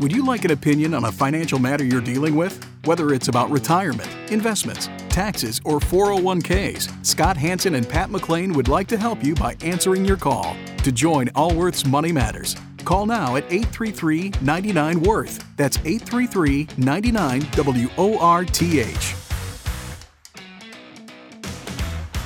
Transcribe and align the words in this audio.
Would 0.00 0.12
you 0.12 0.24
like 0.24 0.46
an 0.46 0.50
opinion 0.52 0.94
on 0.94 1.04
a 1.04 1.12
financial 1.12 1.58
matter 1.58 1.84
you're 1.84 2.00
dealing 2.00 2.34
with? 2.34 2.64
Whether 2.86 3.12
it's 3.12 3.28
about 3.28 3.50
retirement, 3.50 4.08
investments, 4.30 4.88
taxes, 5.10 5.60
or 5.62 5.78
401ks, 5.78 7.04
Scott 7.04 7.36
Hanson 7.36 7.74
and 7.74 7.86
Pat 7.86 8.08
McClain 8.08 8.56
would 8.56 8.66
like 8.66 8.86
to 8.86 8.96
help 8.96 9.22
you 9.22 9.34
by 9.34 9.58
answering 9.60 10.06
your 10.06 10.16
call. 10.16 10.56
To 10.84 10.90
join 10.90 11.28
Allworth's 11.34 11.84
Money 11.84 12.12
Matters, 12.12 12.56
call 12.86 13.04
now 13.04 13.36
at 13.36 13.44
833 13.52 14.32
99 14.40 15.00
Worth. 15.02 15.44
That's 15.58 15.76
833 15.84 16.68
99 16.78 17.46
W 17.50 17.88
O 17.98 18.18
R 18.20 18.46
T 18.46 18.80
H. 18.80 19.14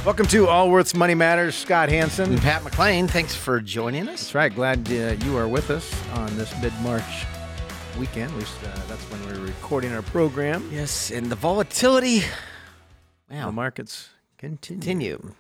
Welcome 0.05 0.27
to 0.27 0.47
Allworth's 0.47 0.95
Money 0.95 1.17
Matters. 1.17 1.57
Scott 1.57 1.89
Hanson. 1.89 2.31
And 2.31 2.41
Pat 2.41 2.63
McClain, 2.63 3.11
thanks 3.11 3.35
for 3.35 3.61
joining 3.61 4.03
us. 4.03 4.21
That's 4.21 4.35
right. 4.37 4.55
Glad 4.55 4.87
uh, 4.93 5.17
you 5.25 5.37
are 5.37 5.49
with 5.49 5.71
us 5.71 5.93
on 6.11 6.37
this 6.37 6.55
mid 6.63 6.73
March 6.83 7.27
weekend. 7.97 8.35
Least 8.37 8.57
uh, 8.65 8.81
that's 8.89 9.03
when 9.11 9.25
we're 9.27 9.47
recording 9.47 9.93
our 9.93 10.03
program. 10.03 10.69
Yes, 10.73 11.11
and 11.11 11.31
the 11.31 11.37
volatility. 11.37 12.23
Wow. 13.31 13.47
The 13.47 13.53
markets 13.53 14.09
continue. 14.39 14.81
continue. 14.81 15.35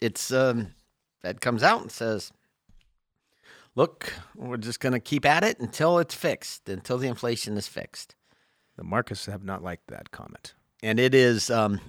It's 0.00 0.32
um, 0.32 0.74
Fed 1.20 1.40
comes 1.40 1.62
out 1.62 1.82
and 1.82 1.90
says, 1.90 2.32
"Look, 3.74 4.12
we're 4.34 4.56
just 4.56 4.80
going 4.80 4.92
to 4.92 5.00
keep 5.00 5.24
at 5.24 5.44
it 5.44 5.58
until 5.60 5.98
it's 5.98 6.14
fixed, 6.14 6.68
until 6.68 6.98
the 6.98 7.08
inflation 7.08 7.56
is 7.56 7.68
fixed." 7.68 8.14
The 8.76 8.84
markets 8.84 9.26
have 9.26 9.44
not 9.44 9.62
liked 9.62 9.88
that 9.88 10.10
comment, 10.10 10.54
and 10.82 10.98
it 10.98 11.14
is. 11.14 11.50
Um, 11.50 11.80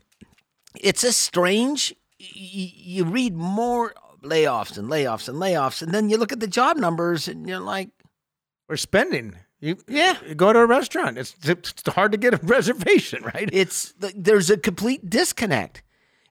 it's 0.79 1.03
a 1.03 1.11
strange. 1.13 1.93
You 2.17 3.03
read 3.03 3.35
more 3.35 3.93
layoffs 4.23 4.77
and 4.77 4.89
layoffs 4.89 5.27
and 5.27 5.37
layoffs, 5.37 5.81
and 5.81 5.93
then 5.93 6.09
you 6.09 6.17
look 6.17 6.31
at 6.31 6.39
the 6.39 6.47
job 6.47 6.77
numbers, 6.77 7.27
and 7.27 7.47
you're 7.47 7.59
like, 7.59 7.89
"We're 8.69 8.77
spending." 8.77 9.35
You, 9.61 9.77
yeah, 9.87 10.17
you 10.27 10.33
go 10.33 10.51
to 10.51 10.59
a 10.59 10.65
restaurant. 10.65 11.19
It's, 11.19 11.35
it's 11.43 11.87
hard 11.89 12.11
to 12.13 12.17
get 12.17 12.33
a 12.33 12.37
reservation, 12.43 13.23
right? 13.23 13.47
It's 13.53 13.93
there's 14.15 14.49
a 14.49 14.57
complete 14.57 15.07
disconnect, 15.07 15.83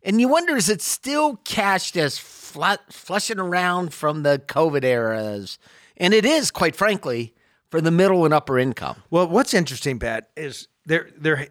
and 0.02 0.20
you 0.20 0.28
wonder 0.28 0.56
is 0.56 0.68
it 0.68 0.82
still 0.82 1.36
cached 1.44 1.96
as 1.96 2.18
flat, 2.18 2.80
flushing 2.92 3.38
around 3.38 3.94
from 3.94 4.24
the 4.24 4.42
COVID 4.48 4.82
eras, 4.82 5.58
and 5.96 6.12
it 6.12 6.24
is, 6.24 6.50
quite 6.50 6.74
frankly, 6.74 7.32
for 7.70 7.80
the 7.80 7.92
middle 7.92 8.24
and 8.24 8.34
upper 8.34 8.58
income. 8.58 9.04
Well, 9.10 9.28
what's 9.28 9.54
interesting, 9.54 10.00
Pat, 10.00 10.30
is 10.36 10.66
their 10.84 11.10
their 11.16 11.48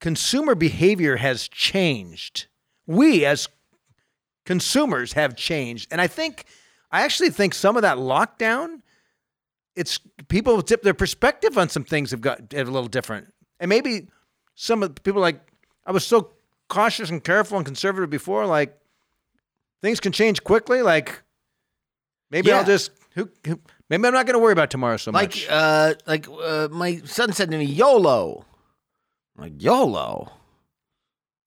consumer 0.00 0.54
behavior 0.54 1.16
has 1.16 1.46
changed. 1.46 2.46
We 2.86 3.26
as 3.26 3.50
consumers 4.46 5.12
have 5.12 5.36
changed, 5.36 5.92
and 5.92 6.00
I 6.00 6.06
think 6.06 6.46
I 6.90 7.02
actually 7.02 7.30
think 7.30 7.52
some 7.52 7.76
of 7.76 7.82
that 7.82 7.98
lockdown 7.98 8.80
it's 9.76 9.98
people 10.28 10.60
tip 10.62 10.82
their 10.82 10.94
perspective 10.94 11.56
on 11.56 11.68
some 11.68 11.84
things 11.84 12.10
have 12.10 12.20
got 12.20 12.52
a 12.52 12.64
little 12.64 12.88
different, 12.88 13.32
and 13.60 13.68
maybe 13.68 14.08
some 14.54 14.82
of 14.82 14.94
the 14.94 15.00
people 15.00 15.20
like 15.20 15.40
I 15.86 15.92
was 15.92 16.06
so 16.06 16.32
cautious 16.68 17.10
and 17.10 17.22
careful 17.22 17.56
and 17.56 17.66
conservative 17.66 18.10
before, 18.10 18.46
like 18.46 18.78
things 19.80 20.00
can 20.00 20.12
change 20.12 20.44
quickly. 20.44 20.82
Like 20.82 21.22
maybe 22.30 22.48
yeah. 22.48 22.58
I'll 22.58 22.64
just 22.64 22.90
who, 23.14 23.30
who, 23.46 23.60
maybe 23.88 24.06
I'm 24.06 24.14
not 24.14 24.26
going 24.26 24.34
to 24.34 24.38
worry 24.38 24.52
about 24.52 24.70
tomorrow 24.70 24.96
so 24.96 25.10
like, 25.10 25.30
much. 25.30 25.46
Uh, 25.48 25.94
like 26.06 26.26
uh, 26.28 26.68
my 26.70 26.98
son 27.04 27.32
said 27.32 27.50
to 27.50 27.58
me, 27.58 27.64
YOLO. 27.64 28.44
I'm 29.36 29.44
like 29.44 29.62
YOLO. 29.62 30.32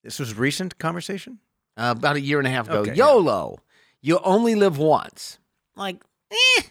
This 0.03 0.19
was 0.19 0.37
recent 0.37 0.77
conversation. 0.77 1.39
Uh, 1.77 1.93
about 1.97 2.15
a 2.15 2.21
year 2.21 2.37
and 2.37 2.47
a 2.47 2.51
half 2.51 2.67
ago. 2.69 2.79
Okay, 2.79 2.93
YOLO. 2.93 3.55
Yeah. 3.57 3.61
You 4.01 4.19
only 4.23 4.55
live 4.55 4.77
once. 4.77 5.39
Like, 5.75 6.03
eh. 6.31 6.61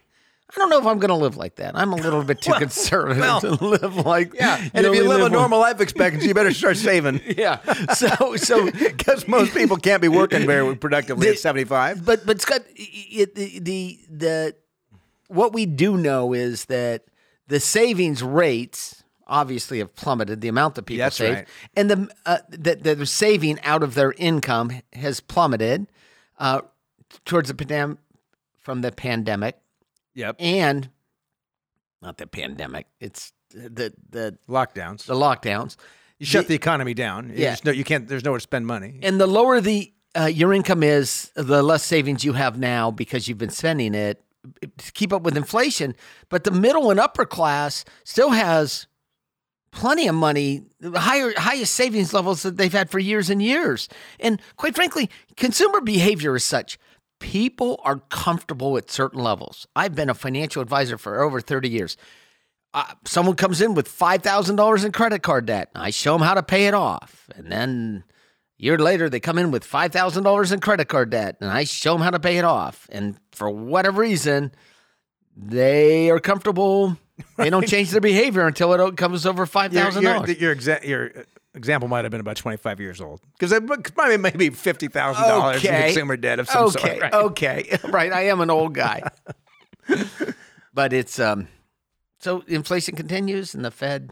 I 0.55 0.61
don't 0.61 0.71
know 0.71 0.79
if 0.79 0.87
I'm 0.87 0.99
going 0.99 1.09
to 1.09 1.17
live 1.17 1.37
like 1.37 1.57
that. 1.57 1.77
I'm 1.77 1.93
a 1.93 1.97
little 1.97 2.23
bit 2.23 2.41
too 2.41 2.53
well, 2.53 2.61
conservative 2.61 3.19
well, 3.19 3.41
to 3.41 3.51
live 3.53 3.97
like. 3.97 4.35
Yeah, 4.35 4.69
and 4.73 4.87
if 4.87 4.95
you 4.95 5.03
live, 5.03 5.21
live 5.21 5.33
a 5.33 5.35
normal 5.35 5.59
life 5.59 5.81
expectancy, 5.81 6.29
you 6.29 6.35
better 6.35 6.53
start 6.53 6.77
saving. 6.77 7.21
yeah. 7.37 7.59
So, 7.95 8.37
so 8.37 8.71
because 8.71 9.27
most 9.27 9.53
people 9.53 9.77
can't 9.77 10.01
be 10.01 10.09
working 10.09 10.47
very 10.47 10.77
productively 10.77 11.27
the, 11.27 11.33
at 11.33 11.39
75. 11.39 12.05
But 12.05 12.25
but 12.25 12.41
Scott, 12.41 12.63
it, 12.77 13.35
the, 13.35 13.59
the 13.59 13.99
the 14.09 14.57
what 15.27 15.53
we 15.53 15.67
do 15.67 15.97
know 15.97 16.33
is 16.33 16.67
that 16.67 17.05
the 17.49 17.59
savings 17.59 18.23
rates 18.23 19.03
obviously 19.27 19.79
have 19.79 19.95
plummeted. 19.97 20.41
The 20.41 20.49
amount 20.49 20.77
that 20.77 20.83
people 20.87 21.05
That's 21.05 21.17
save 21.17 21.35
right. 21.35 21.49
and 21.75 21.91
the 21.91 22.09
uh, 22.27 22.39
that 22.51 22.85
they're 22.85 23.05
saving 23.05 23.61
out 23.63 23.83
of 23.83 23.95
their 23.95 24.13
income 24.19 24.71
has 24.93 25.21
plummeted 25.21 25.89
uh, 26.39 26.61
towards 27.25 27.49
the 27.49 27.55
pandemic 27.55 27.99
from 28.61 28.81
the 28.81 28.93
pandemic. 28.93 29.59
Yep. 30.15 30.37
And 30.39 30.91
not 32.03 32.19
the 32.19 32.27
pandemic. 32.27 32.87
It's 33.01 33.33
the 33.51 33.93
the 34.11 34.39
lockdowns. 34.49 35.07
The 35.07 35.15
lockdowns. 35.15 35.77
You 36.19 36.27
shut 36.27 36.45
the, 36.45 36.51
the 36.51 36.55
economy 36.55 36.95
down. 36.95 37.31
You 37.31 37.37
yeah. 37.37 37.57
No, 37.65 37.73
you 37.73 37.85
can't. 37.85 38.07
There's 38.07 38.25
nowhere 38.25 38.39
to 38.39 38.43
spend 38.43 38.67
money. 38.67 39.01
And 39.03 39.21
the 39.21 39.27
lower 39.27 39.61
the 39.61 39.93
uh, 40.17 40.27
your 40.27 40.53
income 40.53 40.83
is, 40.83 41.33
the 41.35 41.63
less 41.63 41.83
savings 41.83 42.25
you 42.25 42.35
have 42.35 42.59
now 42.59 42.91
because 42.91 43.27
you've 43.27 43.39
been 43.39 43.51
spending 43.51 43.95
it 43.95 44.23
to 44.79 44.93
keep 44.93 45.13
up 45.13 45.23
with 45.23 45.37
inflation. 45.37 45.95
But 46.29 46.45
the 46.45 46.51
middle 46.51 46.91
and 46.91 47.01
upper 47.01 47.25
class 47.25 47.85
still 48.05 48.31
has 48.31 48.87
plenty 49.71 50.07
of 50.07 50.15
money, 50.15 50.63
higher 50.95 51.33
highest 51.37 51.75
savings 51.75 52.13
levels 52.15 52.43
that 52.43 52.57
they've 52.57 52.73
had 52.73 52.91
for 52.91 52.99
years 52.99 53.29
and 53.29 53.43
years. 53.43 53.89
And 54.21 54.41
quite 54.57 54.75
frankly, 54.75 55.11
consumer 55.37 55.81
behavior 55.81 56.37
is 56.37 56.45
such 56.45 56.79
people 57.25 57.81
are 57.85 58.01
comfortable 58.11 58.77
at 58.77 58.91
certain 58.91 59.19
levels. 59.19 59.67
I've 59.75 59.95
been 59.95 60.11
a 60.11 60.15
financial 60.15 60.61
advisor 60.61 60.99
for 60.99 61.23
over 61.23 61.41
30 61.41 61.71
years. 61.71 61.97
Uh, 62.75 62.85
someone 63.07 63.35
comes 63.35 63.63
in 63.63 63.75
with 63.75 63.89
$5,000 63.89 64.85
in 64.85 64.93
credit 64.93 65.23
card 65.23 65.47
debt. 65.47 65.71
I 65.75 65.89
show 65.89 66.13
them 66.13 66.21
how 66.21 66.35
to 66.35 66.43
pay 66.43 66.67
it 66.67 66.75
off. 66.75 67.31
And 67.35 67.51
then 67.51 68.05
a 68.61 68.63
year 68.63 68.77
later, 68.77 69.09
they 69.09 69.21
come 69.21 69.39
in 69.39 69.51
with 69.51 69.65
$5,000 69.65 70.53
in 70.53 70.61
credit 70.61 70.89
card 70.89 71.09
debt, 71.09 71.39
and 71.41 71.51
I 71.51 71.65
show 71.65 71.95
them 71.95 72.03
how 72.03 72.11
to 72.11 72.21
pay 72.21 72.37
it 72.37 72.45
off. 72.45 72.87
And 72.93 73.17
for 73.33 73.49
whatever 73.49 74.03
reason, 74.03 74.53
they 75.35 76.11
are 76.11 76.21
comfortable. 76.21 76.99
They 77.39 77.49
don't 77.49 77.67
change 77.67 77.91
their 77.91 78.03
behavior 78.03 78.47
until 78.47 78.75
it 78.75 78.97
comes 78.99 79.25
over 79.25 79.47
$5,000. 79.47 79.73
Your, 79.73 80.03
your, 80.03 80.27
your, 80.37 80.57
exa- 80.57 80.85
your 80.87 81.11
example 81.55 81.89
might 81.89 82.05
have 82.05 82.11
been 82.11 82.21
about 82.21 82.37
25 82.37 82.81
years 82.81 83.01
old 83.01 83.21
because 83.33 83.53
it 83.53 83.67
probably 83.95 84.17
maybe 84.17 84.51
$50,000 84.51 85.57
okay. 85.57 85.69
in 85.69 85.83
consumer 85.85 86.17
debt 86.17 86.39
of 86.39 86.49
some 86.49 86.65
okay. 86.67 86.99
sort. 86.99 87.01
Right? 87.01 87.15
Okay. 87.15 87.79
Right. 87.89 88.13
I 88.13 88.23
am 88.23 88.41
an 88.41 88.51
old 88.51 88.75
guy. 88.75 89.03
but 90.75 90.93
it's, 90.93 91.19
um, 91.19 91.49
so 92.19 92.43
inflation 92.49 92.97
continues 92.97 93.55
and 93.55 93.65
the 93.65 93.71
Fed 93.71 94.11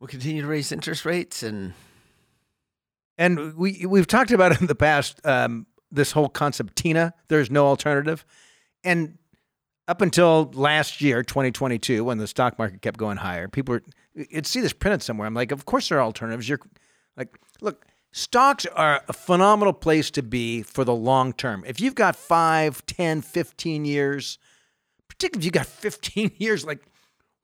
will 0.00 0.08
continue 0.08 0.42
to 0.42 0.48
raise 0.48 0.72
interest 0.72 1.04
rates 1.04 1.42
and. 1.42 1.74
And 3.16 3.54
we, 3.54 3.86
we've 3.86 4.08
talked 4.08 4.32
about 4.32 4.50
it 4.50 4.60
in 4.60 4.66
the 4.66 4.74
past, 4.74 5.24
um, 5.24 5.66
this 5.92 6.10
whole 6.10 6.28
concept, 6.28 6.74
Tina, 6.74 7.14
there's 7.28 7.48
no 7.48 7.66
alternative. 7.66 8.24
And 8.82 9.18
up 9.86 10.00
until 10.00 10.50
last 10.54 11.00
year, 11.00 11.22
2022, 11.22 12.02
when 12.02 12.18
the 12.18 12.26
stock 12.26 12.58
market 12.58 12.82
kept 12.82 12.98
going 12.98 13.18
higher, 13.18 13.46
people 13.46 13.74
were, 13.74 13.82
you'd 14.14 14.46
see 14.46 14.60
this 14.60 14.72
printed 14.72 15.02
somewhere. 15.02 15.26
I'm 15.26 15.34
like, 15.34 15.52
of 15.52 15.64
course 15.64 15.88
there 15.88 15.98
are 15.98 16.02
alternatives. 16.02 16.48
You're 16.48 16.60
like, 17.16 17.38
look, 17.60 17.86
stocks 18.12 18.66
are 18.66 19.02
a 19.08 19.12
phenomenal 19.12 19.72
place 19.72 20.10
to 20.12 20.22
be 20.22 20.62
for 20.62 20.84
the 20.84 20.94
long 20.94 21.32
term. 21.32 21.64
If 21.66 21.80
you've 21.80 21.94
got 21.94 22.16
5, 22.16 22.86
10, 22.86 23.22
15 23.22 23.84
years, 23.84 24.38
particularly 25.08 25.40
if 25.40 25.44
you've 25.44 25.54
got 25.54 25.66
15 25.82 26.32
years, 26.38 26.64
like, 26.64 26.80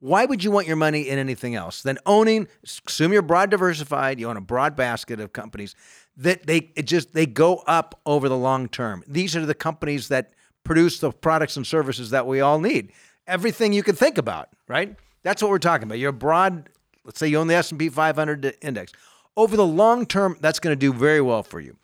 why 0.00 0.24
would 0.24 0.42
you 0.42 0.50
want 0.50 0.66
your 0.66 0.76
money 0.76 1.08
in 1.08 1.18
anything 1.18 1.54
else 1.54 1.82
than 1.82 1.98
owning? 2.06 2.48
Assume 2.86 3.12
you're 3.12 3.20
broad 3.20 3.50
diversified. 3.50 4.18
You 4.18 4.30
own 4.30 4.38
a 4.38 4.40
broad 4.40 4.74
basket 4.74 5.20
of 5.20 5.34
companies 5.34 5.74
that 6.16 6.46
they 6.46 6.70
it 6.74 6.86
just 6.86 7.12
they 7.12 7.26
go 7.26 7.56
up 7.66 8.00
over 8.06 8.28
the 8.28 8.36
long 8.36 8.66
term. 8.68 9.04
These 9.06 9.36
are 9.36 9.44
the 9.44 9.54
companies 9.54 10.08
that 10.08 10.32
produce 10.64 11.00
the 11.00 11.12
products 11.12 11.56
and 11.56 11.66
services 11.66 12.10
that 12.10 12.26
we 12.26 12.40
all 12.40 12.60
need. 12.60 12.92
Everything 13.26 13.74
you 13.74 13.82
can 13.82 13.94
think 13.94 14.16
about, 14.16 14.48
right? 14.68 14.96
That's 15.22 15.42
what 15.42 15.50
we're 15.50 15.58
talking 15.58 15.84
about. 15.84 15.98
You're 15.98 16.12
broad, 16.12 16.68
let's 17.04 17.18
say 17.18 17.28
you 17.28 17.38
own 17.38 17.46
the 17.46 17.54
S&P 17.54 17.88
500 17.88 18.54
index. 18.62 18.92
Over 19.36 19.56
the 19.56 19.66
long 19.66 20.06
term, 20.06 20.36
that's 20.40 20.58
going 20.58 20.72
to 20.72 20.78
do 20.78 20.92
very 20.92 21.20
well 21.20 21.42
for 21.42 21.60
you. 21.60 21.76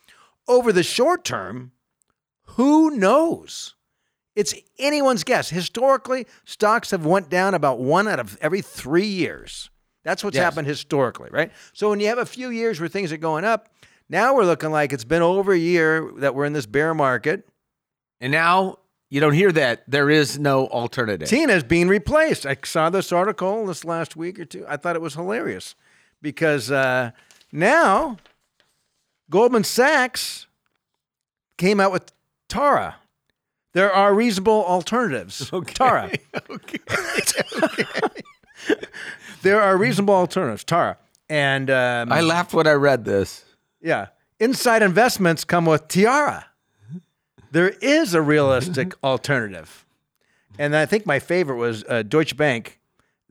Over 0.49 0.73
the 0.73 0.83
short 0.83 1.25
term, 1.25 1.73
who 2.51 2.91
knows? 2.91 3.75
It's 4.35 4.55
anyone's 4.79 5.25
guess. 5.25 5.49
Historically, 5.49 6.27
stocks 6.45 6.91
have 6.91 7.07
went 7.07 7.31
down 7.31 7.55
about 7.55 7.79
one 7.79 8.07
out 8.07 8.21
of 8.21 8.37
every 8.41 8.61
three 8.61 9.07
years. 9.07 9.71
That's 10.05 10.23
what's 10.23 10.37
yes. 10.37 10.45
happened 10.45 10.69
historically, 10.69 11.31
right? 11.33 11.51
So 11.73 11.91
when 11.91 12.01
you 12.01 12.07
have 12.09 12.19
a 12.19 12.27
few 12.27 12.51
years 12.51 12.79
where 12.79 12.89
things 12.89 13.11
are 13.13 13.17
going 13.17 13.45
up, 13.45 13.71
now 14.09 14.35
we're 14.35 14.45
looking 14.45 14.71
like 14.71 14.93
it's 14.93 15.05
been 15.05 15.23
over 15.23 15.53
a 15.53 15.59
year 15.59 16.13
that 16.19 16.35
we're 16.35 16.45
in 16.45 16.53
this 16.53 16.67
bear 16.67 16.95
market. 16.95 17.49
And 18.21 18.31
now 18.31 18.79
you 19.09 19.21
don't 19.21 19.35
hear 19.35 19.53
that. 19.53 19.85
There 19.89 20.11
is 20.11 20.39
no 20.39 20.67
alternative. 20.69 21.29
Tina's 21.29 21.63
being 21.63 21.89
replaced. 21.89 22.45
I 22.47 22.57
saw 22.65 22.91
this 22.91 23.13
article 23.13 23.67
this 23.67 23.85
last 23.85 24.17
week 24.17 24.39
or 24.39 24.45
two. 24.45 24.65
I 24.69 24.77
thought 24.77 24.97
it 24.97 25.03
was 25.03 25.15
hilarious 25.15 25.75
because 26.21 26.71
uh, 26.71 27.13
now 27.53 28.17
Goldman 29.31 29.65
Sachs 29.65 30.47
came 31.57 31.81
out 31.81 31.93
with 31.93 32.13
Tara. 32.49 32.97
There 33.73 33.93
are 33.93 34.15
reasonable 34.15 34.65
alternatives. 34.65 35.51
Tara. 35.75 36.11
okay. 36.51 36.79
There 39.43 39.61
are 39.61 39.77
reasonable 39.77 40.15
alternatives. 40.15 40.65
Tara. 40.65 40.99
And 41.29 41.71
um, 41.71 42.11
I 42.11 42.21
laughed 42.21 42.53
when 42.53 42.67
I 42.67 42.73
read 42.73 43.05
this. 43.05 43.45
yeah, 43.81 44.09
inside 44.41 44.83
investments 44.83 45.45
come 45.45 45.67
with 45.67 45.87
Tiara. 45.87 46.47
There 47.57 47.71
is 47.71 48.13
a 48.13 48.21
realistic 48.21 48.93
alternative. 49.03 49.87
And 50.59 50.77
I 50.77 50.85
think 50.85 51.07
my 51.07 51.19
favorite 51.19 51.57
was 51.57 51.85
uh, 51.89 52.03
Deutsche 52.03 52.37
Bank, 52.37 52.79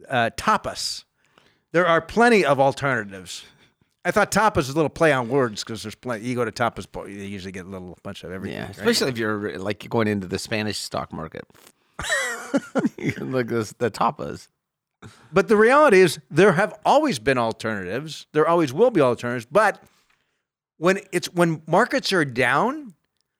uh, 0.10 0.32
Tapas. 0.36 1.04
There 1.74 1.86
are 1.86 2.02
plenty 2.02 2.44
of 2.44 2.60
alternatives. 2.60 3.46
I 4.04 4.10
thought 4.10 4.32
tapas 4.32 4.62
is 4.62 4.70
a 4.70 4.74
little 4.74 4.90
play 4.90 5.14
on 5.14 5.30
words 5.30 5.64
because 5.64 5.84
there's 5.84 5.94
plenty. 5.94 6.26
You 6.26 6.34
go 6.34 6.44
to 6.44 6.52
tapas, 6.52 6.92
po- 6.92 7.06
you 7.06 7.22
usually 7.22 7.52
get 7.52 7.68
a 7.68 7.70
little 7.70 8.00
bunch 8.02 8.24
of 8.24 8.32
everything. 8.32 8.58
Yeah, 8.58 8.66
right? 8.66 8.78
especially 8.78 9.10
if 9.10 9.20
you're 9.20 9.60
like 9.60 9.88
going 9.90 10.08
into 10.08 10.26
the 10.26 10.40
Spanish 10.40 10.80
stock 10.80 11.14
market. 11.14 11.44
Look, 13.20 13.50
this 13.50 13.74
the 13.74 13.92
tapas. 13.92 14.48
But 15.32 15.50
the 15.50 15.56
reality 15.56 16.00
is, 16.00 16.18
there 16.32 16.54
have 16.54 16.74
always 16.84 17.20
been 17.20 17.38
alternatives. 17.38 18.26
There 18.32 18.48
always 18.48 18.74
will 18.74 18.90
be 18.90 19.02
alternatives. 19.02 19.46
But 19.46 19.84
when 20.78 21.02
it's 21.12 21.32
when 21.32 21.62
markets 21.68 22.12
are 22.12 22.26
down, 22.26 22.95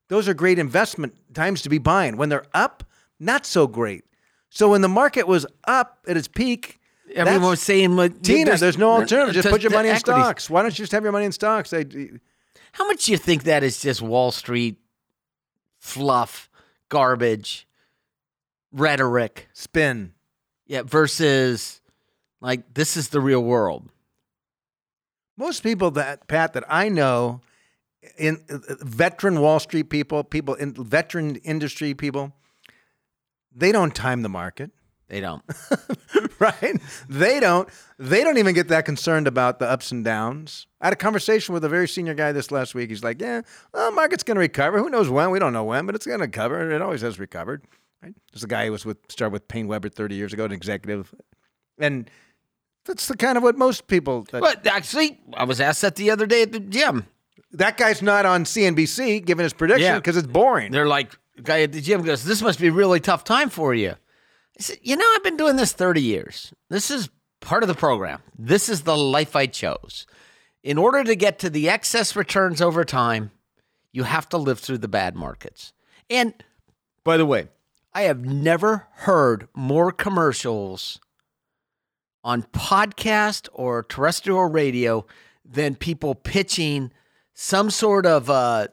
those 0.08 0.28
are 0.28 0.34
great 0.34 0.60
investment 0.60 1.16
times 1.34 1.62
to 1.64 1.70
be 1.70 1.78
buying. 1.78 2.18
When 2.18 2.30
they're 2.30 2.46
up, 2.54 2.84
not 3.20 3.46
so 3.46 3.68
great. 3.68 4.06
So 4.50 4.70
when 4.70 4.82
the 4.82 4.88
market 4.90 5.28
was 5.28 5.46
up 5.66 6.00
at 6.08 6.18
its 6.18 6.28
peak, 6.28 6.80
Everyone 7.14 7.52
was 7.52 7.62
saying, 7.62 7.96
like, 7.96 8.22
Tina, 8.24 8.58
there's, 8.58 8.78
no 8.78 8.92
alternative. 8.92 9.36
Just 9.36 9.50
put 9.50 9.62
your 9.62 9.72
money 9.72 9.90
in 9.90 9.96
equities. 9.96 10.24
stocks. 10.24 10.50
Why 10.50 10.64
don't 10.64 10.72
you 10.72 10.84
just 10.84 10.92
have 10.92 11.04
your 11.04 11.12
money 11.12 11.26
in 11.26 11.32
stocks? 11.32 11.70
They, 11.70 12.10
How 12.72 12.88
much 12.88 13.06
do 13.06 13.12
you 13.12 13.18
think 13.18 13.44
that 13.44 13.64
is 13.64 13.80
just 13.80 14.02
Wall 14.02 14.32
Street 14.32 14.78
fluff, 15.78 16.50
garbage, 16.90 17.68
rhetoric? 18.72 19.48
spin. 19.54 20.14
Yeah, 20.66 20.82
versus 20.82 21.80
like 22.42 22.74
this 22.74 22.98
is 22.98 23.10
the 23.10 23.22
real 23.22 23.44
world. 23.44 23.88
Most 25.38 25.62
people 25.62 25.92
that 25.92 26.28
Pat 26.28 26.54
that 26.54 26.64
I 26.68 26.90
know, 26.90 27.42
in 28.18 28.44
uh, 28.50 28.58
veteran 28.82 29.42
Wall 29.42 29.60
Street 29.60 29.90
people, 29.90 30.24
people 30.24 30.54
in 30.56 30.74
veteran 30.74 31.36
industry 31.38 31.94
people, 31.94 32.34
they 33.54 33.72
don't 33.72 33.96
time 33.96 34.22
the 34.22 34.30
market. 34.30 34.72
They 35.08 35.22
don't. 35.22 35.44
right? 36.40 36.82
They 37.08 37.40
don't. 37.40 37.70
They 38.00 38.24
don't 38.24 38.38
even 38.38 38.56
get 38.56 38.70
that 38.70 38.86
concerned 38.86 39.28
about 39.28 39.60
the 39.60 39.70
ups 39.70 39.92
and 39.92 40.04
downs. 40.04 40.66
I 40.82 40.88
had 40.88 40.94
a 40.94 40.98
conversation 40.98 41.54
with 41.54 41.64
a 41.64 41.70
very 41.70 41.88
senior 41.88 42.16
guy 42.16 42.32
this 42.32 42.52
last 42.52 42.74
week. 42.74 42.90
He's 42.90 43.04
like, 43.04 43.22
"Yeah, 43.22 43.42
well, 43.72 43.92
the 43.92 43.96
market's 43.96 44.24
going 44.24 44.36
to 44.36 44.42
recover. 44.42 44.80
Who 44.80 44.90
knows 44.90 45.10
when? 45.10 45.30
We 45.30 45.38
don't 45.38 45.54
know 45.54 45.64
when, 45.64 45.86
but 45.86 45.94
it's 45.94 46.08
going 46.08 46.20
to 46.20 46.26
recover. 46.26 46.72
It 46.72 46.82
always 46.82 47.02
has 47.02 47.20
recovered." 47.20 47.64
Right? 48.02 48.16
There's 48.34 48.44
a 48.44 48.48
guy 48.48 48.66
who 48.66 48.72
was 48.72 48.84
with 48.84 48.98
started 49.10 49.34
with 49.34 49.48
PaineWebber 49.48 49.94
30 49.94 50.16
years 50.16 50.34
ago, 50.34 50.46
an 50.46 50.52
executive, 50.52 51.14
and 51.78 52.10
that's 52.86 53.08
the 53.08 53.18
kind 53.18 53.38
of 53.38 53.44
what 53.44 53.58
most 53.58 53.86
people. 53.88 54.24
That, 54.32 54.42
But 54.42 54.66
actually, 54.66 55.20
I 55.36 55.44
was 55.44 55.62
asked 55.62 55.82
that 55.82 55.98
the 55.98 56.10
other 56.10 56.26
day 56.26 56.42
at 56.42 56.52
the 56.52 56.60
gym. 56.60 57.06
That 57.58 57.78
guy's 57.78 58.02
not 58.02 58.26
on 58.26 58.46
CNBC 58.46 59.26
giving 59.26 59.44
his 59.44 59.54
prediction 59.54 59.84
Yeah. 59.86 59.96
because 60.00 60.18
it's 60.18 60.28
boring. 60.28 60.72
They're 60.72 60.88
like, 60.88 61.18
guy 61.42 61.62
at 61.62 61.72
the 61.72 61.82
gym 61.82 62.02
goes, 62.04 62.24
"This 62.24 62.42
must 62.42 62.60
be 62.60 62.68
a 62.68 62.72
really 62.72 63.00
tough 63.00 63.24
time 63.24 63.50
for 63.50 63.74
you." 63.74 63.92
I 64.58 64.62
said, 64.62 64.78
"You 64.82 64.96
know, 64.96 65.06
I've 65.16 65.24
been 65.24 65.38
doing 65.38 65.56
this 65.56 65.74
30 65.74 66.02
years. 66.02 66.54
This 66.70 66.90
is 66.90 67.10
part 67.42 67.64
of 67.64 67.68
the 67.68 67.76
program. 67.76 68.22
This 68.38 68.70
is 68.70 68.82
the 68.84 68.98
life 68.98 69.36
I 69.36 69.46
chose. 69.48 70.06
In 70.64 70.78
order 70.78 71.04
to 71.04 71.16
get 71.16 71.38
to 71.40 71.50
the 71.50 71.70
excess 71.70 72.16
returns 72.16 72.62
over 72.62 72.84
time, 72.86 73.32
you 73.92 74.04
have 74.04 74.28
to 74.30 74.38
live 74.38 74.60
through 74.60 74.80
the 74.80 74.88
bad 74.88 75.16
markets." 75.16 75.74
And 76.10 76.34
by 77.04 77.18
the 77.18 77.26
way, 77.26 77.50
I 77.94 78.02
have 78.04 78.26
never 78.26 78.88
heard 78.92 79.48
more 79.54 79.92
commercials 79.92 81.00
on 82.24 82.44
podcast 82.44 83.48
or 83.54 83.84
terrestrial 83.84 84.46
radio 84.50 85.06
than 85.44 85.76
people 85.76 86.16
pitching 86.16 86.92
some 87.36 87.70
sort 87.70 88.08
of 88.08 88.30
uh, 88.30 88.68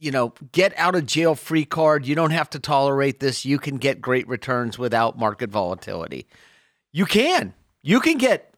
you 0.00 0.10
know, 0.10 0.32
get 0.52 0.72
out 0.76 0.94
of 0.94 1.06
jail 1.06 1.34
free 1.34 1.64
card. 1.64 2.06
You 2.06 2.14
don't 2.14 2.30
have 2.30 2.50
to 2.50 2.58
tolerate 2.58 3.20
this. 3.20 3.44
You 3.44 3.58
can 3.58 3.76
get 3.76 4.00
great 4.00 4.26
returns 4.26 4.78
without 4.78 5.18
market 5.18 5.50
volatility. 5.50 6.26
You 6.90 7.04
can. 7.04 7.54
You 7.82 8.00
can 8.00 8.16
get 8.18 8.54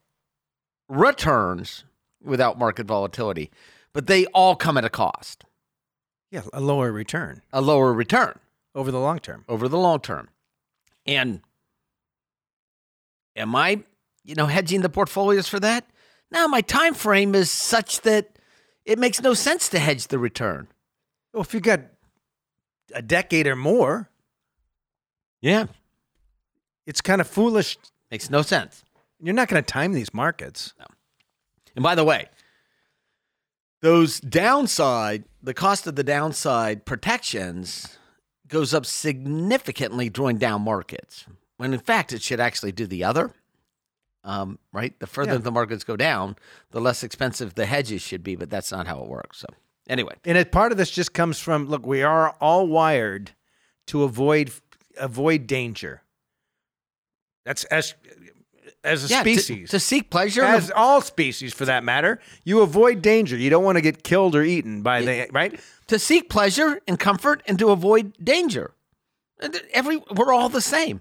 returns 0.88 1.84
without 2.22 2.58
market 2.58 2.86
volatility, 2.86 3.50
but 3.92 4.06
they 4.06 4.26
all 4.26 4.54
come 4.54 4.76
at 4.78 4.84
a 4.84 4.90
cost, 4.90 5.44
yeah, 6.30 6.42
a 6.52 6.60
lower 6.60 6.92
return 6.92 7.42
a 7.52 7.60
lower 7.60 7.92
return 7.92 8.38
over 8.74 8.90
the 8.90 9.00
long 9.00 9.18
term. 9.18 9.44
over 9.48 9.68
the 9.68 9.78
long 9.78 10.00
term. 10.00 10.28
And 11.04 11.40
am 13.34 13.54
I, 13.56 13.82
you 14.24 14.36
know, 14.36 14.46
hedging 14.46 14.82
the 14.82 14.88
portfolios 14.88 15.48
for 15.48 15.58
that? 15.60 15.84
Now 16.30 16.46
my 16.46 16.60
time 16.60 16.94
frame 16.94 17.34
is 17.34 17.50
such 17.50 18.02
that 18.02 18.38
it 18.84 18.98
makes 18.98 19.20
no 19.20 19.34
sense 19.34 19.68
to 19.70 19.78
hedge 19.78 20.08
the 20.08 20.18
return. 20.18 20.68
Well, 21.32 21.42
if 21.42 21.54
you 21.54 21.60
got 21.60 21.80
a 22.94 23.02
decade 23.02 23.46
or 23.46 23.56
more, 23.56 24.10
Yeah. 25.40 25.66
it's 26.86 27.00
kind 27.00 27.20
of 27.20 27.26
foolish. 27.26 27.78
Makes 28.10 28.28
no 28.30 28.42
sense. 28.42 28.84
You're 29.20 29.34
not 29.34 29.48
going 29.48 29.62
to 29.62 29.66
time 29.66 29.92
these 29.92 30.12
markets. 30.12 30.74
And 31.74 31.82
by 31.82 31.94
the 31.94 32.04
way, 32.04 32.28
those 33.80 34.20
downside, 34.20 35.24
the 35.42 35.54
cost 35.54 35.86
of 35.86 35.96
the 35.96 36.04
downside 36.04 36.84
protections 36.84 37.98
goes 38.48 38.74
up 38.74 38.84
significantly 38.84 40.08
during 40.10 40.36
down 40.38 40.62
markets. 40.62 41.24
When 41.56 41.72
in 41.72 41.80
fact, 41.80 42.12
it 42.12 42.20
should 42.22 42.40
actually 42.40 42.72
do 42.72 42.86
the 42.86 43.02
other. 43.04 43.32
Um, 44.24 44.58
right? 44.72 44.98
The 45.00 45.06
further 45.06 45.32
Yeah. 45.32 45.38
the 45.38 45.50
markets 45.50 45.82
go 45.84 45.96
down, 45.96 46.36
the 46.70 46.80
less 46.80 47.02
expensive 47.02 47.54
the 47.54 47.66
hedges 47.66 48.02
should 48.02 48.22
be, 48.22 48.36
but 48.36 48.50
that's 48.50 48.70
not 48.70 48.86
how 48.86 49.00
it 49.02 49.08
works. 49.08 49.38
So, 49.38 49.46
anyway, 49.88 50.14
And 50.24 50.38
it, 50.38 50.52
part 50.52 50.70
of 50.70 50.78
this 50.78 50.90
just 50.90 51.12
comes 51.12 51.40
from 51.40 51.66
look, 51.68 51.84
we 51.84 52.02
are 52.02 52.36
all 52.40 52.66
wired 52.68 53.32
to 53.88 54.04
avoid 54.04 54.52
avoid 54.96 55.46
danger. 55.46 56.02
That's 57.44 57.64
as 57.64 57.94
as 58.84 59.04
a 59.04 59.08
yeah, 59.08 59.20
species. 59.22 59.70
to, 59.70 59.80
seek 59.80 60.10
pleasure, 60.10 60.42
as 60.42 60.70
all 60.70 61.00
species 61.00 61.52
for 61.52 61.64
that 61.64 61.84
matter, 61.84 62.20
you 62.44 62.60
avoid 62.60 63.00
danger. 63.02 63.36
You 63.36 63.50
don't 63.50 63.64
want 63.64 63.76
to 63.76 63.82
get 63.82 64.02
killed 64.02 64.34
or 64.34 64.42
eaten 64.42 64.82
by 64.82 65.02
the 65.02 65.28
right. 65.32 65.58
to 65.88 65.98
seek 65.98 66.28
pleasure 66.28 66.80
and 66.86 66.98
comfort, 66.98 67.42
and 67.46 67.58
to 67.58 67.70
avoid 67.70 68.12
danger. 68.22 68.74
Every 69.72 69.98
we're 70.14 70.32
all 70.32 70.48
the 70.48 70.60
same. 70.60 71.00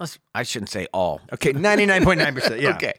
Let's, 0.00 0.18
I 0.34 0.42
shouldn't 0.44 0.70
say 0.70 0.86
all. 0.94 1.20
Okay, 1.32 1.52
ninety 1.52 1.84
nine 1.84 2.02
point 2.02 2.18
nine 2.18 2.34
percent. 2.34 2.60
Yeah. 2.60 2.70
Okay. 2.70 2.94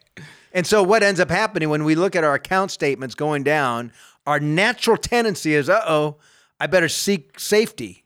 And 0.54 0.68
so 0.68 0.84
what 0.84 1.02
ends 1.02 1.20
up 1.20 1.30
happening 1.30 1.70
when 1.70 1.84
we 1.84 1.96
look 1.96 2.16
at 2.16 2.24
our 2.24 2.36
account 2.36 2.72
statements 2.72 3.16
going 3.16 3.44
down, 3.44 3.92
our 4.28 4.40
natural 4.40 4.98
tendency 4.98 5.56
is, 5.56 5.68
uh 5.70 5.82
oh, 5.88 6.18
I 6.60 6.68
better 6.68 6.88
seek 6.88 7.40
safety. 7.40 8.06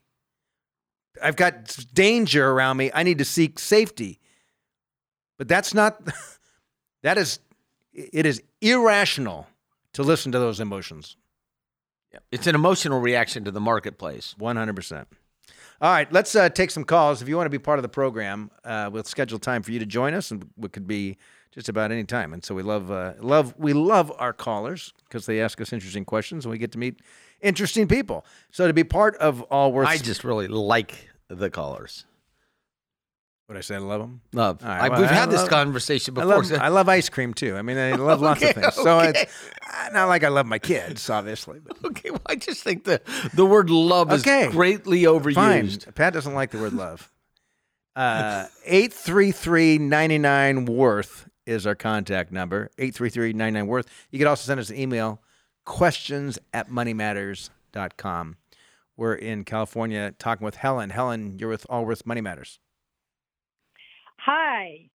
I've 1.21 1.35
got 1.35 1.77
danger 1.93 2.49
around 2.49 2.77
me. 2.77 2.89
I 2.93 3.03
need 3.03 3.17
to 3.17 3.25
seek 3.25 3.59
safety. 3.59 4.19
But 5.37 5.47
that's 5.47 5.73
not, 5.73 5.99
that 7.03 7.17
is, 7.17 7.39
it 7.93 8.25
is 8.25 8.41
irrational 8.61 9.47
to 9.93 10.03
listen 10.03 10.31
to 10.31 10.39
those 10.39 10.59
emotions. 10.59 11.17
It's 12.31 12.47
an 12.47 12.55
emotional 12.55 13.01
reaction 13.01 13.43
to 13.43 13.51
the 13.51 13.59
marketplace. 13.59 14.35
100%. 14.39 15.05
All 15.81 15.91
right, 15.91 16.11
let's 16.11 16.35
uh, 16.35 16.47
take 16.47 16.71
some 16.71 16.85
calls. 16.85 17.21
If 17.21 17.27
you 17.27 17.35
want 17.35 17.47
to 17.47 17.51
be 17.51 17.59
part 17.59 17.79
of 17.79 17.83
the 17.83 17.89
program, 17.89 18.49
uh, 18.63 18.89
we'll 18.91 19.03
schedule 19.03 19.39
time 19.39 19.61
for 19.61 19.71
you 19.71 19.79
to 19.79 19.85
join 19.85 20.13
us, 20.13 20.31
and 20.31 20.49
it 20.63 20.71
could 20.71 20.87
be 20.87 21.17
just 21.51 21.67
about 21.67 21.91
any 21.91 22.05
time. 22.05 22.33
And 22.33 22.43
so 22.43 22.55
we 22.55 22.63
love, 22.63 22.91
uh, 22.91 23.13
love, 23.19 23.53
we 23.57 23.73
love 23.73 24.11
our 24.17 24.31
callers 24.31 24.93
because 25.03 25.25
they 25.25 25.41
ask 25.41 25.59
us 25.59 25.73
interesting 25.73 26.05
questions, 26.05 26.45
and 26.45 26.51
we 26.51 26.57
get 26.57 26.71
to 26.73 26.77
meet 26.77 27.01
interesting 27.41 27.87
people. 27.87 28.25
So 28.51 28.67
to 28.67 28.73
be 28.73 28.85
part 28.85 29.17
of 29.17 29.41
Allworth, 29.51 29.87
I 29.87 29.97
just 29.97 30.23
really 30.23 30.47
like 30.47 31.09
the 31.27 31.49
callers. 31.49 32.05
What 33.47 33.57
I 33.57 33.61
say, 33.61 33.75
I 33.75 33.77
love 33.79 34.01
them. 34.01 34.21
Love. 34.33 34.63
All 34.63 34.69
right, 34.69 34.81
I- 34.81 34.89
well, 34.89 35.01
we've 35.01 35.09
I 35.09 35.13
had 35.13 35.29
this 35.29 35.41
love- 35.41 35.49
conversation 35.49 36.13
I 36.13 36.21
before. 36.21 36.35
love, 36.35 36.45
so- 36.47 36.55
I 36.55 36.67
love 36.69 36.89
ice 36.89 37.09
cream 37.09 37.33
too. 37.33 37.55
I 37.55 37.61
mean, 37.61 37.77
I 37.77 37.93
love 37.95 38.21
lots 38.21 38.41
of 38.41 38.51
things. 38.53 38.73
So 38.75 38.99
okay. 38.99 39.21
it's 39.23 39.31
uh, 39.61 39.89
not 39.93 40.07
like 40.07 40.23
I 40.23 40.29
love 40.29 40.45
my 40.47 40.57
kids, 40.59 41.09
obviously. 41.09 41.59
But 41.59 41.77
okay, 41.85 42.09
well, 42.09 42.21
I 42.25 42.35
just 42.35 42.63
think 42.63 42.85
the 42.85 43.01
the 43.33 43.45
word 43.45 43.69
love 43.69 44.11
Okay. 44.11 44.47
is 44.47 44.51
greatly 44.53 45.03
overused. 45.03 45.35
Fine. 45.85 45.93
Pat 45.93 46.13
doesn't 46.13 46.33
like 46.33 46.51
the 46.51 46.57
word 46.59 46.73
love. 46.73 47.11
Uh, 47.97 48.45
833-99 48.69 50.67
worth 50.67 51.29
is 51.45 51.65
our 51.65 51.75
contact 51.75 52.31
number. 52.31 52.69
833-99 52.77 53.67
worth. 53.67 53.87
You 54.11 54.19
can 54.19 54.27
also 54.27 54.45
send 54.45 54.59
us 54.59 54.69
an 54.69 54.77
email, 54.77 55.21
questions 55.65 56.37
at 56.53 56.69
moneymatters.com. 56.69 58.37
We're 58.97 59.13
in 59.15 59.43
California 59.45 60.13
talking 60.19 60.43
with 60.43 60.55
Helen. 60.55 60.89
Helen, 60.89 61.37
you're 61.39 61.49
with 61.49 61.65
Allworth 61.69 62.05
Money 62.05 62.19
Matters. 62.21 62.59
Hi. 64.25 64.89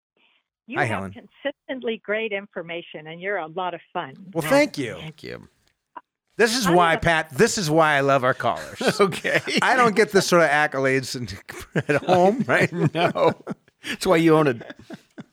You 0.66 0.78
Hi, 0.78 0.84
have 0.84 1.12
Helen. 1.12 1.28
consistently 1.42 2.00
great 2.04 2.32
information 2.32 3.06
and 3.08 3.20
you're 3.20 3.38
a 3.38 3.46
lot 3.46 3.74
of 3.74 3.80
fun. 3.92 4.14
Well, 4.32 4.42
thank 4.42 4.78
you. 4.78 4.94
Thank 4.94 5.22
you. 5.22 5.48
This 6.36 6.56
is 6.56 6.66
I 6.66 6.74
why, 6.74 6.92
don't- 6.94 7.02
Pat. 7.02 7.30
This 7.30 7.58
is 7.58 7.70
why 7.70 7.94
I 7.96 8.00
love 8.00 8.24
our 8.24 8.34
callers. 8.34 8.80
Okay. 9.00 9.40
I 9.62 9.76
don't 9.76 9.94
get 9.96 10.10
this 10.12 10.26
sort 10.26 10.42
of 10.42 10.48
accolades 10.50 11.14
in- 11.16 11.82
at 11.94 12.02
home, 12.04 12.44
right? 12.46 12.72
no. 12.94 13.32
That's 13.84 14.06
why 14.06 14.16
you 14.16 14.36
own 14.36 14.46
it. 14.46 14.62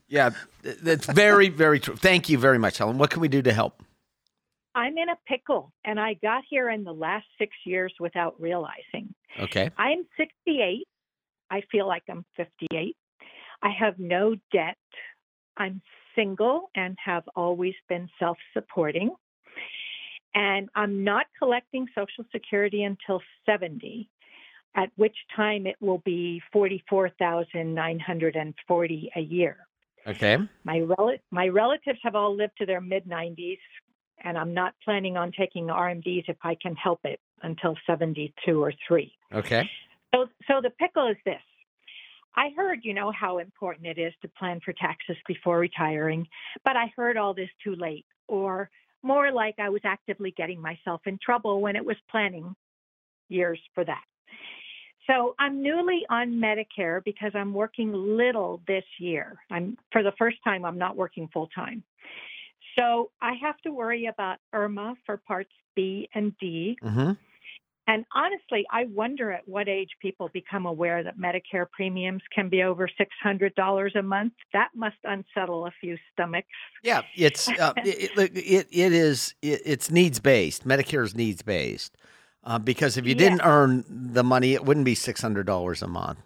Yeah, 0.08 0.30
that's 0.64 1.06
very, 1.06 1.50
very 1.50 1.80
true. 1.80 1.96
Thank 1.96 2.30
you 2.30 2.38
very 2.38 2.58
much, 2.58 2.78
Helen. 2.78 2.98
What 2.98 3.10
can 3.10 3.22
we 3.22 3.28
do 3.28 3.42
to 3.42 3.52
help? 3.54 3.84
I'm 4.74 4.98
in 4.98 5.10
a 5.10 5.18
pickle, 5.28 5.74
and 5.84 6.00
I 6.00 6.14
got 6.16 6.44
here 6.50 6.70
in 6.70 6.84
the 6.86 6.94
last 6.94 7.26
six 7.38 7.54
years 7.66 7.94
without 8.00 8.40
realizing. 8.40 9.14
Okay. 9.40 9.70
I'm 9.78 10.04
68. 10.18 10.88
I 11.52 11.62
feel 11.72 11.88
like 11.88 12.04
I'm 12.10 12.24
58. 12.38 12.96
I 13.62 13.70
have 13.80 14.00
no 14.00 14.36
debt. 14.52 14.78
I'm 15.58 15.82
single 16.16 16.72
and 16.76 16.98
have 17.04 17.24
always 17.36 17.76
been 17.90 18.08
self 18.20 18.38
supporting. 18.54 19.12
And 20.36 20.70
I'm 20.76 21.04
not 21.04 21.26
collecting 21.40 21.88
Social 21.96 22.24
Security 22.32 22.84
until 22.84 23.20
70, 23.46 24.08
at 24.76 24.90
which 24.96 25.16
time 25.36 25.66
it 25.66 25.76
will 25.80 25.98
be 26.00 26.42
44,940 26.54 29.12
a 29.16 29.22
year. 29.22 29.58
Okay. 30.06 30.38
My, 30.64 30.82
rel- 30.82 31.18
my 31.32 31.48
relatives 31.48 31.98
have 32.04 32.14
all 32.16 32.36
lived 32.36 32.54
to 32.60 32.68
their 32.68 32.82
mid 32.82 33.06
90s, 33.06 33.58
and 34.24 34.38
I'm 34.38 34.54
not 34.54 34.76
planning 34.84 35.18
on 35.18 35.32
taking 35.38 35.66
RMDs 35.68 36.30
if 36.30 36.38
I 36.44 36.56
can 36.62 36.76
help 36.76 37.00
it 37.04 37.20
until 37.42 37.76
72 37.88 38.64
or 38.64 38.72
3. 38.88 39.12
Okay. 39.34 39.68
So, 40.14 40.28
so 40.48 40.62
the 40.62 40.70
pickle 40.80 41.08
is 41.08 41.18
this. 41.26 41.42
I 42.38 42.52
heard, 42.56 42.82
you 42.84 42.94
know, 42.94 43.12
how 43.12 43.40
important 43.40 43.88
it 43.88 43.98
is 43.98 44.14
to 44.22 44.28
plan 44.28 44.62
for 44.64 44.72
taxes 44.72 45.18
before 45.28 45.58
retiring, 45.58 46.28
but 46.64 46.78
I 46.78 46.94
heard 46.96 47.18
all 47.18 47.34
this 47.34 47.50
too 47.64 47.76
late, 47.76 48.06
or 48.28 48.70
more 49.02 49.32
like 49.32 49.56
I 49.58 49.70
was 49.70 49.82
actively 49.84 50.32
getting 50.38 50.62
myself 50.62 51.02
in 51.08 51.18
trouble 51.22 51.62
when 51.62 51.76
it 51.76 51.84
was 51.84 51.98
planning 52.12 52.56
years 53.28 53.60
for 53.74 53.84
that. 53.84 54.04
So 55.08 55.36
I'm 55.40 55.64
newly 55.64 56.06
on 56.10 56.34
Medicare 56.34 57.04
because 57.04 57.32
I'm 57.34 57.54
working 57.54 57.92
little 57.94 58.62
this 58.68 58.84
year. 59.00 59.38
I'm 59.50 59.78
for 59.92 60.04
the 60.04 60.12
first 60.20 60.38
time 60.44 60.64
I'm 60.64 60.78
not 60.78 60.96
working 60.96 61.30
full 61.34 61.48
time. 61.48 61.82
So 62.78 63.10
I 63.22 63.34
have 63.42 63.58
to 63.60 63.72
worry 63.72 64.06
about 64.06 64.38
IRMAA 64.54 64.96
for 65.06 65.18
parts 65.18 65.52
B 65.76 66.10
and 66.14 66.38
D. 66.40 66.78
Mm-hmm. 66.84 67.12
And 67.88 68.06
honestly, 68.14 68.66
I 68.70 68.86
wonder 68.86 69.32
at 69.32 69.48
what 69.48 69.70
age 69.70 69.92
people 70.02 70.30
become 70.34 70.66
aware 70.66 71.04
that 71.04 71.18
Medicare 71.18 71.66
premiums 71.72 72.22
can 72.36 72.50
be 72.50 72.62
over 72.64 72.90
$600 73.26 73.96
a 73.96 74.02
month. 74.04 74.34
That 74.52 74.70
must 74.76 74.98
unsettle 75.06 75.66
a 75.66 75.72
few 75.80 75.98
stomachs. 76.12 76.48
Yeah, 76.84 77.04
it's 77.16 77.48
uh, 77.60 77.74
it, 77.78 78.12
it, 78.18 78.32
it 78.38 78.68
it 78.72 78.94
is 78.94 79.34
it, 79.42 79.62
it's 79.66 79.90
needs 79.90 80.20
based. 80.20 80.68
Medicare 80.68 81.04
is 81.06 81.16
needs 81.16 81.42
based 81.42 81.96
uh, 82.44 82.60
because 82.60 82.98
if 82.98 83.06
you 83.06 83.14
Yeah. 83.14 83.30
didn't 83.30 83.42
earn 83.44 83.86
the 83.88 84.24
money, 84.24 84.54
it 84.54 84.66
wouldn't 84.66 84.86
be 84.86 84.96
six 84.96 85.22
hundred 85.22 85.46
dollars 85.46 85.82
a 85.82 85.88
month. 85.88 86.20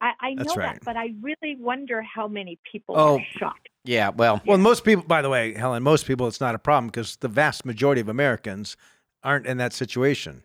I, 0.00 0.12
I 0.20 0.30
know 0.34 0.42
That's 0.44 0.56
right. 0.56 0.74
that, 0.74 0.84
but 0.84 0.96
I 0.96 1.14
really 1.22 1.56
wonder 1.58 2.02
how 2.02 2.28
many 2.28 2.58
people 2.70 2.96
Oh. 2.98 3.18
are 3.18 3.24
shocked. 3.38 3.68
Yeah, 3.86 4.08
well, 4.08 4.40
Well, 4.46 4.56
most 4.58 4.82
people, 4.82 5.04
by 5.06 5.20
the 5.22 5.28
way, 5.28 5.52
Helen, 5.54 5.82
most 5.82 6.06
people, 6.06 6.26
it's 6.26 6.40
not 6.40 6.54
a 6.54 6.58
problem 6.58 6.86
because 6.88 7.16
the 7.16 7.28
vast 7.28 7.66
majority 7.66 8.00
of 8.00 8.08
Americans 8.08 8.76
aren't 9.22 9.46
in 9.46 9.58
that 9.58 9.74
situation. 9.74 10.42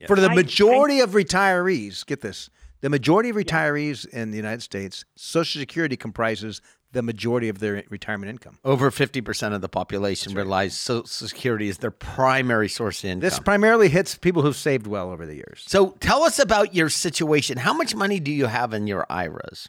Yeah. 0.00 0.06
For 0.08 0.16
the 0.16 0.28
I- 0.28 0.32
I- 0.32 0.34
majority 0.34 1.00
of 1.00 1.10
retirees, 1.10 2.04
get 2.04 2.20
this: 2.20 2.50
the 2.80 2.90
majority 2.90 3.30
of 3.30 3.36
retirees 3.36 4.06
in 4.08 4.30
the 4.30 4.36
United 4.36 4.62
States, 4.62 5.04
Social 5.16 5.58
Security 5.60 5.96
comprises 5.96 6.60
the 6.92 7.02
majority 7.02 7.48
of 7.48 7.58
their 7.58 7.82
retirement 7.90 8.30
income. 8.30 8.58
over 8.64 8.90
fifty 8.90 9.20
percent 9.20 9.54
of 9.54 9.60
the 9.60 9.68
population 9.68 10.34
relies 10.34 10.76
Social 10.76 11.06
Security 11.06 11.68
as 11.68 11.78
their 11.78 11.90
primary 11.90 12.68
source 12.68 13.02
of 13.04 13.10
income. 13.10 13.20
This 13.20 13.38
primarily 13.38 13.88
hits 13.88 14.16
people 14.16 14.42
who've 14.42 14.56
saved 14.56 14.86
well 14.86 15.10
over 15.10 15.26
the 15.26 15.34
years. 15.34 15.64
so 15.66 15.90
tell 16.00 16.22
us 16.22 16.38
about 16.38 16.74
your 16.74 16.88
situation. 16.88 17.58
How 17.58 17.72
much 17.74 17.94
money 17.94 18.20
do 18.20 18.30
you 18.32 18.46
have 18.46 18.72
in 18.72 18.86
your 18.86 19.04
IRAs? 19.10 19.68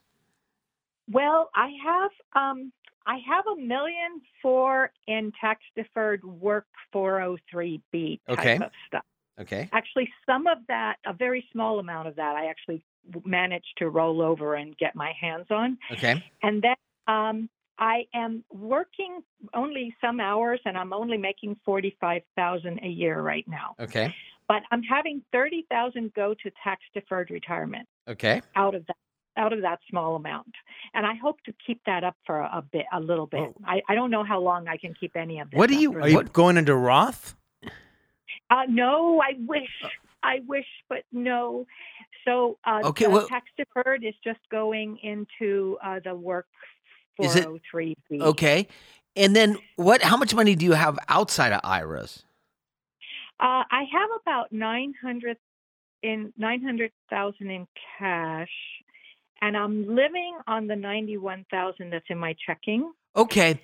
Well, 1.09 1.49
I 1.55 1.69
have 1.85 2.11
um, 2.41 2.71
I 3.05 3.17
have 3.27 3.45
a 3.47 3.55
million 3.61 4.21
for 4.41 4.91
in 5.07 5.31
tax 5.39 5.61
deferred 5.75 6.23
work 6.23 6.65
403b 6.93 8.19
type 8.27 8.39
Okay. 8.39 8.55
of 8.57 8.71
stuff. 8.87 9.05
Okay. 9.39 9.69
Actually, 9.71 10.09
some 10.25 10.47
of 10.47 10.57
that, 10.67 10.95
a 11.05 11.13
very 11.13 11.45
small 11.51 11.79
amount 11.79 12.07
of 12.07 12.15
that, 12.15 12.35
I 12.35 12.47
actually 12.47 12.83
managed 13.23 13.73
to 13.77 13.89
roll 13.89 14.21
over 14.21 14.55
and 14.55 14.75
get 14.77 14.95
my 14.95 15.13
hands 15.19 15.47
on. 15.49 15.77
Okay. 15.91 16.23
And 16.43 16.61
then 16.63 16.75
um, 17.07 17.49
I 17.79 18.05
am 18.13 18.43
working 18.51 19.21
only 19.53 19.95
some 20.01 20.19
hours, 20.19 20.59
and 20.65 20.77
I'm 20.77 20.91
only 20.93 21.17
making 21.17 21.57
forty-five 21.63 22.23
thousand 22.35 22.79
a 22.83 22.87
year 22.87 23.21
right 23.21 23.45
now. 23.47 23.75
Okay. 23.79 24.13
But 24.47 24.63
I'm 24.71 24.81
having 24.83 25.21
thirty 25.31 25.65
thousand 25.69 26.13
go 26.13 26.33
to 26.33 26.51
tax 26.63 26.81
deferred 26.93 27.29
retirement 27.29 27.87
Okay. 28.07 28.41
out 28.55 28.73
of 28.75 28.85
that 28.87 28.95
out 29.37 29.53
of 29.53 29.61
that 29.61 29.77
small 29.87 30.15
amount, 30.15 30.51
and 30.95 31.05
I 31.05 31.13
hope 31.13 31.39
to 31.45 31.53
keep 31.65 31.79
that 31.85 32.03
up 32.03 32.15
for 32.25 32.39
a, 32.39 32.49
a 32.57 32.61
bit, 32.63 32.87
a 32.91 32.99
little 32.99 33.27
bit. 33.27 33.41
Oh. 33.41 33.53
I, 33.67 33.83
I 33.87 33.93
don't 33.93 34.09
know 34.09 34.23
how 34.23 34.39
long 34.41 34.67
I 34.67 34.77
can 34.77 34.95
keep 34.99 35.15
any 35.15 35.39
of 35.39 35.51
this. 35.51 35.57
What 35.59 35.69
do 35.69 35.75
you- 35.75 35.93
Are 35.93 36.09
you 36.09 36.23
going 36.23 36.57
into 36.57 36.73
Roth? 36.75 37.35
Uh, 38.49 38.63
no, 38.69 39.21
I 39.21 39.33
wish, 39.45 39.69
I 40.23 40.39
wish, 40.47 40.65
but 40.89 41.03
no. 41.11 41.65
So 42.25 42.57
uh, 42.65 42.81
Okay, 42.85 43.05
the 43.05 43.11
well- 43.11 43.27
tax 43.27 43.47
deferred 43.57 44.03
is 44.03 44.15
just 44.23 44.39
going 44.51 44.97
into 45.03 45.77
uh, 45.83 45.99
the 46.03 46.15
work 46.15 46.47
Is 47.19 47.35
it- 47.35 47.45
403b. 47.47 48.21
Okay. 48.21 48.67
And 49.15 49.35
then 49.35 49.57
what? 49.77 50.03
How 50.03 50.15
much 50.15 50.35
money 50.35 50.53
do 50.53 50.63
you 50.63 50.73
have 50.73 50.99
outside 51.09 51.51
of 51.51 51.59
IRAs? 51.63 52.23
Uh, 53.39 53.63
I 53.71 53.83
have 53.91 54.09
about 54.21 54.51
nine 54.51 54.93
hundred 55.01 55.37
in 56.03 56.33
nine 56.37 56.61
hundred 56.61 56.91
thousand 57.09 57.49
in 57.49 57.67
cash, 57.97 58.51
and 59.41 59.57
I'm 59.57 59.87
living 59.95 60.37
on 60.45 60.67
the 60.67 60.75
ninety 60.75 61.17
one 61.17 61.45
thousand 61.49 61.89
that's 61.89 62.05
in 62.09 62.19
my 62.19 62.35
checking. 62.45 62.91
Okay. 63.15 63.59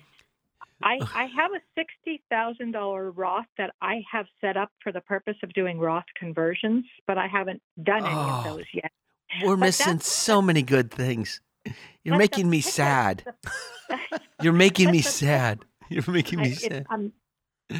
I, 0.82 0.98
I 1.14 1.24
have 1.36 1.52
a 1.52 1.60
sixty 1.76 2.22
thousand 2.30 2.72
dollar 2.72 3.10
Roth 3.10 3.46
that 3.58 3.74
I 3.80 4.02
have 4.10 4.26
set 4.40 4.56
up 4.56 4.70
for 4.82 4.92
the 4.92 5.00
purpose 5.02 5.36
of 5.42 5.52
doing 5.52 5.78
Roth 5.78 6.04
conversions, 6.18 6.84
but 7.06 7.18
I 7.18 7.26
haven't 7.26 7.62
done 7.82 8.04
any 8.04 8.14
Oh. 8.14 8.38
of 8.38 8.44
those 8.44 8.64
yet. 8.72 8.90
We're 9.42 9.56
But 9.56 9.66
missing 9.66 10.00
so 10.00 10.40
many 10.42 10.62
good 10.62 10.90
things. 10.90 11.40
You're 12.04 12.16
making 12.18 12.48
me 12.50 12.60
sad. 12.60 13.24
You're 14.42 14.52
making 14.52 14.90
me 14.90 15.00
sad. 15.00 15.64
You're 15.88 16.04
making 16.06 16.40
me 16.40 16.52
sad. 16.52 16.86
I'm, 16.90 17.12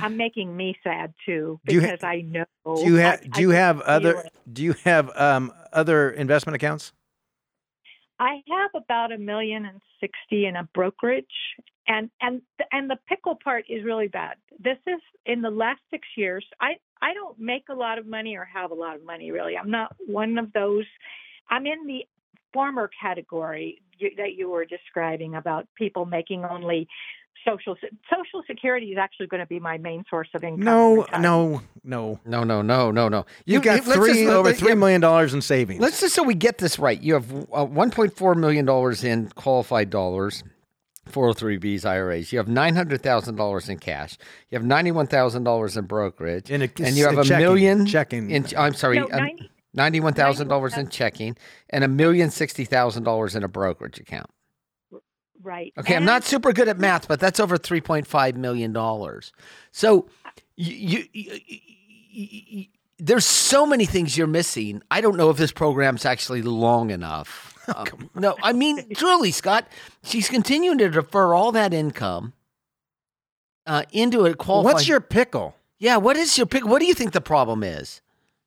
I'm 0.00 0.16
making 0.16 0.56
me 0.56 0.76
sad 0.82 1.12
too 1.26 1.60
Do 1.66 1.74
you 1.74 1.80
ha- 1.82 1.86
because 1.92 2.02
I 2.04 2.22
know. 2.22 2.44
Do 2.64 2.82
you 2.86 2.98
I- 2.98 3.02
have 3.02 3.20
I 3.20 3.26
Do 3.28 3.40
you 3.42 3.48
can 3.48 3.56
have 3.56 3.80
other 3.82 4.20
it. 4.20 4.32
Do 4.52 4.62
you 4.64 4.72
have 4.84 5.10
um, 5.16 5.52
other 5.72 6.10
investment 6.10 6.56
accounts? 6.56 6.92
I 8.18 8.40
have 8.48 8.70
about 8.82 9.12
a 9.12 9.18
million 9.18 9.64
and 9.66 9.80
sixty 10.00 10.46
in 10.46 10.56
a 10.56 10.64
brokerage, 10.74 11.26
and 11.88 12.10
and 12.20 12.42
and 12.72 12.88
the 12.90 12.96
pickle 13.08 13.36
part 13.42 13.64
is 13.68 13.84
really 13.84 14.08
bad. 14.08 14.36
This 14.58 14.78
is 14.86 15.00
in 15.26 15.42
the 15.42 15.50
last 15.50 15.80
six 15.90 16.06
years. 16.16 16.44
I 16.60 16.74
I 17.02 17.14
don't 17.14 17.38
make 17.38 17.64
a 17.70 17.74
lot 17.74 17.98
of 17.98 18.06
money 18.06 18.36
or 18.36 18.44
have 18.44 18.70
a 18.70 18.74
lot 18.74 18.96
of 18.96 19.04
money 19.04 19.30
really. 19.30 19.56
I'm 19.56 19.70
not 19.70 19.94
one 20.06 20.38
of 20.38 20.52
those. 20.52 20.86
I'm 21.50 21.66
in 21.66 21.86
the 21.86 22.06
former 22.52 22.88
category 23.00 23.82
you, 23.98 24.10
that 24.16 24.34
you 24.36 24.48
were 24.48 24.64
describing 24.64 25.34
about 25.34 25.66
people 25.76 26.06
making 26.06 26.44
only 26.44 26.88
social 27.46 27.76
social 28.10 28.42
security 28.46 28.86
is 28.86 28.98
actually 28.98 29.26
going 29.26 29.40
to 29.42 29.46
be 29.46 29.60
my 29.60 29.76
main 29.78 30.04
source 30.08 30.28
of 30.34 30.42
income. 30.42 30.64
No, 30.64 31.06
no, 31.18 31.62
no. 31.82 32.18
No, 32.24 32.44
no, 32.44 32.62
no, 32.62 32.90
no, 32.90 33.08
no. 33.08 33.26
You, 33.44 33.60
got 33.60 33.86
let's 33.86 33.92
three 33.94 34.14
just- 34.24 34.32
over 34.32 34.48
let- 34.50 34.56
three 34.56 34.98
dollars 34.98 35.34
in 35.34 35.42
savings. 35.42 35.80
Let's 35.80 36.00
just 36.00 36.14
so 36.14 36.22
we 36.22 36.34
get 36.34 36.58
this 36.58 36.78
right. 36.78 37.00
You 37.00 37.14
have 37.14 37.30
uh, 37.52 37.66
1.4 37.66 38.36
million 38.36 38.64
dollars 38.64 39.04
in 39.04 39.28
qualified 39.30 39.90
dollars, 39.90 40.42
403bs, 41.10 41.84
IRAs. 41.84 42.32
You 42.32 42.38
have 42.38 42.48
900,000 42.48 43.36
dollars 43.36 43.68
in 43.68 43.78
cash. 43.78 44.16
You 44.50 44.56
have 44.58 44.64
91,000 44.66 45.44
dollars 45.44 45.76
in 45.76 45.84
brokerage, 45.84 46.50
in 46.50 46.62
a, 46.62 46.70
and 46.82 46.96
you 46.96 47.04
have 47.04 47.18
a 47.18 47.24
checking- 47.24 47.38
million 47.44 47.86
checking. 47.86 48.30
in. 48.30 48.46
I'm 48.56 48.74
sorry, 48.74 48.98
No, 48.98 49.04
um, 49.06 49.10
90 49.10 49.50
ninety-one 49.74 50.14
thousand 50.14 50.48
dollars 50.48 50.76
in 50.76 50.88
checking, 50.88 51.36
and 51.70 51.82
a 51.84 51.88
million 51.88 52.30
sixty 52.30 52.64
thousand 52.64 53.02
dollars 53.04 53.34
in 53.34 53.42
a 53.42 53.48
brokerage 53.48 53.98
account. 53.98 54.30
right. 55.42 55.72
Okay, 55.78 55.96
I'm 55.96 56.04
not 56.04 56.24
super 56.24 56.52
good 56.52 56.68
at 56.68 56.78
math, 56.78 57.08
but 57.08 57.20
that's 57.20 57.40
over 57.40 57.56
three 57.58 57.80
point 57.80 58.06
five 58.06 58.36
million 58.36 58.72
dollars. 58.72 59.32
So, 59.72 60.08
you, 60.56 61.04
you, 61.12 61.38
you, 62.12 62.28
you, 62.50 62.64
there's 62.98 63.26
so 63.26 63.66
many 63.66 63.84
things 63.86 64.16
you're 64.16 64.26
missing. 64.28 64.80
I 64.90 65.00
don't 65.00 65.16
know 65.16 65.28
if 65.30 65.36
this 65.36 65.52
program's 65.52 66.04
actually 66.06 66.42
long 66.42 66.90
enough. 66.90 67.53
Um, 67.74 68.10
no, 68.14 68.36
I 68.42 68.52
mean 68.52 68.90
truly, 68.94 69.30
Scott. 69.30 69.66
She's 70.02 70.28
continuing 70.28 70.78
to 70.78 70.90
defer 70.90 71.34
all 71.34 71.50
that 71.52 71.72
income 71.72 72.34
uh, 73.66 73.84
into 73.90 74.26
a 74.26 74.34
qualified. 74.34 74.74
What's 74.74 74.88
your 74.88 75.00
pickle? 75.00 75.54
yeah? 75.78 75.96
What 75.96 76.16
is 76.16 76.36
your 76.36 76.46
pick? 76.46 76.66
What 76.66 76.80
do 76.80 76.86
you 76.86 76.94
think 76.94 77.12
the 77.12 77.20
problem 77.20 77.62
is? 77.62 78.00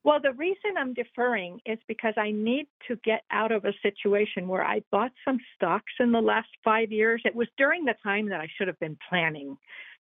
Well, 0.04 0.22
the 0.22 0.32
reason 0.34 0.78
I'm 0.78 0.94
deferring 0.94 1.60
is 1.66 1.80
because 1.88 2.14
I 2.16 2.32
need 2.32 2.68
to 2.88 2.96
get 3.04 3.24
out 3.30 3.52
of 3.52 3.66
a 3.66 3.74
situation 3.84 4.48
where 4.48 4.64
I 4.64 4.82
bought 4.90 5.12
some 5.26 5.38
stocks 5.56 5.92
in 6.00 6.14
the 6.14 6.22
last 6.22 6.48
five 6.64 6.92
years. 6.92 7.22
It 7.26 7.36
was 7.36 7.48
during 7.58 7.84
the 7.84 7.96
time 8.04 8.30
that 8.30 8.40
I 8.40 8.48
should 8.58 8.68
have 8.68 8.80
been 8.80 8.98
planning 9.10 9.58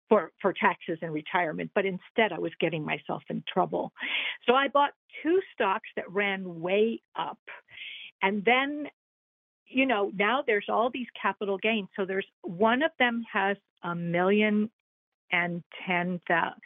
for 0.07 0.31
for 0.41 0.53
taxes 0.53 0.99
and 1.01 1.13
retirement, 1.13 1.71
but 1.75 1.85
instead 1.85 2.31
I 2.31 2.39
was 2.39 2.53
getting 2.59 2.85
myself 2.85 3.23
in 3.29 3.43
trouble. 3.51 3.91
So 4.45 4.53
I 4.55 4.69
bought 4.69 4.91
two 5.21 5.41
stocks 5.53 5.89
that 5.95 6.09
ran 6.11 6.61
way 6.61 7.01
up, 7.15 7.39
and 8.21 8.43
then 8.45 8.87
you 9.69 9.85
know 9.85 10.11
now 10.15 10.43
there's 10.45 10.65
all 10.69 10.89
these 10.93 11.07
capital 11.19 11.57
gains. 11.57 11.87
So 11.95 12.05
there's 12.05 12.25
one 12.41 12.81
of 12.83 12.91
them 12.99 13.23
has 13.31 13.57
a 13.83 13.95
million 13.95 14.69
and 15.31 15.63
ten 15.85 16.19
thousand. 16.27 16.61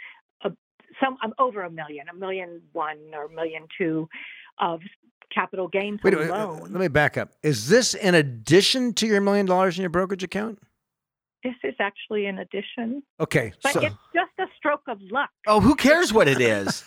Some 1.02 1.18
I'm 1.22 1.34
over 1.40 1.64
a 1.64 1.70
million, 1.72 2.08
a 2.10 2.14
million 2.16 2.62
one 2.74 2.98
or 3.14 3.26
a 3.26 3.30
million 3.30 3.64
two 3.78 4.10
of 4.60 4.82
capital 5.34 5.68
gains 5.68 6.00
Wait, 6.04 6.14
alone. 6.14 6.56
wait, 6.64 6.72
let 6.72 6.82
me 6.82 6.88
back 6.90 7.18
up. 7.18 7.30
Is 7.42 7.70
this 7.70 7.94
in 7.94 8.16
addition 8.16 8.94
to 8.96 9.08
your 9.08 9.22
million 9.22 9.46
dollars 9.46 9.78
in 9.78 9.82
your 9.82 9.90
brokerage 9.90 10.24
account? 10.24 10.60
This 11.44 11.56
is 11.64 11.74
actually 11.80 12.28
an 12.28 12.38
addition, 12.38 13.02
Okay, 13.20 13.52
but 13.64 13.74
so 13.74 13.82
it's 13.82 13.96
just 14.14 14.32
a 14.40 14.46
stroke 14.58 14.84
of 14.88 15.00
luck. 15.10 15.32
Oh, 15.48 15.60
who 15.60 15.76
cares 15.76 16.14
what 16.14 16.28
it 16.28 16.40
is? 16.40 16.84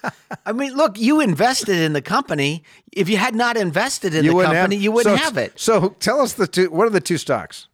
I 0.47 0.53
mean, 0.53 0.75
look, 0.75 0.97
you 0.97 1.21
invested 1.21 1.77
in 1.77 1.93
the 1.93 2.03
company. 2.03 2.63
If 2.93 3.09
you 3.09 3.17
had 3.17 3.35
not 3.35 3.57
invested 3.57 4.15
in 4.15 4.25
the 4.25 4.33
wouldn't 4.33 4.55
company, 4.55 4.77
you 4.77 4.93
wouldn't 4.93 5.19
so, 5.19 5.25
have 5.25 5.37
it. 5.39 5.59
So 5.59 5.89
tell 5.99 6.21
us 6.21 6.35
the 6.35 6.47
two. 6.47 6.71
What 6.71 6.87
are 6.87 6.91
the 6.91 7.01
two 7.01 7.19
stocks? 7.19 7.67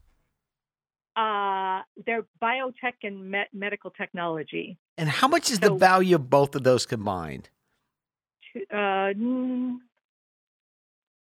Uh, 1.17 1.83
they're 2.07 2.25
biotech 2.43 2.95
and 3.03 3.31
me- 3.31 3.45
medical 3.53 3.91
technology. 3.91 4.79
And 4.97 5.09
how 5.09 5.29
much 5.29 5.51
is 5.51 5.61
the 5.61 5.75
value 5.75 6.15
of 6.15 6.31
both 6.31 6.55
of 6.55 6.63
those 6.63 6.87
combined? 6.87 7.51
Uh, 8.73 9.13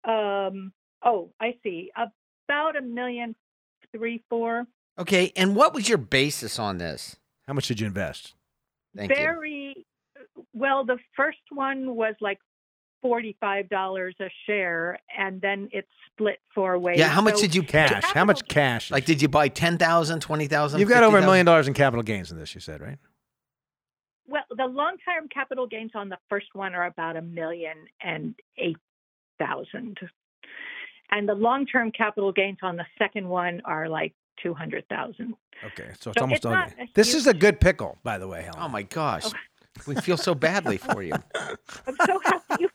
um, 0.09 0.73
oh, 1.03 1.31
I 1.39 1.57
see. 1.63 1.91
About 2.49 2.77
a 2.77 2.83
million, 2.83 3.35
three, 3.95 4.23
four. 4.31 4.67
Okay, 4.99 5.33
and 5.37 5.57
what 5.57 5.75
was 5.75 5.89
your 5.89 5.99
basis 5.99 6.59
on 6.59 6.79
this? 6.79 7.17
How 7.47 7.53
much 7.53 7.69
did 7.69 7.81
you 7.81 7.87
invest? 7.87 8.35
Thank 8.97 9.11
you. 9.11 9.17
Very 9.17 9.87
well. 10.53 10.85
The 10.85 10.99
first 11.17 11.39
one 11.51 11.97
was 11.97 12.15
like 12.21 12.39
forty-five 13.03 13.69
dollars 13.69 14.15
a 14.21 14.31
share, 14.47 14.99
and 15.17 15.41
then 15.41 15.69
it 15.73 15.87
split 16.11 16.39
four 16.55 16.79
ways. 16.79 16.99
Yeah, 16.99 17.09
how 17.09 17.21
much 17.21 17.37
So 17.37 17.43
did 17.43 17.55
you 17.55 17.63
Cash. 17.65 18.05
How 18.05 18.25
much 18.25 18.47
cash? 18.49 18.91
Like, 18.91 19.05
did 19.05 19.21
you 19.21 19.29
buy 19.29 19.49
10,000, 19.49 20.21
20,000? 20.21 20.81
You've 20.81 20.89
got 20.89 21.03
over 21.03 21.19
a 21.19 21.21
million 21.21 21.45
dollars 21.45 21.67
in 21.67 21.75
capital 21.75 22.03
gains 22.03 22.31
in 22.31 22.39
this. 22.39 22.55
You 22.55 22.61
said 22.61 22.81
right. 22.81 22.99
Well, 24.27 24.45
the 24.57 24.65
long-term 24.65 25.29
capital 25.29 25.67
gains 25.67 25.91
on 25.95 26.09
the 26.09 26.17
first 26.31 26.47
one 26.55 26.75
are 26.75 26.87
about 26.87 27.17
a 27.17 27.23
million 27.23 27.77
and 28.01 28.35
eight 28.57 28.79
thousand, 29.39 29.99
and 31.11 31.29
the 31.29 31.35
long-term 31.35 31.91
capital 31.93 32.33
gains 32.33 32.59
on 32.63 32.77
the 32.77 32.87
second 32.97 33.29
one 33.29 33.61
are 33.65 33.89
like 33.89 34.15
two 34.43 34.55
hundred 34.55 34.89
thousand. 34.89 35.35
Okay, 35.65 35.89
so 36.01 36.11
it's 36.11 36.19
So 36.19 36.21
almost 36.21 36.37
it's 36.39 36.47
all. 36.47 36.53
not 36.53 36.77
gain. 36.77 36.87
a 36.89 36.91
This 36.95 37.09
huge- 37.09 37.17
is 37.17 37.27
a 37.27 37.35
good 37.35 37.61
pickle, 37.61 37.99
by 38.03 38.19
the 38.19 38.27
way, 38.29 38.43
Helen. 38.43 38.59
Oh 38.61 38.69
my 38.69 38.83
gosh. 38.83 39.25
Oh. 39.27 39.33
We 39.89 39.97
feel 39.97 40.17
so 40.17 40.35
badly 40.37 40.77
for 40.79 41.03
you. 41.03 41.13
I'm 41.35 41.97
so 42.07 42.21
happy. 42.25 42.55
You, 42.65 42.69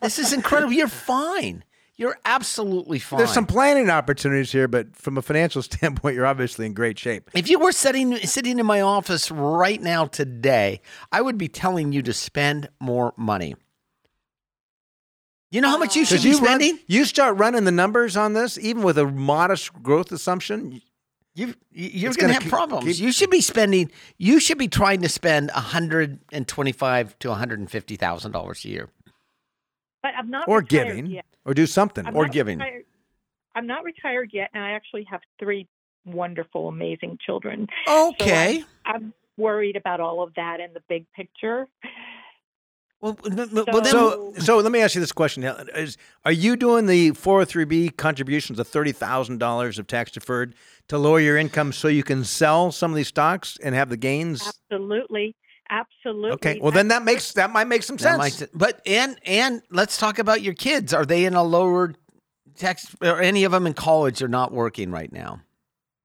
This 0.00 0.18
is 0.18 0.32
incredible. 0.32 0.72
You're 0.72 0.88
fine. 0.88 1.62
You're 1.96 2.16
absolutely 2.24 2.98
fine. 2.98 3.18
There's 3.18 3.32
some 3.34 3.44
planning 3.44 3.90
opportunities 3.90 4.50
here, 4.50 4.66
but 4.66 4.96
from 4.96 5.18
a 5.18 5.22
financial 5.22 5.60
standpoint, 5.70 6.16
you're 6.16 6.24
obviously 6.26 6.64
in 6.64 6.72
great 6.72 6.98
shape. 6.98 7.30
If 7.34 7.50
you 7.50 7.58
were 7.58 7.70
sitting 7.70 8.16
sitting 8.16 8.58
in 8.58 8.64
my 8.64 8.80
office 8.80 9.30
right 9.30 9.80
now 9.80 10.06
today, 10.06 10.80
I 11.12 11.20
would 11.20 11.36
be 11.36 11.48
telling 11.48 11.92
you 11.92 12.00
to 12.02 12.12
spend 12.14 12.70
more 12.80 13.12
money. 13.18 13.54
You 15.52 15.60
know 15.60 15.68
how 15.68 15.78
much 15.78 15.94
you 15.94 16.04
should 16.04 16.22
be 16.22 16.30
you 16.30 16.38
run, 16.38 16.44
spending? 16.60 16.78
you 16.88 17.04
start 17.04 17.36
running 17.36 17.64
the 17.64 17.70
numbers 17.70 18.16
on 18.16 18.32
this, 18.32 18.58
even 18.58 18.82
with 18.82 18.98
a 18.98 19.06
modest 19.06 19.72
growth 19.82 20.10
assumption. 20.10 20.80
You 21.34 21.54
you're 21.70 22.10
going 22.12 22.20
gonna 22.22 22.32
have 22.34 22.42
keep- 22.42 22.50
problems. 22.50 22.84
keep- 22.84 22.98
you 23.04 23.12
should 23.12 23.30
be 23.30 23.40
spending. 23.40 23.90
You 24.18 24.40
should 24.40 24.58
be 24.58 24.68
trying 24.68 25.02
to 25.02 25.08
spend 25.08 25.50
hundred 25.50 26.20
and 26.32 26.48
twenty 26.48 26.72
five 26.72 27.18
to 27.20 27.28
one 27.28 27.38
hundred 27.38 27.60
and 27.60 27.70
fifty 27.70 27.96
thousand 27.96 28.32
dollars 28.32 28.64
a 28.64 28.68
year. 28.68 28.88
but 30.02 30.12
I'm 30.18 30.30
not 30.30 30.48
or 30.48 30.62
giving, 30.62 31.06
Yet. 31.06 31.24
or 31.44 31.54
do 31.54 31.66
something. 31.66 32.06
I'm 32.06 32.16
Or 32.16 32.26
giving. 32.28 32.58
Retired. 32.58 32.84
I'm 33.54 33.66
not 33.66 33.84
retired 33.84 34.30
yet, 34.32 34.50
and 34.54 34.64
I 34.64 34.70
actually 34.72 35.04
have 35.10 35.20
three 35.38 35.68
wonderful, 36.06 36.68
amazing 36.68 37.18
children. 37.24 37.68
Okay. 37.88 38.64
I'm 38.86 39.12
worried 39.36 39.76
about 39.76 40.00
all 40.00 40.22
of 40.22 40.34
that 40.34 40.60
in 40.60 40.72
the 40.72 40.82
big 40.88 41.06
picture. 41.12 41.68
Well, 43.02 43.18
n- 43.26 43.38
n- 43.38 43.48
well, 43.52 43.80
then 43.82 43.92
So, 43.92 44.32
so 44.38 44.58
let 44.58 44.70
me 44.72 44.80
ask 44.80 44.94
you 44.94 45.00
this 45.00 45.12
question: 45.12 45.42
Is, 45.74 45.98
Are 46.24 46.32
you 46.32 46.56
doing 46.56 46.86
the 46.86 47.10
403b 47.10 47.96
contributions 47.96 48.58
of 48.58 48.68
thirty 48.68 48.92
thousand 48.92 49.38
dollars 49.38 49.78
of 49.78 49.86
tax 49.86 50.12
deferred 50.12 50.54
to 50.88 50.96
lower 50.96 51.20
your 51.20 51.36
income 51.36 51.72
so 51.72 51.88
you 51.88 52.04
can 52.04 52.24
sell 52.24 52.72
some 52.72 52.92
of 52.92 52.96
these 52.96 53.08
stocks 53.08 53.58
and 53.62 53.74
have 53.74 53.90
the 53.90 53.96
gains? 53.96 54.46
Absolutely, 54.70 55.34
absolutely. 55.68 56.32
Okay, 56.32 56.58
well 56.62 56.72
then 56.72 56.88
that 56.88 57.02
makes 57.04 57.32
that 57.32 57.50
might 57.50 57.66
make 57.66 57.82
some 57.82 57.98
sense. 57.98 58.18
might 58.18 58.48
but 58.54 58.80
and 58.86 59.18
and 59.26 59.62
let's 59.70 59.98
talk 59.98 60.18
about 60.18 60.40
your 60.40 60.54
kids. 60.54 60.94
Are 60.94 61.04
they 61.04 61.24
in 61.24 61.34
a 61.34 61.42
lower 61.42 61.94
tax? 62.56 62.94
Or 63.02 63.20
any 63.20 63.44
of 63.44 63.52
them 63.52 63.66
in 63.66 63.74
college 63.74 64.22
are 64.22 64.28
not 64.28 64.52
working 64.52 64.90
right 64.90 65.12
now? 65.12 65.42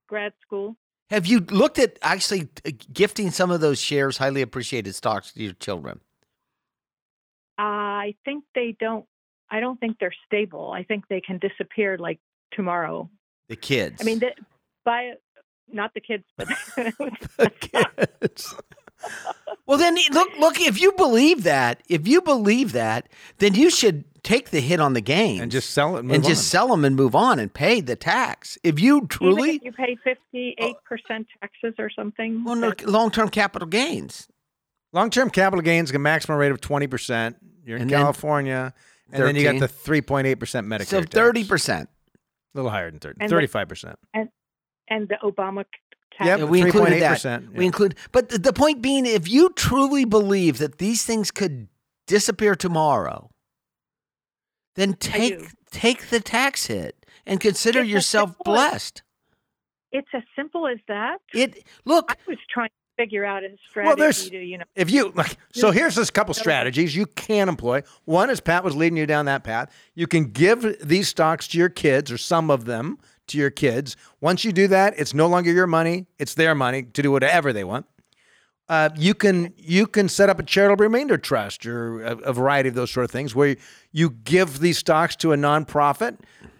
grad 0.08 0.32
school. 0.42 0.76
Have 1.10 1.26
you 1.26 1.40
looked 1.40 1.78
at 1.78 1.98
actually 2.02 2.48
uh, 2.66 2.70
gifting 2.92 3.30
some 3.30 3.50
of 3.50 3.60
those 3.60 3.78
shares, 3.80 4.16
highly 4.16 4.42
appreciated 4.42 4.94
stocks, 4.94 5.32
to 5.32 5.42
your 5.42 5.52
children? 5.54 6.00
I 7.58 8.14
think 8.24 8.44
they 8.54 8.76
don't. 8.78 9.04
I 9.50 9.60
don't 9.60 9.80
think 9.80 9.96
they're 9.98 10.14
stable. 10.26 10.70
I 10.70 10.84
think 10.84 11.08
they 11.08 11.20
can 11.20 11.38
disappear 11.38 11.98
like 11.98 12.20
tomorrow. 12.52 13.10
The 13.48 13.56
kids. 13.56 14.00
I 14.00 14.04
mean, 14.04 14.18
the, 14.18 14.32
by 14.84 15.12
not 15.72 15.92
the 15.94 16.00
kids, 16.00 16.24
but 16.36 16.48
The 16.76 17.50
kids. 17.60 18.54
well, 19.66 19.78
then 19.78 19.96
eh, 19.96 20.02
look, 20.12 20.28
look. 20.38 20.60
If 20.60 20.80
you 20.80 20.92
believe 20.92 21.44
that, 21.44 21.82
if 21.88 22.06
you 22.06 22.20
believe 22.20 22.72
that, 22.72 23.08
then 23.38 23.54
you 23.54 23.70
should 23.70 24.04
take 24.22 24.50
the 24.50 24.60
hit 24.60 24.80
on 24.80 24.94
the 24.94 25.00
game 25.00 25.40
and 25.40 25.50
just 25.50 25.70
sell 25.70 25.96
it 25.96 26.00
and, 26.00 26.10
and 26.12 26.22
move 26.22 26.28
just 26.28 26.48
sell 26.48 26.68
them 26.68 26.84
and 26.84 26.96
move 26.96 27.14
on 27.14 27.38
and 27.38 27.52
pay 27.52 27.80
the 27.80 27.96
tax. 27.96 28.58
If 28.62 28.80
you 28.80 28.96
Even 28.96 29.08
truly, 29.08 29.50
if 29.56 29.64
you 29.64 29.72
pay 29.72 29.96
oh. 29.98 30.02
fifty-eight 30.04 30.76
percent 30.84 31.26
taxes 31.40 31.74
or 31.78 31.90
something. 31.90 32.44
well, 32.44 32.56
no, 32.56 32.72
long-term 32.84 33.30
capital 33.30 33.68
gains. 33.68 34.28
Long-term 34.92 35.30
capital 35.30 35.62
gains, 35.62 35.90
a 35.90 35.98
maximum 35.98 36.38
rate 36.38 36.50
of 36.50 36.60
twenty 36.60 36.86
percent. 36.86 37.36
You're 37.68 37.76
in 37.76 37.82
And 37.82 37.90
then 37.90 38.00
California, 38.00 38.72
and 39.12 39.22
then 39.22 39.36
you 39.36 39.42
got 39.42 39.48
13. 39.52 39.60
the 39.60 39.68
three 39.68 40.00
point 40.00 40.26
eight 40.26 40.36
percent 40.36 40.66
Medicare. 40.66 40.86
So 40.86 41.00
tax. 41.02 41.12
thirty 41.14 41.44
percent. 41.44 41.90
a 42.54 42.58
little 42.58 42.70
higher 42.70 42.90
than 42.90 42.98
30, 42.98 43.18
And 43.20 43.28
the- 43.30 43.36
35 43.36 43.68
percent. 43.68 43.98
and 44.14 44.30
and 44.88 45.06
the 45.08 45.16
Obama 45.22 45.64
tax. 46.16 46.26
Yep, 46.26 46.38
Yeah, 46.38 46.44
we 46.46 46.62
included 46.62 47.02
that. 47.02 47.18
3.8%, 47.20 47.48
We 47.52 47.56
yeah. 47.58 47.66
include, 47.66 47.94
but 48.10 48.30
the, 48.30 48.38
the 48.38 48.54
point 48.54 48.80
being, 48.80 49.04
if 49.04 49.28
you 49.28 49.50
truly 49.50 50.06
believe 50.06 50.56
that 50.58 50.78
these 50.78 51.04
things 51.04 51.30
could 51.30 51.68
disappear 52.06 52.54
tomorrow, 52.56 53.30
then 54.76 54.94
take 54.94 55.38
do. 55.38 55.46
take 55.70 56.08
the 56.08 56.20
tax 56.20 56.66
hit 56.66 57.04
and 57.26 57.38
consider 57.38 57.80
It's 57.80 57.88
as 57.88 57.92
yourself 57.92 58.30
simple 58.30 58.54
as- 58.56 58.70
blessed. 58.70 59.02
It's 59.92 60.08
as 60.14 60.22
simple 60.36 60.66
as 60.66 60.78
that. 60.88 61.18
It 61.34 61.64
look, 61.84 62.12
I 62.12 62.16
was 62.26 62.38
trying 62.50 62.68
to 62.68 62.74
figure 62.98 63.24
out 63.24 63.44
a 63.44 63.48
Well, 63.48 63.56
strategy 63.70 64.00
there's- 64.00 64.28
to, 64.28 64.36
you 64.38 64.58
know, 64.58 64.64
If 64.74 64.90
you 64.90 65.12
like, 65.14 65.36
so 65.52 65.70
here's 65.70 65.94
this 65.94 66.10
couple 66.10 66.34
strategies 66.34 66.94
you 66.96 67.06
can 67.06 67.48
employ. 67.48 67.82
One 68.04 68.28
is 68.28 68.40
Pat 68.40 68.64
was 68.64 68.74
leading 68.76 68.96
you 68.98 69.06
down 69.06 69.24
that 69.26 69.44
path. 69.44 69.72
You 69.94 70.06
can 70.06 70.24
give 70.32 70.76
these 70.86 71.08
stocks 71.08 71.46
to 71.48 71.58
your 71.58 71.68
kids 71.68 72.10
or 72.12 72.18
some 72.18 72.50
of 72.50 72.64
them 72.64 72.98
to 73.28 73.38
your 73.38 73.50
kids. 73.50 73.96
Once 74.20 74.44
you 74.44 74.52
do 74.52 74.66
that, 74.68 74.94
it's 74.98 75.14
no 75.14 75.26
longer 75.28 75.52
your 75.52 75.66
money; 75.66 76.06
it's 76.18 76.34
their 76.34 76.54
money 76.54 76.82
to 76.82 77.02
do 77.02 77.12
whatever 77.12 77.52
they 77.52 77.64
want. 77.64 77.86
Uh, 78.68 78.90
you 78.96 79.14
can 79.14 79.54
you 79.56 79.86
can 79.86 80.08
set 80.08 80.28
up 80.28 80.38
a 80.38 80.42
charitable 80.42 80.82
remainder 80.82 81.16
trust 81.16 81.64
or 81.66 82.02
a, 82.02 82.16
a 82.18 82.32
variety 82.32 82.68
of 82.68 82.74
those 82.74 82.90
sort 82.90 83.04
of 83.04 83.10
things 83.10 83.34
where 83.34 83.56
you 83.92 84.10
give 84.10 84.58
these 84.60 84.76
stocks 84.78 85.14
to 85.16 85.32
a 85.32 85.36
nonprofit 85.36 86.18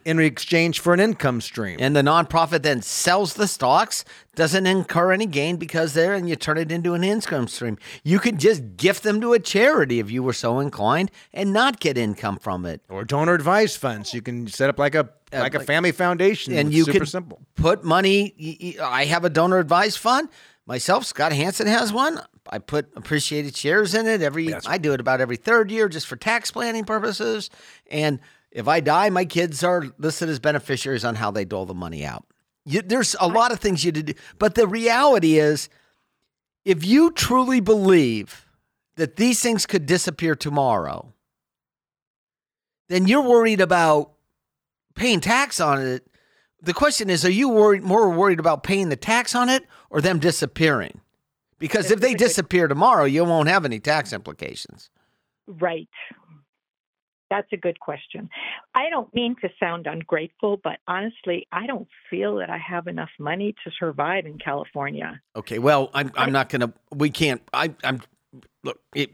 in 0.09 0.19
exchange 0.21 0.81
for 0.81 0.95
an 0.95 1.01
income 1.01 1.41
stream. 1.41 1.77
and 1.81 1.95
the 1.95 2.03
nonprofit 2.03 2.63
then 2.63 2.81
sells 2.83 3.35
the 3.35 3.47
stocks, 3.47 4.05
doesn't 4.35 4.67
incur 4.67 5.13
any 5.13 5.27
gain 5.27 5.57
because 5.57 5.93
they're 5.95 6.07
there, 6.09 6.15
and 6.15 6.29
you 6.29 6.37
turn 6.37 6.57
it 6.57 6.73
into 6.73 6.95
an 6.95 7.05
income 7.05 7.47
stream. 7.49 7.77
You 8.03 8.19
could 8.19 8.39
just 8.39 8.77
gift 8.77 9.03
them 9.03 9.21
to 9.21 9.33
a 9.35 9.39
charity 9.39 9.99
if 9.99 10.11
you 10.11 10.23
were 10.23 10.33
so 10.33 10.59
inclined, 10.61 11.11
and 11.35 11.53
not 11.53 11.81
get 11.81 11.99
income 11.99 12.39
from 12.39 12.65
it. 12.65 12.81
or 12.89 13.05
donor 13.05 13.35
advised 13.35 13.77
funds. 13.79 14.15
You 14.15 14.23
can 14.23 14.47
set 14.47 14.71
up 14.71 14.79
like 14.79 14.95
a 14.95 15.11
Uh, 15.31 15.41
like 15.41 15.55
a 15.55 15.61
family 15.61 15.93
foundation. 15.93 16.55
and 16.55 16.73
you 16.73 16.85
super 16.85 17.05
simple. 17.05 17.39
put 17.57 17.85
money. 17.85 18.77
I 18.81 19.05
have 19.05 19.27
a 19.27 19.31
donor 19.31 19.59
advised 19.59 19.99
fund 19.99 20.31
myself. 20.67 21.05
Scott 21.05 21.33
Hanson 21.33 21.67
has 21.67 21.93
one. 21.93 22.23
I 22.49 22.59
put 22.59 22.89
appreciated 22.97 23.55
shares 23.55 23.95
in 23.95 24.07
it 24.07 24.23
every. 24.23 24.55
I 24.67 24.79
do 24.79 24.95
it 24.95 25.01
about 25.01 25.21
every 25.21 25.37
third 25.37 25.71
year, 25.71 25.87
just 25.91 26.07
for 26.07 26.17
tax 26.17 26.51
planning 26.51 26.85
purposes. 26.87 27.51
And 27.91 28.21
if 28.51 28.67
I 28.69 28.81
die, 28.81 29.11
my 29.11 29.25
kids 29.25 29.63
are 29.63 29.87
listed 29.99 30.29
as 30.29 30.39
beneficiaries 30.39 31.05
on 31.05 31.17
how 31.17 31.31
they 31.31 31.45
dole 31.45 31.67
the 31.67 31.75
money 31.75 32.05
out. 32.05 32.25
You, 32.65 32.83
there's 32.83 33.17
a 33.21 33.29
lot 33.29 33.53
of 33.53 33.61
things 33.61 33.85
you 33.85 33.93
to 33.93 34.03
do, 34.03 34.13
but 34.39 34.55
the 34.55 34.67
reality 34.67 35.39
is, 35.39 35.69
if 36.65 36.85
you 36.85 37.11
truly 37.13 37.61
believe 37.61 38.47
that 38.97 39.17
these 39.17 39.41
things 39.41 39.65
could 39.65 39.87
disappear 39.87 40.35
tomorrow, 40.35 41.15
then 42.89 43.07
you're 43.07 43.23
worried 43.23 43.61
about 43.61 44.13
paying 44.95 45.21
tax 45.21 45.61
on 45.61 45.81
it. 45.81 46.07
The 46.61 46.75
question 46.75 47.09
is, 47.09 47.25
are 47.25 47.31
you 47.31 47.49
worried 47.49 47.83
more 47.83 48.11
worried 48.11 48.41
about 48.41 48.65
paying 48.65 48.89
the 48.89 48.97
tax 48.97 49.35
on 49.35 49.49
it 49.49 49.65
or 49.91 50.01
them 50.01 50.19
disappearing? 50.19 51.01
Because 51.59 51.91
if 51.91 52.01
they 52.01 52.09
is 52.09 52.15
a 52.15 52.19
good- 52.19 52.25
disappear 52.25 52.69
tomorrow, 52.69 53.05
you 53.05 53.25
won't 53.25 53.49
have 53.49 53.65
any 53.65 53.79
tax 53.79 54.13
implications. 54.13 54.91
Right. 55.47 55.89
That's 57.31 57.53
a 57.53 57.57
good 57.57 57.79
question. 57.81 58.31
I 58.75 58.89
don't 58.91 59.13
mean 59.15 59.37
to 59.43 59.49
sound 59.61 59.87
ungrateful, 59.87 60.61
but 60.63 60.79
honestly, 60.87 61.47
I 61.53 61.67
don't 61.67 61.89
feel 62.09 62.37
that 62.37 62.51
I 62.51 62.59
have 62.59 62.87
enough 62.87 63.11
money 63.19 63.55
to 63.65 63.71
survive 63.79 64.25
in 64.27 64.39
California. 64.39 65.21
Okay, 65.37 65.59
well, 65.59 65.91
I'm 65.95 66.11
I'm 66.17 66.33
not 66.33 66.49
gonna. 66.49 66.73
We 66.95 67.11
can't. 67.11 67.43
I 67.53 67.75
I'm 67.85 68.01
look. 68.65 68.81
It, 68.95 69.11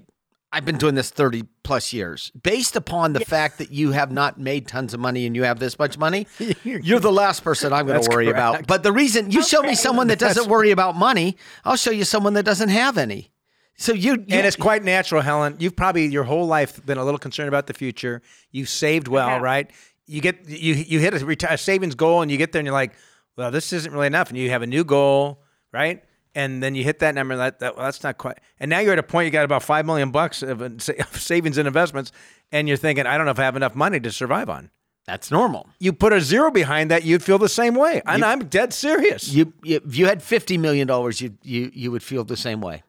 I've 0.53 0.65
been 0.65 0.79
doing 0.79 0.95
this 0.95 1.11
thirty 1.11 1.43
plus 1.65 1.93
years. 1.93 2.31
Based 2.41 2.77
upon 2.77 3.13
the 3.13 3.21
fact 3.21 3.59
that 3.59 3.73
you 3.73 3.91
have 3.91 4.13
not 4.13 4.39
made 4.39 4.69
tons 4.69 4.95
of 4.95 5.01
money 5.01 5.27
and 5.27 5.35
you 5.35 5.43
have 5.43 5.59
this 5.59 5.77
much 5.77 5.99
money, 5.99 6.29
you're 6.63 7.01
the 7.01 7.11
last 7.11 7.43
person 7.43 7.73
I'm 7.73 7.87
going 7.89 8.01
to 8.01 8.09
worry 8.09 8.29
about. 8.29 8.69
But 8.69 8.85
the 8.85 8.93
reason 8.93 9.33
you 9.33 9.43
show 9.43 9.63
me 9.63 9.75
someone 9.75 10.07
that 10.09 10.21
doesn't 10.21 10.43
That's- 10.45 10.51
worry 10.51 10.71
about 10.71 10.95
money, 10.95 11.37
I'll 11.65 11.77
show 11.77 11.91
you 11.91 12.05
someone 12.05 12.35
that 12.35 12.45
doesn't 12.45 12.69
have 12.69 12.97
any. 12.99 13.33
So 13.77 13.93
you, 13.93 14.13
you 14.13 14.25
and 14.31 14.47
it's 14.47 14.57
quite 14.57 14.85
natural, 14.85 15.21
Helen. 15.21 15.57
You've 15.59 15.75
probably 15.75 16.07
your 16.07 16.25
whole 16.25 16.47
life 16.47 16.85
been 16.87 16.99
a 16.99 17.05
little 17.05 17.19
concerned 17.19 17.49
about 17.49 17.67
the 17.67 17.75
future. 17.75 18.23
You've 18.53 18.69
saved 18.69 19.09
well, 19.09 19.29
have. 19.29 19.43
right? 19.43 19.71
You 20.07 20.21
get 20.21 20.49
you 20.49 20.75
you 20.75 21.01
hit 21.01 21.21
a 21.21 21.25
retire 21.25 21.57
savings 21.57 21.95
goal, 21.95 22.23
and 22.23 22.31
you 22.31 22.37
get 22.39 22.53
there, 22.53 22.61
and 22.61 22.67
you're 22.67 22.73
like, 22.73 22.93
well, 23.37 23.51
this 23.51 23.73
isn't 23.73 23.93
really 23.93 24.07
enough, 24.07 24.29
and 24.29 24.39
you 24.39 24.51
have 24.51 24.63
a 24.63 24.67
new 24.67 24.85
goal, 24.85 25.43
right? 25.73 26.05
And 26.37 26.63
then 26.63 26.75
you 26.75 26.85
hit 26.85 26.99
that 26.99 27.15
number. 27.15 27.37
That, 27.37 27.61
that 27.61 27.77
well, 27.77 27.85
that's 27.87 28.03
not 28.03 28.19
quite. 28.19 28.39
And 28.61 28.69
now 28.69 28.81
you're 28.81 28.93
at 28.93 28.99
a 28.99 29.05
point 29.05 29.27
you 29.27 29.31
got 29.33 29.45
about 29.45 29.63
five 29.63 29.87
million 29.87 30.11
bucks 30.11 30.43
of, 30.43 30.61
of 30.61 30.83
savings 31.21 31.59
and 31.59 31.67
investments, 31.67 32.13
and 32.53 32.69
you're 32.69 32.77
thinking, 32.77 33.07
I 33.07 33.17
don't 33.17 33.25
know 33.27 33.33
if 33.33 33.39
I 33.39 33.45
have 33.45 33.57
enough 33.57 33.75
money 33.75 33.99
to 34.01 34.13
survive 34.13 34.49
on. 34.49 34.71
that's 35.07 35.31
normal. 35.31 35.69
You 35.79 35.93
put 35.93 36.13
a 36.13 36.21
zero 36.21 36.51
behind 36.51 36.91
that, 36.91 37.05
you'd 37.05 37.23
feel 37.23 37.39
the 37.39 37.49
same 37.49 37.75
way, 37.75 38.03
and 38.07 38.25
I'm 38.25 38.47
dead 38.47 38.73
serious. 38.73 39.33
You, 39.33 39.53
you 39.63 39.81
if 39.85 39.97
you 39.97 40.07
had 40.07 40.23
fifty 40.23 40.59
million 40.59 40.87
dollars, 40.87 41.21
you 41.21 41.37
you 41.43 41.71
you 41.75 41.91
would 41.91 42.03
feel 42.03 42.25
the 42.25 42.37
same 42.37 42.61
way. 42.61 42.83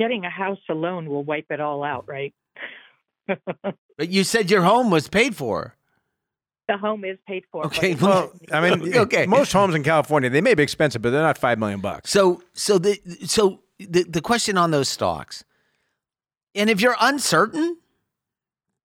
Well, 0.00 0.08
getting 0.08 0.24
a 0.24 0.30
house 0.30 0.58
alone 0.68 1.08
will 1.08 1.24
wipe 1.24 1.46
it 1.50 1.60
all 1.60 1.82
out, 1.84 2.06
right? 2.08 2.34
But 3.98 4.08
you 4.08 4.24
said 4.24 4.50
your 4.50 4.62
home 4.62 4.90
was 4.90 5.08
paid 5.08 5.36
for. 5.36 5.76
the 6.68 6.78
home 6.78 7.04
is 7.04 7.18
paid 7.28 7.44
for. 7.52 7.66
Okay, 7.66 7.94
well, 7.94 8.32
I 8.50 8.60
mean, 8.74 8.94
Okay. 8.96 9.26
most 9.26 9.52
homes 9.52 9.74
in 9.74 9.82
California 9.82 10.30
they 10.30 10.40
may 10.40 10.54
be 10.54 10.62
expensive, 10.62 11.02
but 11.02 11.10
they're 11.10 11.20
not 11.20 11.36
five 11.36 11.58
million 11.58 11.80
bucks. 11.80 12.10
So 12.10 12.42
so 12.54 12.78
the 12.78 12.98
so 13.26 13.60
the 13.78 14.04
the 14.04 14.22
question 14.22 14.56
on 14.56 14.70
those 14.70 14.88
stocks, 14.88 15.44
and 16.54 16.70
if 16.70 16.80
you're 16.80 16.96
uncertain, 16.98 17.76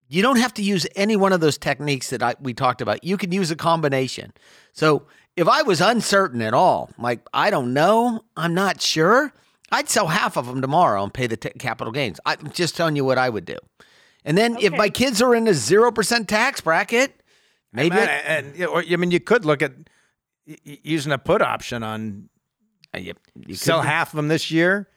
you 0.10 0.22
don't 0.22 0.38
have 0.38 0.54
to 0.56 0.62
use 0.62 0.86
any 0.98 1.16
one 1.16 1.32
of 1.32 1.40
those 1.40 1.58
techniques 1.58 2.10
that 2.10 2.22
I, 2.22 2.36
we 2.42 2.54
talked 2.54 2.82
about. 2.82 3.04
You 3.06 3.16
can 3.18 3.32
use 3.32 3.52
a 3.52 3.56
combination. 3.56 4.34
So 4.74 5.04
if 5.38 5.48
I 5.48 5.62
was 5.62 5.80
uncertain 5.80 6.42
at 6.42 6.54
all, 6.54 6.90
like 7.00 7.22
I 7.34 7.50
don't 7.52 7.74
know, 7.74 8.26
I'm 8.36 8.54
not 8.54 8.82
sure, 8.82 9.32
I'd 9.72 9.90
sell 9.90 10.08
half 10.08 10.38
of 10.38 10.46
them 10.46 10.62
tomorrow 10.62 11.04
and 11.04 11.14
pay 11.14 11.28
the 11.28 11.38
t- 11.38 11.50
capital 11.60 11.92
gains. 11.92 12.20
I'm 12.26 12.52
just 12.52 12.76
telling 12.78 12.96
you 12.96 13.04
what 13.06 13.18
I 13.18 13.30
would 13.30 13.46
do. 13.46 13.58
And 14.24 14.38
then 14.38 14.58
if 14.60 14.74
my 14.74 14.90
kids 14.90 15.22
are 15.22 15.36
in 15.36 15.48
a 15.48 15.54
zero 15.54 15.92
percent 15.92 16.28
tax 16.28 16.62
bracket, 16.62 17.22
maybe 17.74 17.96
and, 17.98 18.10
I- 18.10 18.14
and, 18.14 18.64
or, 18.66 18.84
I 18.90 18.96
mean, 18.96 19.12
you 19.12 19.20
could 19.20 19.46
look 19.46 19.62
at 19.62 19.74
y- 20.48 20.58
y- 20.66 20.78
using 20.84 21.12
a 21.12 21.18
put 21.18 21.42
option 21.42 21.84
on 21.84 22.30
uh, 22.94 23.00
you, 23.00 23.14
you 23.48 23.56
sell 23.56 23.82
could- 23.82 23.88
half 23.90 24.14
of 24.14 24.18
them 24.18 24.28
this 24.28 24.50
year 24.52 24.88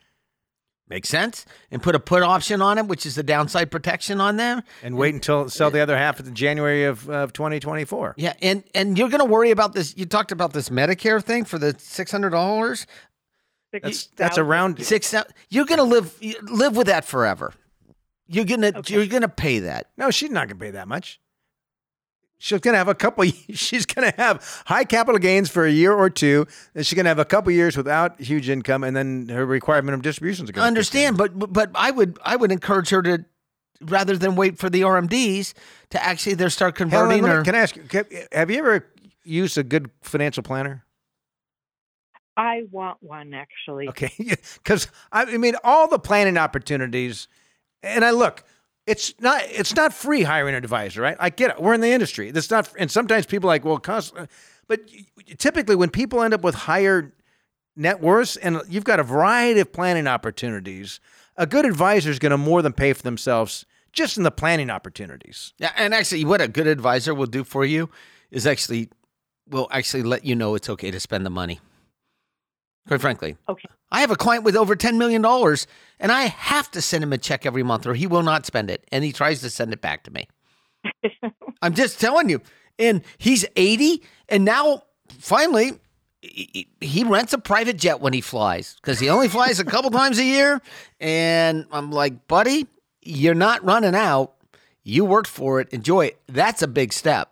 Makes 0.91 1.11
sense. 1.11 1.45
And 1.71 1.83
put 1.83 1.95
a 1.95 2.01
put 2.01 2.23
option 2.23 2.63
on 2.63 2.79
it, 2.79 2.87
which 2.87 3.05
is 3.05 3.15
the 3.15 3.23
downside 3.23 3.71
protection 3.71 4.23
on 4.23 4.39
them. 4.39 4.63
and 4.83 4.97
wait 4.97 5.13
until 5.13 5.51
sell 5.51 5.71
the 5.71 5.81
other 5.81 5.99
half 5.99 6.19
in 6.19 6.35
January 6.35 6.85
of, 6.85 7.07
of 7.11 7.35
2024. 7.35 8.15
Yeah, 8.17 8.33
and 8.41 8.65
and 8.75 8.97
you're 8.97 9.11
going 9.11 9.19
to 9.21 9.27
worry 9.27 9.51
about 9.51 9.75
this. 9.75 9.95
You 9.99 10.07
talked 10.07 10.33
about 10.33 10.55
this 10.55 10.71
Medicare 10.71 11.23
thing 11.23 11.45
for 11.45 11.59
the 11.59 11.75
six 11.79 12.11
hundred 12.11 12.31
dollars. 12.31 12.87
That's 13.73 14.07
that's 14.17 14.39
around 14.39 14.83
Six. 14.85 15.15
You're 15.51 15.67
going 15.67 15.79
to 15.79 15.85
live 15.85 16.19
live 16.43 16.77
with 16.77 16.87
that 16.87 17.05
forever. 17.05 17.53
You're 18.27 18.45
gonna 18.45 18.73
Okay. 18.77 18.95
you're 18.95 19.07
gonna 19.07 19.29
pay 19.29 19.61
that. 19.61 19.89
No, 19.97 20.11
she's 20.11 20.31
not 20.31 20.49
going 20.49 20.59
to 20.59 20.65
pay 20.65 20.71
that 20.73 20.89
much. 20.89 21.21
She's 22.41 22.61
going 22.61 22.75
to 22.75 22.79
have 22.79 22.87
a 22.87 22.95
couple. 22.95 23.25
She's 23.53 23.85
going 23.85 24.09
to 24.13 24.17
have 24.17 24.63
high 24.67 24.85
capital 24.85 25.19
gains 25.19 25.51
for 25.51 25.67
a 25.67 25.71
year 25.73 25.93
or 25.93 26.09
two, 26.09 26.47
and 26.73 26.87
she's 26.87 26.95
going 26.95 27.05
to 27.05 27.09
have 27.09 27.19
a 27.19 27.25
couple 27.25 27.51
years 27.51 27.77
without 27.77 28.21
huge 28.21 28.49
income, 28.49 28.85
and 28.85 28.95
then 28.97 29.29
her 29.29 29.45
requirement 29.45 29.95
of 29.97 30.03
distributions 30.03 30.49
are 30.49 30.53
going 30.53 30.65
I 30.65 30.69
understand, 30.69 31.17
but 31.17 31.37
but- 31.37 31.53
but 31.53 31.71
I 31.75 31.91
would 31.91 32.17
I 32.25 32.37
would 32.37 32.53
encourage 32.53 32.91
her 32.91 33.03
to 33.03 33.25
rather 33.81 34.17
than 34.17 34.37
wait 34.37 34.57
for 34.57 34.71
the 34.71 34.83
RMDs 34.83 35.53
to 35.91 36.01
actually 36.05 36.35
there 36.37 36.49
start 36.49 36.79
Helen, 36.79 36.91
converting 36.93 37.23
let 37.25 37.29
me- 37.29 37.35
her. 37.39 37.43
can 37.43 37.55
I 37.57 37.59
ask 37.59 37.75
you? 37.77 37.85
Have 38.31 38.51
you 38.53 38.59
ever 38.59 38.87
used 39.25 39.59
a 39.59 39.65
good 39.65 39.91
financial 40.03 40.45
planner? 40.45 40.85
I 42.39 42.63
want 42.71 43.03
one 43.03 43.35
actually. 43.35 43.89
Okay, 43.89 44.13
because 44.55 44.87
I 45.13 45.23
I 45.25 45.37
mean, 45.37 45.57
all 45.65 45.89
the 45.89 45.99
planning 45.99 46.39
opportunities, 46.39 47.27
and 47.83 48.05
I 48.05 48.13
look, 48.13 48.45
it's 48.87 49.13
not 49.21 49.43
it's 49.47 49.75
not 49.75 49.93
free 49.93 50.23
hiring 50.23 50.55
an 50.55 50.63
advisor, 50.63 51.03
right? 51.03 51.17
I 51.19 51.31
get 51.31 51.51
it. 51.51 51.61
We're 51.61 51.75
in 51.75 51.81
the 51.81 51.91
industry. 51.91 52.31
That's 52.31 52.51
not, 52.51 52.73
and 52.79 52.91
sometimes 52.91 53.27
people 53.27 53.51
are 53.51 53.55
like, 53.55 53.65
well, 53.65 53.79
cost. 53.79 54.17
Uh, 54.17 54.27
but 54.69 54.81
typically 55.39 55.75
when 55.77 55.91
people 55.91 56.23
end 56.23 56.33
up 56.33 56.43
with 56.43 56.55
higher 56.55 57.13
net 57.75 58.01
worths, 58.01 58.37
and 58.37 58.63
you've 58.69 58.85
got 58.85 59.01
a 59.01 59.03
variety 59.03 59.61
of 59.61 59.73
planning 59.73 60.07
opportunities, 60.07 61.01
a 61.37 61.47
good 61.47 61.65
advisor 61.65 62.11
is 62.11 62.19
going 62.19 62.31
to 62.31 62.39
more 62.39 62.63
than 62.63 62.73
pay 62.73 62.93
for 62.93 63.03
themselves 63.03 63.67
just 63.93 64.17
in 64.17 64.23
the 64.23 64.31
planning 64.31 64.71
opportunities. 64.71 65.55
Yeah, 65.59 65.73
and 65.77 65.93
actually, 65.93 66.25
what 66.25 66.41
a 66.41 66.47
good 66.47 66.69
advisor 66.69 67.15
will 67.15 67.27
do 67.27 67.43
for 67.43 67.65
you 67.65 67.91
is 68.31 68.47
actually 68.47 68.91
will 69.49 69.69
actually 69.73 70.03
let 70.05 70.25
you 70.25 70.37
know 70.37 70.55
it's 70.55 70.69
okay 70.69 70.91
to 70.93 71.01
spend 71.01 71.27
the 71.27 71.31
money. 71.31 71.59
Quite 72.89 73.01
frankly, 73.01 73.37
Okay. 73.49 73.69
I 73.93 74.01
have 74.01 74.11
a 74.11 74.17
client 74.17 74.45
with 74.45 74.57
over 74.57 74.75
ten 74.75 74.99
million 74.99 75.23
dollars, 75.23 75.67
and 76.01 76.11
I 76.11 76.23
have 76.23 76.71
to 76.73 76.83
send 76.83 77.05
him 77.05 77.13
a 77.13 77.19
check 77.19 77.47
every 77.47 77.63
month, 77.63 77.87
or 77.87 77.95
he 77.95 78.07
will 78.07 78.23
not 78.23 78.45
spend 78.47 78.71
it, 78.71 78.85
and 78.91 79.05
he 79.05 79.13
tries 79.13 79.41
to 79.43 79.51
send 79.51 79.73
it 79.73 79.81
back 79.81 80.05
to 80.05 80.11
me. 80.11 80.27
I'm 81.63 81.75
just 81.75 82.01
telling 82.01 82.29
you. 82.29 82.41
And 82.79 83.03
he's 83.19 83.45
80, 83.57 84.03
and 84.29 84.45
now 84.45 84.83
finally 85.19 85.73
he 86.21 86.69
he 86.81 87.05
rents 87.05 87.33
a 87.33 87.39
private 87.39 87.77
jet 87.77 88.01
when 88.01 88.13
he 88.13 88.21
flies 88.21 88.77
because 88.81 88.99
he 89.01 89.09
only 89.09 89.29
flies 89.29 89.61
a 89.61 89.65
couple 89.65 89.91
times 90.03 90.19
a 90.19 90.25
year. 90.25 90.61
And 91.01 91.67
I'm 91.73 91.91
like, 91.91 92.27
buddy, 92.29 92.67
you're 93.03 93.35
not 93.35 93.65
running 93.65 93.95
out. 93.95 94.35
You 94.83 95.05
worked 95.05 95.29
for 95.29 95.61
it. 95.61 95.69
Enjoy 95.71 96.07
it. 96.07 96.21
That's 96.29 96.63
a 96.63 96.69
big 96.69 96.93
step. 96.93 97.31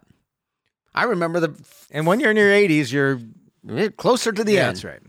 I 0.94 1.04
remember 1.04 1.40
the 1.40 1.54
And 1.90 2.06
when 2.06 2.20
you're 2.20 2.30
in 2.30 2.36
your 2.36 2.50
80s, 2.50 2.92
you're 2.92 3.20
eh, 3.70 3.88
closer 3.96 4.32
to 4.32 4.42
the 4.44 4.52
yeah, 4.54 4.60
end. 4.68 4.68
that's 4.76 4.84
right. 4.84 5.00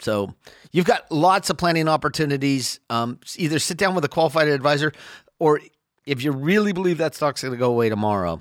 So 0.00 0.34
you've 0.72 0.86
got 0.86 1.10
lots 1.10 1.50
of 1.50 1.56
planning 1.56 1.88
opportunities. 1.88 2.80
Um, 2.90 3.18
either 3.36 3.58
sit 3.58 3.76
down 3.76 3.94
with 3.94 4.04
a 4.04 4.08
qualified 4.08 4.48
advisor, 4.48 4.92
or 5.38 5.60
if 6.06 6.22
you 6.22 6.32
really 6.32 6.72
believe 6.72 6.98
that 6.98 7.14
stock's 7.14 7.42
going 7.42 7.52
to 7.52 7.58
go 7.58 7.70
away 7.70 7.88
tomorrow, 7.88 8.40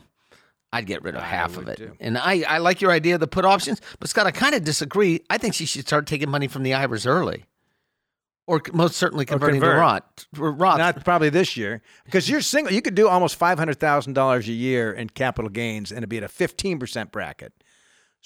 I'd 0.72 0.86
get 0.86 1.02
rid 1.04 1.16
of 1.16 1.22
I 1.22 1.26
half 1.26 1.58
of 1.58 1.68
it. 1.68 1.78
too. 1.78 1.96
And 2.00 2.18
I, 2.18 2.44
I 2.48 2.58
like 2.60 2.82
your 2.82 2.92
idea 2.92 3.16
of 3.16 3.20
the 3.20 3.28
put 3.28 3.46
options, 3.46 3.82
but 4.00 4.10
Scott, 4.10 4.28
I 4.28 4.32
kind 4.32 4.54
of 4.54 4.64
disagree. 4.64 5.22
I 5.30 5.38
think 5.38 5.54
she 5.54 5.66
should 5.66 5.88
start 5.88 6.08
taking 6.08 6.30
money 6.30 6.48
from 6.48 6.64
the 6.64 6.74
IRAs 6.74 7.06
early, 7.06 7.46
or 8.46 8.62
most 8.74 8.96
certainly 8.96 9.26
converting 9.26 9.62
to 9.62 9.66
convert. 9.66 9.80
Roth. 9.80 10.28
Roth. 10.36 10.78
Not 10.78 11.04
probably 11.04 11.30
this 11.30 11.58
year 11.58 11.82
because 12.06 12.30
you're 12.30 12.42
single. 12.42 12.74
You 12.74 12.82
could 12.82 12.96
do 12.96 13.08
almost 13.08 13.36
five 13.36 13.58
hundred 13.58 13.80
thousand 13.80 14.14
dollars 14.14 14.48
a 14.48 14.54
year 14.54 14.92
in 14.92 15.10
capital 15.10 15.50
gains, 15.50 15.92
and 15.92 16.00
it'd 16.00 16.10
be 16.10 16.18
at 16.18 16.24
a 16.24 16.30
fifteen 16.30 16.80
percent 16.80 17.12
bracket. 17.12 17.54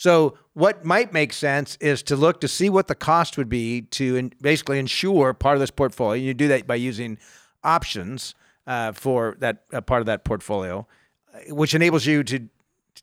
So 0.01 0.35
what 0.53 0.83
might 0.83 1.13
make 1.13 1.31
sense 1.31 1.77
is 1.79 2.01
to 2.03 2.15
look 2.15 2.41
to 2.41 2.47
see 2.47 2.71
what 2.71 2.87
the 2.87 2.95
cost 2.95 3.37
would 3.37 3.49
be 3.49 3.83
to 3.83 4.15
in, 4.15 4.33
basically 4.41 4.79
insure 4.79 5.31
part 5.35 5.55
of 5.55 5.59
this 5.59 5.69
portfolio. 5.69 6.19
You 6.19 6.33
do 6.33 6.47
that 6.47 6.65
by 6.65 6.73
using 6.73 7.19
options 7.63 8.33
uh, 8.65 8.93
for 8.93 9.37
that 9.41 9.65
uh, 9.71 9.79
part 9.81 9.99
of 9.99 10.07
that 10.07 10.23
portfolio, 10.23 10.87
uh, 11.31 11.53
which 11.53 11.75
enables 11.75 12.07
you 12.07 12.23
to 12.23 12.49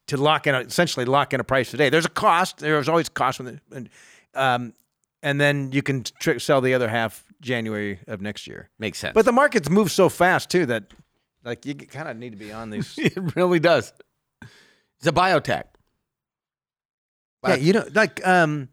to 0.08 0.16
lock 0.16 0.48
in 0.48 0.56
essentially 0.56 1.04
lock 1.04 1.32
in 1.32 1.38
a 1.38 1.44
price 1.44 1.70
today. 1.70 1.88
There's 1.88 2.04
a 2.04 2.08
cost. 2.10 2.58
There's 2.58 2.88
always 2.88 3.08
cost 3.08 3.38
with 3.38 3.46
it, 3.46 3.60
and, 3.70 3.88
um, 4.34 4.72
and 5.22 5.40
then 5.40 5.70
you 5.70 5.84
can 5.84 6.02
tr- 6.02 6.40
sell 6.40 6.60
the 6.60 6.74
other 6.74 6.88
half 6.88 7.22
January 7.40 8.00
of 8.08 8.20
next 8.20 8.48
year. 8.48 8.70
Makes 8.80 8.98
sense. 8.98 9.14
But 9.14 9.24
the 9.24 9.30
markets 9.30 9.70
move 9.70 9.92
so 9.92 10.08
fast 10.08 10.50
too 10.50 10.66
that 10.66 10.92
like 11.44 11.64
you 11.64 11.76
kind 11.76 12.08
of 12.08 12.16
need 12.16 12.30
to 12.30 12.36
be 12.36 12.50
on 12.50 12.70
these. 12.70 12.94
it 12.98 13.36
really 13.36 13.60
does. 13.60 13.92
It's 14.42 15.06
a 15.06 15.12
biotech. 15.12 15.62
Yeah, 17.48 17.54
you 17.56 17.72
know, 17.72 17.84
like 17.94 18.26
um, 18.26 18.68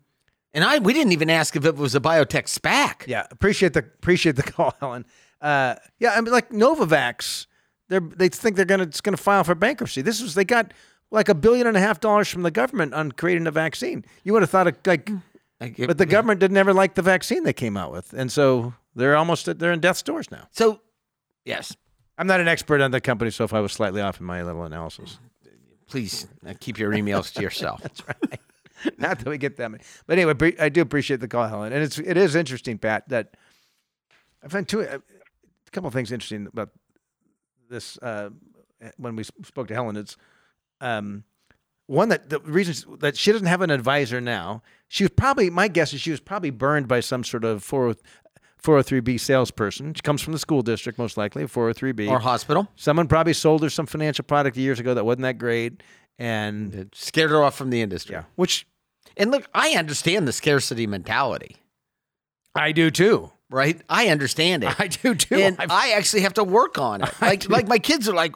And 0.54 0.64
I 0.64 0.80
we 0.80 0.94
didn't 0.94 1.12
even 1.14 1.30
ask 1.30 1.56
if 1.56 1.66
it 1.66 1.76
was 1.76 1.96
a 1.96 2.00
biotech 2.00 2.46
SPAC. 2.48 3.08
yeah, 3.08 3.26
appreciate 3.32 3.74
the 3.74 3.80
appreciate 3.80 4.36
the 4.36 4.44
call, 4.52 4.74
Helen. 4.80 5.06
Uh, 5.42 5.76
yeah, 6.00 6.14
I 6.16 6.22
mean, 6.22 6.32
like 6.32 6.50
Novavax, 6.50 7.46
they 7.90 8.00
they 8.00 8.30
think 8.30 8.56
they're 8.56 8.66
gonna 8.66 8.84
it's 8.84 9.02
gonna 9.02 9.18
file 9.18 9.44
for 9.44 9.56
bankruptcy. 9.56 10.02
This 10.02 10.22
was 10.22 10.34
they 10.36 10.46
got 10.46 10.74
like 11.12 11.30
a 11.30 11.36
billion 11.36 11.68
and 11.68 11.78
a 11.78 11.80
half 11.80 12.00
dollars 12.00 12.28
from 12.30 12.44
the 12.44 12.52
government 12.52 12.94
on 12.94 13.12
creating 13.12 13.48
a 13.48 13.52
vaccine. 13.52 14.04
You 14.24 14.34
would 14.34 14.42
have 14.42 14.50
thought 14.50 14.68
of 14.68 14.76
like, 14.86 15.10
Like, 15.62 15.78
but 15.78 15.98
the 15.98 16.06
government 16.06 16.40
didn't 16.40 16.58
ever 16.58 16.74
like 16.74 16.96
the 16.96 17.02
vaccine 17.04 17.44
they 17.44 17.54
came 17.54 17.78
out 17.78 17.92
with, 17.92 18.12
and 18.14 18.32
so 18.32 18.74
they're 18.96 19.16
almost 19.16 19.46
they're 19.60 19.72
in 19.72 19.80
death's 19.82 20.02
doors 20.02 20.32
now. 20.32 20.48
so 20.52 20.82
yes, 21.44 21.76
I'm 22.18 22.28
not 22.28 22.40
an 22.40 22.48
expert 22.48 22.82
on 22.82 22.92
the 22.92 23.02
company, 23.02 23.30
so 23.30 23.44
if 23.44 23.54
I 23.54 23.60
was 23.60 23.72
slightly 23.72 24.02
off 24.02 24.20
in 24.20 24.26
my 24.26 24.42
little 24.42 24.64
analysis, 24.64 25.20
please 25.88 26.28
uh, 26.48 26.54
keep 26.60 26.80
your 26.80 26.92
emails 26.92 27.32
to 27.34 27.42
yourself. 27.42 27.82
that's 27.84 28.02
right. 28.08 28.40
Not 28.98 29.20
that 29.20 29.30
we 29.30 29.38
get 29.38 29.58
that 29.58 29.72
many, 29.72 29.84
but 30.06 30.18
anyway, 30.18 30.56
I 30.60 30.70
do 30.70 30.82
appreciate 30.82 31.20
the 31.20 31.28
call, 31.28 31.48
Helen, 31.48 31.74
and 31.74 31.84
it's 31.84 31.98
it 31.98 32.18
is 32.18 32.36
interesting, 32.36 32.78
Pat. 32.78 33.08
That 33.10 33.36
I 34.44 34.48
find 34.48 34.68
two 34.68 34.82
a 34.82 35.02
couple 35.72 35.88
of 35.88 35.94
things 35.94 36.12
interesting 36.12 36.48
about 36.48 36.70
this 37.70 37.98
uh, 38.02 38.30
when 38.98 39.16
we 39.16 39.24
spoke 39.24 39.68
to 39.70 39.74
Helen. 39.74 39.96
It's 39.96 40.18
um, 40.82 41.24
one 41.88 42.10
that 42.10 42.30
the 42.30 42.40
reasons 42.40 42.86
that 43.00 43.18
she 43.18 43.32
doesn't 43.32 43.48
have 43.48 43.62
an 43.62 43.70
advisor 43.70 44.20
now. 44.20 44.62
She 44.88 45.04
was 45.04 45.12
probably 45.12 45.50
my 45.50 45.68
guess 45.68 45.94
is 45.94 46.02
she 46.02 46.12
was 46.12 46.20
probably 46.20 46.52
burned 46.52 46.88
by 46.88 47.00
some 47.00 47.24
sort 47.24 47.44
of 47.44 47.64
40 47.64 48.00
403b 48.66 49.20
salesperson. 49.20 49.94
She 49.94 50.02
comes 50.02 50.22
from 50.22 50.34
the 50.34 50.40
school 50.40 50.64
district, 50.64 50.98
most 50.98 51.18
likely, 51.18 51.44
403b. 51.44 52.10
Or 52.10 52.20
hospital. 52.20 52.68
Someone 52.76 53.08
probably 53.08 53.34
sold 53.34 53.62
her 53.62 53.70
some 53.70 53.86
financial 53.86 54.26
product 54.26 54.58
years 54.58 54.80
ago 54.80 54.96
that 54.96 55.06
wasn't 55.06 55.22
that 55.22 55.38
great, 55.38 55.84
and 56.20 56.74
It 56.74 56.96
scared 56.96 57.32
her 57.32 57.44
off 57.44 57.56
from 57.56 57.70
the 57.70 57.82
industry. 57.82 58.14
yeah, 58.16 58.24
which 58.36 58.66
And 59.18 59.32
look, 59.32 59.48
I 59.54 59.72
understand 59.72 60.28
the 60.28 60.34
scarcity 60.34 60.88
mentality, 60.88 61.58
I 62.56 62.72
do 62.72 62.90
too. 62.92 63.32
right? 63.50 63.82
I 63.90 64.08
understand 64.10 64.64
it. 64.64 64.74
I 64.80 64.88
do 64.88 65.14
too. 65.16 65.36
and 65.36 65.58
I've- 65.60 65.72
I 65.72 65.90
actually 65.98 66.22
have 66.22 66.34
to 66.36 66.44
work 66.44 66.78
on 66.78 67.04
it. 67.04 67.10
Like 67.22 67.50
like 67.50 67.68
my 67.68 67.80
kids 67.80 68.08
are 68.10 68.16
like, 68.16 68.36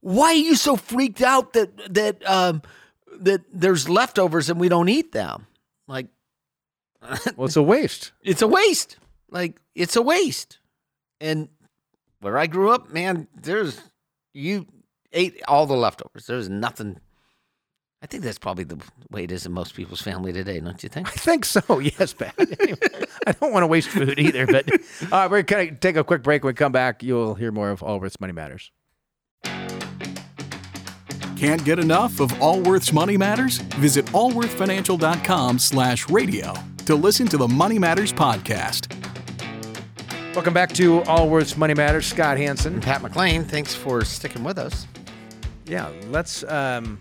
why 0.00 0.28
are 0.28 0.34
you 0.34 0.56
so 0.56 0.76
freaked 0.76 1.20
out 1.22 1.52
that 1.52 1.94
that 1.94 2.26
um 2.28 2.62
that 3.20 3.42
there's 3.52 3.88
leftovers 3.88 4.48
and 4.50 4.58
we 4.58 4.68
don't 4.70 4.88
eat 4.88 5.12
them? 5.12 5.46
Like 5.86 6.06
well, 7.36 7.46
it's 7.46 7.56
a 7.56 7.62
waste. 7.62 8.12
it's 8.22 8.42
a 8.42 8.48
waste. 8.48 8.96
Like 9.30 9.60
it's 9.74 9.96
a 9.96 10.02
waste. 10.02 10.58
And 11.20 11.48
where 12.20 12.36
I 12.38 12.46
grew 12.46 12.70
up, 12.70 12.90
man, 12.90 13.28
there's 13.34 13.80
you 14.32 14.66
ate 15.12 15.40
all 15.48 15.66
the 15.66 15.76
leftovers. 15.76 16.26
There's 16.26 16.48
nothing. 16.48 16.98
I 18.02 18.06
think 18.06 18.22
that's 18.24 18.38
probably 18.38 18.64
the 18.64 18.78
way 19.10 19.24
it 19.24 19.30
is 19.30 19.44
in 19.44 19.52
most 19.52 19.74
people's 19.74 20.00
family 20.00 20.32
today, 20.32 20.58
don't 20.58 20.82
you 20.82 20.88
think? 20.88 21.08
I 21.08 21.10
think 21.12 21.44
so. 21.44 21.60
Yes, 21.80 22.14
Pat. 22.14 22.34
Anyway, 22.38 22.78
I 23.26 23.32
don't 23.32 23.52
want 23.52 23.62
to 23.62 23.66
waste 23.66 23.88
food 23.88 24.18
either. 24.18 24.46
But 24.46 24.70
uh, 25.12 25.28
we're 25.30 25.42
going 25.42 25.68
to 25.68 25.74
take 25.74 25.96
a 25.96 26.04
quick 26.04 26.22
break. 26.22 26.42
When 26.42 26.52
we 26.52 26.54
come 26.54 26.72
back, 26.72 27.02
you'll 27.02 27.34
hear 27.34 27.52
more 27.52 27.70
of 27.70 27.82
Allworth's 27.82 28.18
Money 28.18 28.32
Matters. 28.32 28.70
Can't 31.36 31.62
get 31.64 31.78
enough 31.78 32.20
of 32.20 32.30
Allworth's 32.40 32.92
Money 32.92 33.18
Matters? 33.18 33.58
Visit 33.58 34.06
allworthfinancial.com 34.06 35.58
slash 35.58 36.08
radio 36.08 36.54
to 36.86 36.94
listen 36.94 37.26
to 37.28 37.36
the 37.36 37.48
Money 37.48 37.78
Matters 37.78 38.12
podcast. 38.14 38.94
Welcome 40.34 40.54
back 40.54 40.72
to 40.74 41.02
Allworth's 41.02 41.56
Money 41.56 41.74
Matters. 41.74 42.06
Scott 42.06 42.38
Hanson. 42.38 42.80
Pat 42.80 43.02
McClain, 43.02 43.44
thanks 43.44 43.74
for 43.74 44.04
sticking 44.04 44.42
with 44.42 44.58
us. 44.58 44.86
Yeah, 45.66 45.90
let's. 46.08 46.44
Um, 46.44 46.98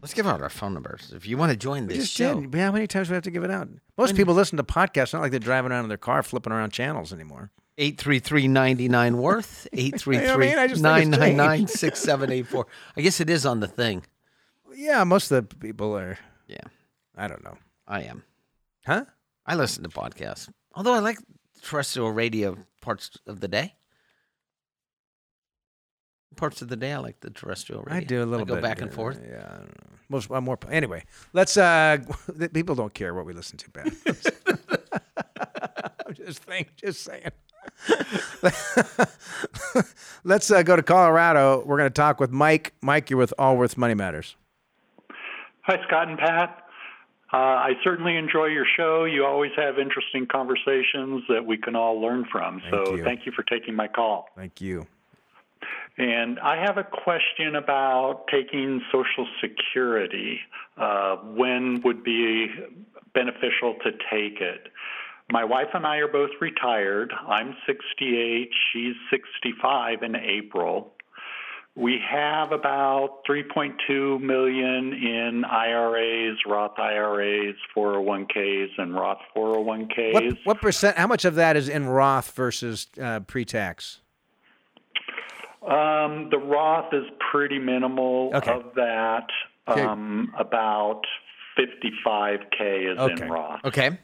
Let's 0.00 0.14
give 0.14 0.26
out 0.26 0.40
our 0.42 0.48
phone 0.48 0.74
numbers 0.74 1.12
if 1.14 1.26
you 1.26 1.36
want 1.36 1.50
to 1.50 1.56
join 1.56 1.86
this 1.86 1.98
just 1.98 2.12
show. 2.12 2.40
did. 2.40 2.54
How 2.54 2.72
many 2.72 2.86
times 2.86 3.08
do 3.08 3.12
we 3.12 3.16
have 3.16 3.24
to 3.24 3.30
give 3.30 3.42
it 3.44 3.50
out? 3.50 3.68
Most 3.96 4.14
people 4.14 4.34
listen 4.34 4.56
to 4.56 4.62
podcasts. 4.62 5.12
Not 5.12 5.22
like 5.22 5.32
they're 5.32 5.40
driving 5.40 5.72
around 5.72 5.84
in 5.84 5.88
their 5.88 5.98
car 5.98 6.22
flipping 6.22 6.52
around 6.52 6.70
channels 6.70 7.12
anymore. 7.12 7.50
833-99 7.78 9.14
worth 9.14 9.68
I 9.72 9.76
mean, 9.76 10.58
I 10.58 10.66
just 10.66 10.82
think 10.82 11.14
it's 11.14 11.16
833-999-6784. 11.16 12.64
I 12.96 13.00
guess 13.00 13.20
it 13.20 13.30
is 13.30 13.46
on 13.46 13.60
the 13.60 13.68
thing. 13.68 14.04
Yeah, 14.74 15.04
most 15.04 15.30
of 15.30 15.48
the 15.48 15.56
people 15.56 15.96
are. 15.96 16.18
Yeah, 16.46 16.58
I 17.16 17.28
don't 17.28 17.44
know. 17.44 17.56
I 17.86 18.02
am. 18.02 18.24
Huh? 18.84 19.04
I 19.46 19.54
listen 19.54 19.82
to 19.84 19.88
podcasts. 19.88 20.48
Although 20.74 20.94
I 20.94 20.98
like 20.98 21.18
terrestrial 21.62 22.10
radio 22.12 22.56
parts 22.80 23.10
of 23.26 23.40
the 23.40 23.48
day. 23.48 23.74
Parts 26.38 26.62
of 26.62 26.68
the 26.68 26.76
day 26.76 26.92
I 26.92 26.98
like 26.98 27.18
the 27.18 27.30
terrestrial 27.30 27.82
radio. 27.82 27.96
I 27.96 28.04
do 28.04 28.22
a 28.22 28.24
little 28.24 28.46
go 28.46 28.54
bit. 28.54 28.62
back 28.62 28.80
and 28.80 28.92
uh, 28.92 28.94
forth. 28.94 29.20
Yeah, 29.28 29.44
I 29.44 29.56
don't 29.56 29.66
know. 29.66 29.96
most 30.08 30.30
I'm 30.30 30.44
more. 30.44 30.56
Anyway, 30.70 31.02
let's. 31.32 31.56
uh 31.56 31.98
People 32.54 32.76
don't 32.76 32.94
care 32.94 33.12
what 33.12 33.26
we 33.26 33.32
listen 33.32 33.58
to, 33.58 33.70
Ben. 33.70 33.96
I'm 36.06 36.14
just 36.14 36.44
think, 36.44 36.76
just 36.76 37.02
saying. 37.02 37.32
let's 40.22 40.50
uh, 40.52 40.62
go 40.62 40.76
to 40.76 40.82
Colorado. 40.82 41.64
We're 41.66 41.76
going 41.76 41.90
to 41.90 41.94
talk 41.94 42.20
with 42.20 42.30
Mike. 42.30 42.72
Mike, 42.82 43.10
you're 43.10 43.18
with 43.18 43.34
Allworth 43.36 43.76
Money 43.76 43.94
Matters. 43.94 44.36
Hi, 45.62 45.76
Scott 45.88 46.08
and 46.08 46.18
Pat. 46.18 46.62
Uh, 47.32 47.36
I 47.36 47.72
certainly 47.82 48.16
enjoy 48.16 48.46
your 48.46 48.64
show. 48.76 49.04
You 49.04 49.26
always 49.26 49.50
have 49.56 49.78
interesting 49.78 50.26
conversations 50.30 51.24
that 51.28 51.44
we 51.44 51.58
can 51.58 51.74
all 51.74 52.00
learn 52.00 52.26
from. 52.30 52.60
Thank 52.60 52.86
so 52.86 52.94
you. 52.96 53.04
thank 53.04 53.26
you 53.26 53.32
for 53.32 53.42
taking 53.42 53.74
my 53.74 53.88
call. 53.88 54.28
Thank 54.36 54.60
you. 54.60 54.86
And 55.98 56.38
I 56.38 56.62
have 56.64 56.78
a 56.78 56.84
question 56.84 57.56
about 57.56 58.26
taking 58.30 58.80
Social 58.92 59.26
Security. 59.40 60.38
Uh, 60.76 61.16
when 61.16 61.82
would 61.84 62.04
be 62.04 62.46
beneficial 63.14 63.74
to 63.82 63.90
take 64.10 64.40
it? 64.40 64.68
My 65.30 65.44
wife 65.44 65.68
and 65.74 65.84
I 65.84 65.96
are 65.96 66.08
both 66.08 66.30
retired. 66.40 67.12
I'm 67.26 67.54
68. 67.66 68.48
She's 68.72 68.94
65 69.10 70.02
in 70.04 70.14
April. 70.14 70.94
We 71.74 71.98
have 72.10 72.52
about 72.52 73.20
3.2 73.28 74.20
million 74.20 74.92
in 74.92 75.44
IRAs, 75.44 76.38
Roth 76.46 76.78
IRAs, 76.78 77.54
401ks, 77.76 78.70
and 78.78 78.94
Roth 78.94 79.18
401ks. 79.36 80.12
What, 80.12 80.24
what 80.44 80.60
percent? 80.60 80.96
How 80.96 81.06
much 81.06 81.24
of 81.24 81.34
that 81.36 81.56
is 81.56 81.68
in 81.68 81.86
Roth 81.86 82.32
versus 82.32 82.86
uh, 83.00 83.20
pre-tax? 83.20 84.00
Um, 85.62 86.28
the 86.30 86.38
Roth 86.38 86.92
is 86.94 87.04
pretty 87.32 87.58
minimal 87.58 88.30
Okay. 88.34 88.52
of 88.52 88.74
that. 88.76 89.26
Okay. 89.66 89.82
Um, 89.82 90.32
about 90.38 91.02
55k 91.58 92.92
is 92.92 92.98
Okay. 92.98 93.24
in 93.24 93.30
Roth. 93.30 93.60
Okay. 93.64 93.98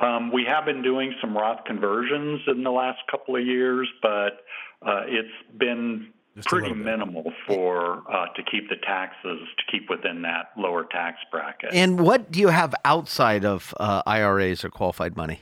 Um, 0.00 0.30
we 0.30 0.44
have 0.44 0.64
been 0.64 0.82
doing 0.82 1.14
some 1.20 1.36
Roth 1.36 1.64
conversions 1.64 2.42
in 2.46 2.62
the 2.62 2.70
last 2.70 2.98
couple 3.10 3.34
of 3.34 3.44
years, 3.44 3.88
but 4.00 4.44
uh, 4.86 5.02
it's 5.08 5.32
been 5.58 6.12
Just 6.36 6.46
pretty 6.48 6.72
minimal 6.72 7.32
for 7.48 8.02
uh, 8.08 8.26
to 8.36 8.42
keep 8.44 8.68
the 8.68 8.76
taxes 8.76 9.40
to 9.56 9.64
keep 9.72 9.90
within 9.90 10.22
that 10.22 10.50
lower 10.56 10.84
tax 10.84 11.18
bracket. 11.32 11.70
And 11.72 11.98
what 11.98 12.30
do 12.30 12.38
you 12.38 12.48
have 12.48 12.74
outside 12.84 13.44
of 13.44 13.74
uh, 13.80 14.02
IRAs 14.06 14.64
or 14.64 14.68
qualified 14.70 15.16
money? 15.16 15.40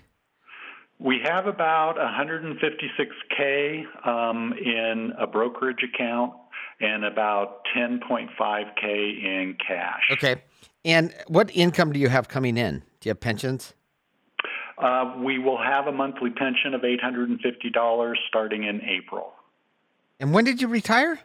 We 0.99 1.21
have 1.25 1.47
about 1.47 1.97
156k 1.97 4.07
um, 4.07 4.55
in 4.55 5.13
a 5.19 5.27
brokerage 5.27 5.83
account 5.83 6.33
and 6.81 7.05
about 7.05 7.63
10.5k 7.77 8.85
in 8.85 9.57
cash. 9.67 10.03
Okay. 10.13 10.43
And 10.85 11.15
what 11.29 11.51
income 11.55 11.93
do 11.93 12.01
you 12.01 12.09
have 12.09 12.29
coming 12.29 12.57
in? 12.57 12.81
Do 13.01 13.09
you 13.09 13.11
have 13.11 13.21
pensions? 13.21 13.75
Uh, 14.79 15.15
we 15.19 15.39
will 15.39 15.59
have 15.59 15.87
a 15.87 15.93
monthly 15.93 16.31
pension 16.31 16.75
of 16.75 16.83
$850 16.83 18.15
starting 18.29 18.65
in 18.65 18.81
April. 18.83 19.33
And 20.21 20.33
when 20.33 20.45
did 20.45 20.63
you 20.63 20.69
retire? 20.69 21.19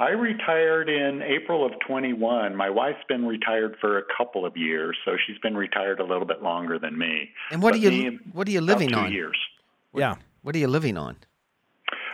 I 0.00 0.10
retired 0.10 0.88
in 0.88 1.20
April 1.20 1.64
of 1.64 1.72
21. 1.86 2.56
My 2.56 2.70
wife's 2.70 3.04
been 3.06 3.26
retired 3.26 3.76
for 3.82 3.98
a 3.98 4.02
couple 4.16 4.46
of 4.46 4.56
years, 4.56 4.96
so 5.04 5.12
she's 5.26 5.36
been 5.38 5.54
retired 5.54 6.00
a 6.00 6.04
little 6.04 6.24
bit 6.24 6.42
longer 6.42 6.78
than 6.78 6.98
me. 6.98 7.28
And 7.50 7.62
what 7.62 7.72
But 7.72 7.80
are 7.80 7.82
you 7.82 7.90
me, 8.12 8.18
what 8.32 8.48
are 8.48 8.50
you 8.50 8.62
living 8.62 8.88
two 8.88 8.96
on? 8.96 9.12
years. 9.12 9.36
Yeah. 9.94 10.14
What 10.42 10.54
are 10.54 10.58
you 10.58 10.68
living 10.68 10.96
on? 10.96 11.18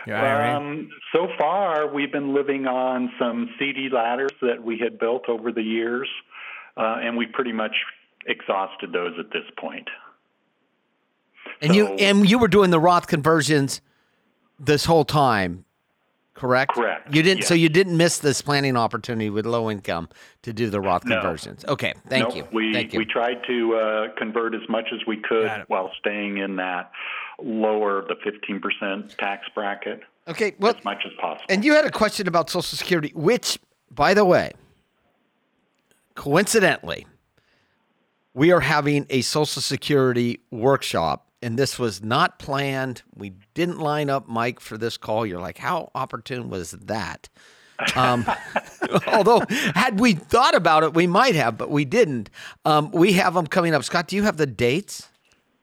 Um, 0.09 0.89
so 1.13 1.27
far, 1.37 1.87
we've 1.87 2.11
been 2.11 2.33
living 2.33 2.65
on 2.67 3.11
some 3.19 3.49
CD 3.57 3.89
ladders 3.89 4.31
that 4.41 4.63
we 4.63 4.77
had 4.77 4.99
built 4.99 5.29
over 5.29 5.51
the 5.51 5.61
years, 5.63 6.09
uh, 6.75 6.97
and 7.01 7.17
we 7.17 7.25
pretty 7.25 7.53
much 7.53 7.75
exhausted 8.25 8.91
those 8.91 9.13
at 9.19 9.31
this 9.31 9.43
point. 9.57 9.87
And 11.61 11.73
you 11.73 11.87
and 11.87 12.29
you 12.29 12.37
were 12.37 12.47
doing 12.47 12.69
the 12.69 12.79
Roth 12.79 13.07
conversions 13.07 13.81
this 14.59 14.85
whole 14.85 15.05
time, 15.05 15.65
correct? 16.37 16.71
Correct, 16.73 17.13
You 17.13 17.21
didn't 17.23 17.43
so 17.43 17.53
you 17.53 17.69
didn't 17.69 17.97
miss 17.97 18.19
this 18.19 18.41
planning 18.41 18.77
opportunity 18.77 19.29
with 19.29 19.45
low 19.45 19.69
income 19.69 20.07
to 20.43 20.53
do 20.53 20.69
the 20.69 20.79
Roth 20.79 21.03
No. 21.05 21.15
conversions. 21.15 21.65
Okay, 21.65 21.93
thank 22.07 22.29
Nope, 22.29 22.35
you. 22.35 22.47
We 22.51 22.73
thank 22.73 22.93
you. 22.93 22.99
we 22.99 23.05
tried 23.05 23.41
to 23.47 23.75
uh, 23.75 24.07
convert 24.17 24.55
as 24.55 24.61
much 24.69 24.85
as 24.93 24.99
we 25.05 25.17
could 25.17 25.51
while 25.67 25.91
staying 25.99 26.37
in 26.37 26.55
that 26.57 26.91
lower 27.39 28.03
the 28.07 28.15
15% 28.15 29.15
tax 29.17 29.47
bracket 29.53 30.01
okay, 30.27 30.55
well 30.59 30.75
as 30.75 30.83
much 30.83 31.03
as 31.05 31.11
possible. 31.19 31.45
And 31.49 31.63
you 31.63 31.73
had 31.73 31.85
a 31.85 31.91
question 31.91 32.27
about 32.27 32.49
Social 32.49 32.77
Security, 32.77 33.11
which, 33.15 33.59
by 33.91 34.13
the 34.13 34.25
way, 34.25 34.51
coincidentally, 36.15 37.05
we 38.33 38.51
are 38.51 38.59
having 38.59 39.05
a 39.09 39.21
Social 39.21 39.61
Security 39.61 40.39
workshop, 40.51 41.26
and 41.41 41.57
this 41.57 41.77
was 41.77 42.03
not 42.03 42.39
planned. 42.39 43.03
We 43.15 43.33
didn't 43.53 43.79
line 43.79 44.09
up 44.09 44.27
Mike 44.27 44.59
for 44.59 44.77
this 44.77 44.97
call. 44.97 45.25
You're 45.25 45.39
like, 45.41 45.57
how 45.57 45.91
opportune 45.95 46.49
was 46.49 46.71
that? 46.71 47.29
Um, 47.95 48.25
although, 49.07 49.43
had 49.75 49.99
we 49.99 50.13
thought 50.13 50.55
about 50.55 50.83
it, 50.83 50.93
we 50.95 51.05
might 51.07 51.35
have, 51.35 51.57
but 51.57 51.69
we 51.69 51.85
didn't. 51.85 52.29
Um, 52.65 52.91
we 52.91 53.13
have 53.13 53.33
them 53.35 53.45
coming 53.47 53.73
up. 53.75 53.83
Scott, 53.83 54.07
do 54.07 54.15
you 54.15 54.23
have 54.23 54.37
the 54.37 54.47
dates? 54.47 55.07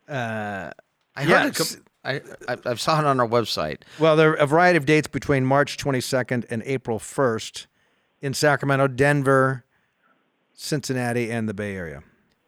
Uh, 0.09 0.71
I 1.17 1.25
heard 1.25 1.57
Yes. 1.59 1.75
it. 1.75 1.81
I, 2.07 2.21
I, 2.47 2.57
I 2.67 2.75
saw 2.75 3.01
it 3.01 3.07
on 3.07 3.19
our 3.19 3.27
website. 3.27 3.79
Well, 3.99 4.15
there 4.15 4.33
are 4.33 4.35
a 4.35 4.47
variety 4.47 4.77
of 4.77 4.85
dates 4.85 5.09
between 5.09 5.45
March 5.47 5.79
22nd 5.79 6.45
and 6.51 6.63
April 6.67 6.99
1st 6.99 7.67
in 8.21 8.35
Sacramento, 8.35 8.89
Denver, 8.89 9.65
Cincinnati, 10.53 11.31
and 11.33 11.49
the 11.49 11.55
Bay 11.55 11.75
Area. 11.75 12.03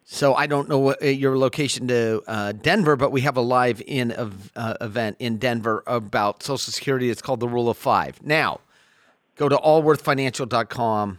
So 0.08 0.34
I 0.34 0.46
don't 0.46 0.68
know 0.68 0.78
what 0.78 1.02
uh, 1.02 1.06
your 1.06 1.36
location 1.36 1.88
to 1.88 2.22
uh, 2.28 2.52
Denver, 2.52 2.94
but 2.94 3.10
we 3.10 3.22
have 3.22 3.36
a 3.36 3.40
live 3.40 3.82
in 3.86 4.12
uh, 4.12 4.74
event 4.80 5.16
in 5.18 5.38
Denver 5.38 5.82
about 5.86 6.44
Social 6.44 6.72
Security. 6.72 7.10
It's 7.10 7.20
called 7.20 7.40
the 7.40 7.48
Rule 7.48 7.68
of 7.68 7.76
Five. 7.76 8.22
Now, 8.22 8.60
go 9.34 9.48
to 9.48 9.56
allworthfinancial.com 9.56 11.18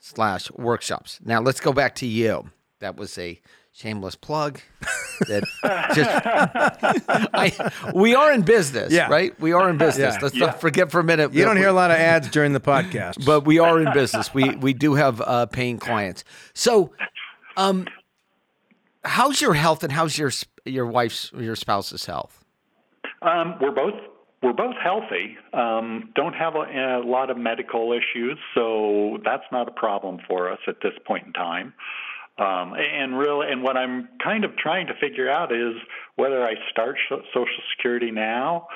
slash 0.00 0.50
workshops. 0.52 1.18
Now 1.22 1.40
let's 1.42 1.60
go 1.60 1.72
back 1.74 1.94
to 1.96 2.06
you. 2.06 2.50
That 2.80 2.96
was 2.96 3.18
a 3.18 3.38
shameless 3.72 4.14
plug. 4.16 4.60
That 5.28 5.42
just 5.94 7.28
I, 7.34 7.92
we 7.94 8.14
are 8.14 8.32
in 8.32 8.40
business, 8.40 8.90
Yeah. 8.90 9.08
right? 9.08 9.38
We 9.38 9.52
are 9.52 9.68
in 9.68 9.76
business. 9.76 10.14
Yeah. 10.14 10.20
Let's 10.22 10.34
Yeah. 10.34 10.46
not 10.46 10.60
forget 10.62 10.90
for 10.90 11.00
a 11.00 11.04
minute. 11.04 11.34
You 11.34 11.44
don't 11.44 11.56
we- 11.56 11.60
hear 11.60 11.68
a 11.68 11.72
lot 11.74 11.90
of 11.90 11.98
ads 11.98 12.30
during 12.30 12.54
the 12.54 12.60
podcast, 12.60 13.22
but 13.26 13.44
we 13.44 13.58
are 13.58 13.80
in 13.82 13.92
business. 13.92 14.32
We 14.32 14.56
we 14.56 14.72
do 14.72 14.94
have 14.94 15.20
uh, 15.20 15.44
paying 15.46 15.78
clients. 15.78 16.24
So, 16.54 16.92
um, 17.56 17.86
how's 19.08 19.40
your 19.40 19.54
health 19.54 19.82
and 19.82 19.92
how's 19.92 20.16
your 20.18 20.30
your 20.64 20.86
wife's 20.86 21.32
your 21.36 21.56
spouse's 21.56 22.06
health? 22.06 22.44
Um, 23.22 23.56
we're 23.60 23.72
both 23.72 23.94
we're 24.42 24.52
both 24.52 24.76
healthy. 24.82 25.36
Um, 25.52 26.12
don't 26.14 26.34
have 26.34 26.54
a, 26.54 27.02
a 27.02 27.04
lot 27.04 27.30
of 27.30 27.36
medical 27.36 27.92
issues, 27.92 28.38
so 28.54 29.18
that's 29.24 29.42
not 29.50 29.66
a 29.68 29.72
problem 29.72 30.18
for 30.28 30.50
us 30.52 30.60
at 30.68 30.76
this 30.82 30.92
point 31.06 31.26
in 31.26 31.32
time. 31.32 31.74
Um, 32.38 32.74
and 32.74 33.18
really, 33.18 33.50
and 33.50 33.64
what 33.64 33.76
I'm 33.76 34.08
kind 34.22 34.44
of 34.44 34.56
trying 34.56 34.86
to 34.86 34.94
figure 35.00 35.28
out 35.28 35.50
is 35.50 35.74
whether 36.14 36.44
I 36.44 36.54
start 36.70 36.96
so- 37.08 37.22
Social 37.34 37.62
Security 37.76 38.12
now 38.12 38.68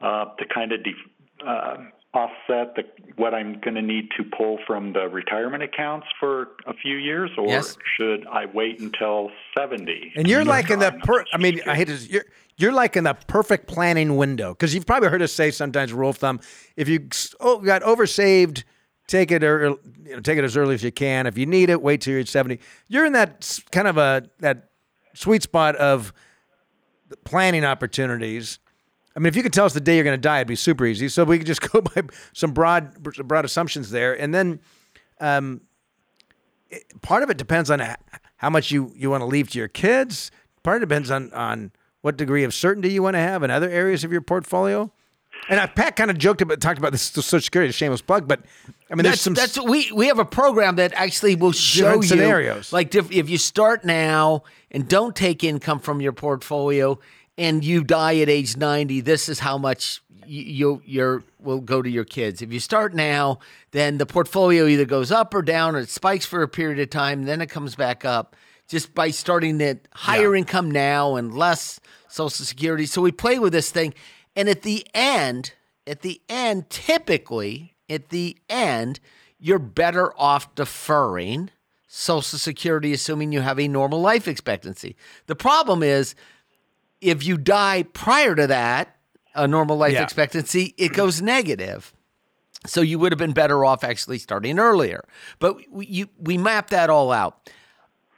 uh, 0.00 0.26
to 0.38 0.44
kind 0.54 0.70
of 0.70 0.84
de- 0.84 1.44
uh, 1.44 1.78
offset 2.14 2.74
the, 2.74 2.82
what 3.16 3.34
I'm 3.34 3.60
going 3.60 3.74
to 3.74 3.82
need 3.82 4.08
to 4.16 4.24
pull 4.24 4.58
from 4.66 4.94
the 4.94 5.08
retirement 5.08 5.62
accounts 5.62 6.06
for 6.18 6.48
a 6.66 6.72
few 6.72 6.96
years, 6.96 7.30
or 7.36 7.48
Yes. 7.48 7.76
should 7.96 8.26
I 8.26 8.46
wait 8.46 8.80
until 8.80 9.30
70? 9.56 10.12
and 10.16 10.28
you're 10.28 10.44
like 10.44 10.70
in 10.70 10.78
the 10.78 10.92
per. 10.92 11.24
I 11.32 11.38
mean, 11.38 11.60
I 11.66 11.74
hate 11.74 11.88
to. 11.88 11.94
You're 11.94 12.24
you're 12.56 12.72
like 12.72 12.96
in 12.96 13.04
the 13.04 13.14
perfect 13.14 13.68
planning 13.68 14.16
window 14.16 14.52
because 14.52 14.74
you've 14.74 14.86
probably 14.86 15.08
heard 15.10 15.22
us 15.22 15.32
say 15.32 15.50
sometimes 15.50 15.92
rule 15.92 16.10
of 16.10 16.16
thumb: 16.16 16.40
if 16.76 16.88
you 16.88 17.08
oh, 17.40 17.58
got 17.58 17.82
oversaved, 17.82 18.64
take 19.06 19.30
it 19.30 19.44
or 19.44 19.76
you 20.04 20.14
know, 20.14 20.20
take 20.20 20.38
it 20.38 20.44
as 20.44 20.56
early 20.56 20.74
as 20.74 20.82
you 20.82 20.90
can. 20.90 21.26
If 21.26 21.36
you 21.36 21.46
need 21.46 21.70
it, 21.70 21.82
wait 21.82 22.00
till 22.00 22.14
you're 22.14 22.24
70. 22.24 22.58
You're 22.88 23.04
in 23.04 23.12
that 23.12 23.60
kind 23.70 23.86
of 23.86 23.98
a 23.98 24.28
that 24.40 24.70
sweet 25.14 25.42
spot 25.42 25.76
of 25.76 26.12
planning 27.24 27.64
opportunities. 27.64 28.58
I 29.18 29.20
mean, 29.20 29.26
if 29.26 29.34
you 29.34 29.42
could 29.42 29.52
tell 29.52 29.64
us 29.64 29.72
the 29.72 29.80
day 29.80 29.96
you're 29.96 30.04
going 30.04 30.16
to 30.16 30.20
die, 30.20 30.36
it'd 30.36 30.46
be 30.46 30.54
super 30.54 30.86
easy. 30.86 31.08
So 31.08 31.24
we 31.24 31.38
could 31.38 31.46
just 31.48 31.60
go 31.72 31.80
by 31.80 32.04
some 32.32 32.52
broad 32.52 33.02
broad 33.02 33.44
assumptions 33.44 33.90
there, 33.90 34.14
and 34.14 34.32
then 34.32 34.60
um, 35.18 35.62
it, 36.70 36.84
part 37.02 37.24
of 37.24 37.30
it 37.30 37.36
depends 37.36 37.68
on 37.68 37.82
how 38.36 38.48
much 38.48 38.70
you, 38.70 38.92
you 38.94 39.10
want 39.10 39.22
to 39.22 39.26
leave 39.26 39.50
to 39.50 39.58
your 39.58 39.66
kids. 39.66 40.30
Part 40.62 40.76
of 40.76 40.82
it 40.84 40.86
depends 40.86 41.10
on 41.10 41.32
on 41.32 41.72
what 42.02 42.16
degree 42.16 42.44
of 42.44 42.54
certainty 42.54 42.92
you 42.92 43.02
want 43.02 43.14
to 43.14 43.18
have 43.18 43.42
in 43.42 43.50
other 43.50 43.68
areas 43.68 44.04
of 44.04 44.12
your 44.12 44.20
portfolio. 44.20 44.92
And 45.48 45.58
I, 45.58 45.66
Pat 45.66 45.96
kind 45.96 46.12
of 46.12 46.18
joked 46.18 46.40
about 46.40 46.60
talked 46.60 46.78
about 46.78 46.92
this 46.92 47.02
Social 47.02 47.40
Security, 47.40 47.70
a 47.70 47.72
shameless 47.72 48.02
plug, 48.02 48.28
but 48.28 48.42
I 48.88 48.94
mean, 48.94 49.02
there's 49.02 49.16
That's, 49.16 49.22
some 49.22 49.34
that's 49.34 49.60
we 49.60 49.90
we 49.90 50.06
have 50.06 50.20
a 50.20 50.24
program 50.24 50.76
that 50.76 50.92
actually 50.94 51.34
will 51.34 51.50
show 51.50 51.96
you 51.96 52.02
scenarios. 52.04 52.72
Like 52.72 52.94
if, 52.94 53.10
if 53.10 53.28
you 53.28 53.38
start 53.38 53.84
now 53.84 54.44
and 54.70 54.88
don't 54.88 55.16
take 55.16 55.42
income 55.42 55.80
from 55.80 56.00
your 56.00 56.12
portfolio 56.12 57.00
and 57.38 57.64
you 57.64 57.84
die 57.84 58.18
at 58.18 58.28
age 58.28 58.56
90, 58.56 59.00
this 59.00 59.28
is 59.28 59.38
how 59.38 59.56
much 59.56 60.02
you, 60.26 60.42
you 60.42 60.82
your 60.84 61.22
will 61.38 61.60
go 61.60 61.80
to 61.80 61.88
your 61.88 62.04
kids. 62.04 62.42
If 62.42 62.52
you 62.52 62.60
start 62.60 62.94
now, 62.94 63.38
then 63.70 63.96
the 63.98 64.04
portfolio 64.04 64.66
either 64.66 64.84
goes 64.84 65.12
up 65.12 65.32
or 65.32 65.40
down 65.40 65.76
or 65.76 65.78
it 65.78 65.88
spikes 65.88 66.26
for 66.26 66.42
a 66.42 66.48
period 66.48 66.80
of 66.80 66.90
time, 66.90 67.22
then 67.22 67.40
it 67.40 67.46
comes 67.46 67.76
back 67.76 68.04
up 68.04 68.36
just 68.66 68.94
by 68.94 69.10
starting 69.10 69.62
at 69.62 69.88
higher 69.94 70.34
income 70.34 70.70
now 70.70 71.14
and 71.14 71.32
less 71.32 71.80
social 72.08 72.44
security. 72.44 72.84
So 72.84 73.00
we 73.00 73.12
play 73.12 73.38
with 73.38 73.52
this 73.52 73.70
thing 73.70 73.94
and 74.36 74.48
at 74.48 74.62
the 74.62 74.86
end, 74.92 75.52
at 75.86 76.02
the 76.02 76.20
end 76.28 76.68
typically 76.68 77.76
at 77.88 78.10
the 78.10 78.36
end, 78.50 79.00
you're 79.38 79.58
better 79.58 80.12
off 80.18 80.54
deferring 80.54 81.50
Social 81.90 82.38
Security, 82.38 82.92
assuming 82.92 83.32
you 83.32 83.40
have 83.40 83.58
a 83.58 83.66
normal 83.66 84.00
life 84.00 84.28
expectancy. 84.28 84.94
The 85.26 85.34
problem 85.34 85.82
is 85.82 86.14
if 87.00 87.24
you 87.26 87.36
die 87.38 87.84
prior 87.92 88.34
to 88.34 88.46
that, 88.46 88.96
a 89.34 89.46
normal 89.46 89.76
life 89.76 89.92
Yeah. 89.92 90.02
expectancy, 90.02 90.74
it 90.76 90.92
goes 90.94 91.22
negative. 91.22 91.92
So 92.66 92.80
you 92.80 92.98
would 92.98 93.12
have 93.12 93.18
been 93.18 93.32
better 93.32 93.64
off 93.64 93.84
actually 93.84 94.18
starting 94.18 94.58
earlier. 94.58 95.04
But 95.38 95.58
we, 95.70 95.86
you, 95.86 96.08
we 96.18 96.36
map 96.38 96.70
that 96.70 96.90
all 96.90 97.12
out. 97.12 97.50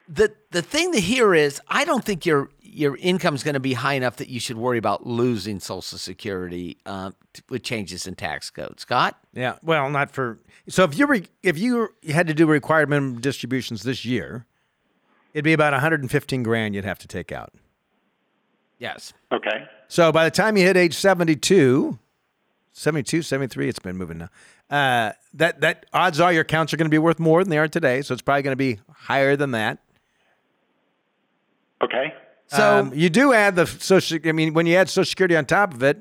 The 0.08 0.34
the 0.50 0.62
thing 0.62 0.90
to 0.92 1.00
hear 1.00 1.34
is 1.34 1.60
I 1.68 1.84
don't 1.84 2.04
think 2.04 2.26
your 2.26 2.48
your 2.60 2.96
income 2.96 3.34
is 3.36 3.44
going 3.44 3.54
to 3.54 3.60
be 3.60 3.74
high 3.74 3.92
enough 3.94 4.16
that 4.16 4.28
you 4.28 4.40
should 4.40 4.56
worry 4.56 4.78
about 4.78 5.06
losing 5.06 5.60
Social 5.60 5.98
Security 5.98 6.78
uh, 6.86 7.10
t- 7.32 7.42
with 7.48 7.62
changes 7.62 8.06
in 8.08 8.16
tax 8.16 8.50
code. 8.50 8.80
Scott? 8.80 9.16
yeah. 9.34 9.56
Well, 9.62 9.88
not 9.90 10.10
for 10.10 10.40
so 10.68 10.82
if 10.84 10.98
you 10.98 11.06
were 11.06 11.20
if 11.44 11.58
you 11.58 11.90
had 12.10 12.26
to 12.26 12.34
do 12.34 12.46
required 12.46 12.88
minimum 12.88 13.20
distributions 13.20 13.82
this 13.84 14.04
year, 14.04 14.46
it'd 15.32 15.44
be 15.44 15.52
about 15.52 15.74
115 15.74 16.42
grand 16.42 16.74
you'd 16.74 16.84
have 16.84 16.98
to 17.00 17.06
take 17.08 17.30
out. 17.30 17.52
Yes. 18.80 19.12
Okay. 19.30 19.68
So 19.86 20.10
by 20.10 20.24
the 20.24 20.30
time 20.32 20.56
you 20.56 20.64
hit 20.64 20.76
age 20.76 20.94
72, 20.94 21.98
72, 22.72 23.22
73, 23.22 23.68
it's 23.68 23.78
been 23.78 23.96
moving 23.96 24.18
now. 24.18 24.28
Uh, 24.70 25.12
that 25.34 25.60
that 25.60 25.86
odds 25.92 26.18
are 26.18 26.32
your 26.32 26.42
accounts 26.42 26.72
are 26.72 26.76
going 26.76 26.86
to 26.86 26.90
be 26.90 26.98
worth 26.98 27.18
more 27.18 27.44
than 27.44 27.50
they 27.50 27.58
are 27.58 27.68
today, 27.68 28.02
so 28.02 28.12
it's 28.14 28.22
probably 28.22 28.42
going 28.42 28.52
to 28.52 28.56
be 28.56 28.78
higher 28.92 29.36
than 29.36 29.50
that. 29.52 29.78
Okay. 31.82 32.14
So 32.48 32.78
Um, 32.80 32.92
you 32.94 33.10
do 33.10 33.32
add 33.32 33.56
the 33.56 33.66
social. 33.66 34.18
I 34.24 34.32
mean, 34.32 34.54
when 34.54 34.66
you 34.66 34.76
add 34.76 34.88
Social 34.88 35.08
Security 35.08 35.36
on 35.36 35.44
top 35.44 35.74
of 35.74 35.82
it, 35.82 35.98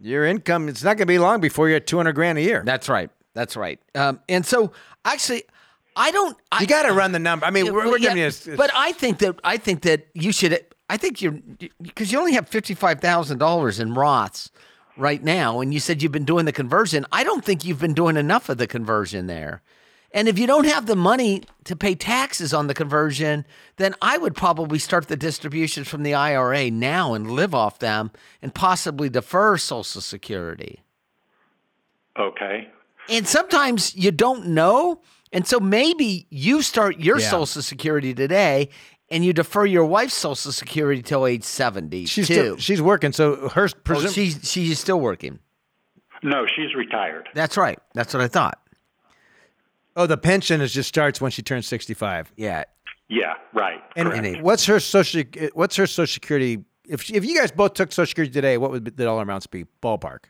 your 0.00 0.24
income 0.24 0.68
it's 0.68 0.82
not 0.82 0.96
going 0.96 1.06
to 1.06 1.12
be 1.12 1.18
long 1.18 1.40
before 1.40 1.68
you're 1.68 1.76
at 1.78 1.86
200 1.86 2.12
grand 2.12 2.38
a 2.38 2.42
year. 2.42 2.62
That's 2.64 2.88
right. 2.88 3.10
That's 3.32 3.56
right. 3.56 3.80
Um, 3.94 4.20
and 4.28 4.44
so 4.46 4.72
actually, 5.04 5.44
I 5.96 6.10
don't. 6.10 6.36
I, 6.52 6.60
you 6.60 6.66
got 6.66 6.82
to 6.82 6.92
run 6.92 7.12
the 7.12 7.18
number. 7.18 7.46
I 7.46 7.50
mean, 7.50 7.66
Yeah, 7.66 7.72
we're, 7.72 7.86
we're 7.90 7.98
giving 7.98 8.18
yeah, 8.18 8.30
you. 8.46 8.54
A, 8.54 8.56
but 8.56 8.70
I 8.74 8.92
think 8.92 9.18
that 9.18 9.38
I 9.42 9.56
think 9.56 9.82
that 9.82 10.06
you 10.14 10.32
should. 10.32 10.64
I 10.88 10.96
think 10.96 11.22
you're 11.22 11.38
because 11.80 12.12
you 12.12 12.18
only 12.18 12.32
have 12.34 12.48
fifty 12.48 12.74
five 12.74 13.00
thousand 13.00 13.38
dollars 13.38 13.80
in 13.80 13.94
Roths 13.94 14.50
right 14.96 15.22
now, 15.22 15.60
and 15.60 15.72
you 15.72 15.80
said 15.80 16.02
you've 16.02 16.12
been 16.12 16.24
doing 16.24 16.44
the 16.44 16.52
conversion. 16.52 17.06
I 17.10 17.24
don't 17.24 17.44
think 17.44 17.64
you've 17.64 17.80
been 17.80 17.94
doing 17.94 18.16
enough 18.16 18.48
of 18.48 18.58
the 18.58 18.66
conversion 18.66 19.26
there. 19.26 19.62
And 20.12 20.28
if 20.28 20.38
you 20.38 20.46
don't 20.46 20.66
have 20.66 20.86
the 20.86 20.94
money 20.94 21.42
to 21.64 21.74
pay 21.74 21.96
taxes 21.96 22.54
on 22.54 22.68
the 22.68 22.74
conversion, 22.74 23.44
then 23.78 23.96
I 24.00 24.16
would 24.16 24.36
probably 24.36 24.78
start 24.78 25.08
the 25.08 25.16
distributions 25.16 25.88
from 25.88 26.04
the 26.04 26.14
IRA 26.14 26.70
now 26.70 27.14
and 27.14 27.32
live 27.32 27.52
off 27.52 27.80
them 27.80 28.12
and 28.40 28.54
possibly 28.54 29.08
defer 29.08 29.58
Social 29.58 30.00
Security. 30.00 30.84
Okay. 32.16 32.68
And 33.08 33.26
sometimes 33.26 33.96
you 33.96 34.12
don't 34.12 34.46
know. 34.46 35.00
And 35.32 35.48
so 35.48 35.58
maybe 35.58 36.28
you 36.30 36.62
start 36.62 37.00
your 37.00 37.18
Yeah. 37.18 37.30
Social 37.30 37.60
Security 37.62 38.14
today 38.14 38.70
and 39.10 39.24
you 39.24 39.32
defer 39.32 39.64
your 39.64 39.84
wife's 39.84 40.14
Social 40.14 40.52
Security 40.52 41.02
till 41.02 41.26
age 41.26 41.44
70. 41.44 42.06
she's 42.06 42.26
too. 42.26 42.34
still, 42.34 42.56
she's 42.56 42.82
working, 42.82 43.12
so 43.12 43.48
her 43.50 43.68
Oh, 43.88 44.06
she's, 44.08 44.40
she's 44.50 44.78
still 44.78 45.00
working. 45.00 45.38
No, 46.22 46.46
she's 46.46 46.74
retired. 46.74 47.28
That's 47.34 47.56
right. 47.56 47.78
That's 47.94 48.14
what 48.14 48.22
I 48.22 48.28
thought. 48.28 48.58
oh 49.96 50.06
the 50.06 50.16
pension 50.16 50.60
is 50.60 50.72
just 50.72 50.88
starts 50.88 51.20
when 51.20 51.30
she 51.30 51.42
turns 51.42 51.66
65. 51.66 52.32
Yeah. 52.36 52.64
Yeah, 53.08 53.34
right. 53.52 53.80
And 53.96 54.10
correct. 54.10 54.42
what's 54.42 54.64
her 54.64 54.80
social? 54.80 55.22
What's 55.52 55.76
her 55.76 55.86
Social 55.86 56.12
Security? 56.12 56.64
If 56.88 57.02
she, 57.02 57.14
if 57.14 57.24
you 57.24 57.38
guys 57.38 57.52
both 57.52 57.74
took 57.74 57.92
Social 57.92 58.08
Security 58.08 58.32
today, 58.32 58.56
what 58.56 58.70
would 58.70 58.84
the 58.84 59.04
dollar 59.04 59.22
amounts 59.22 59.46
be? 59.46 59.66
Ballpark. 59.82 60.24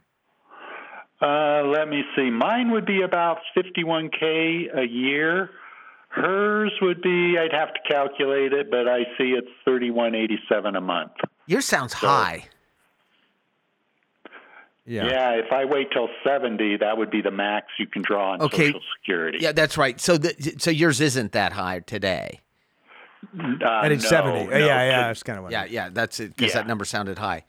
Uh, 1.22 1.62
let 1.66 1.88
me 1.88 2.02
see. 2.16 2.30
Mine 2.30 2.72
would 2.72 2.84
be 2.84 3.02
about 3.02 3.38
51k 3.56 4.76
a 4.76 4.86
year. 4.86 5.50
Hers 6.14 6.72
would 6.80 7.02
be. 7.02 7.36
I'd 7.38 7.52
have 7.52 7.74
to 7.74 7.80
calculate 7.88 8.52
it, 8.52 8.70
but 8.70 8.86
I 8.88 9.00
see 9.18 9.32
it's 9.32 9.48
3187 9.64 10.76
a 10.76 10.80
month. 10.80 11.12
Yours 11.46 11.64
sounds 11.64 11.92
high. 11.92 12.44
Yeah. 14.86 15.06
Yeah. 15.06 15.30
if 15.36 15.50
I 15.52 15.64
wait 15.64 15.90
till 15.92 16.08
70, 16.24 16.76
that 16.78 16.98
would 16.98 17.10
be 17.10 17.22
the 17.22 17.30
max 17.30 17.66
you 17.78 17.86
can 17.86 18.02
draw 18.02 18.32
on 18.32 18.42
Okay. 18.42 18.66
Social 18.68 18.80
Security. 19.00 19.38
Yeah, 19.40 19.52
that's 19.52 19.78
right. 19.78 19.98
So 20.00 20.18
the, 20.18 20.54
so 20.58 20.70
yours 20.70 21.00
isn't 21.00 21.32
that 21.32 21.52
high 21.52 21.80
today. 21.80 22.40
Uh, 23.38 23.80
At 23.82 23.90
age 23.90 24.02
no, 24.02 24.08
70. 24.08 24.44
no, 24.44 24.50
yeah, 24.50 24.66
yeah. 24.66 24.84
to- 24.84 25.02
That's 25.08 25.22
kind 25.22 25.38
of 25.38 25.44
what. 25.44 25.52
Yeah, 25.52 25.64
yeah, 25.64 25.88
that's 25.90 26.20
it 26.20 26.36
because 26.36 26.52
Yeah. 26.54 26.60
that 26.60 26.66
number 26.68 26.84
sounded 26.84 27.18
high. 27.18 27.44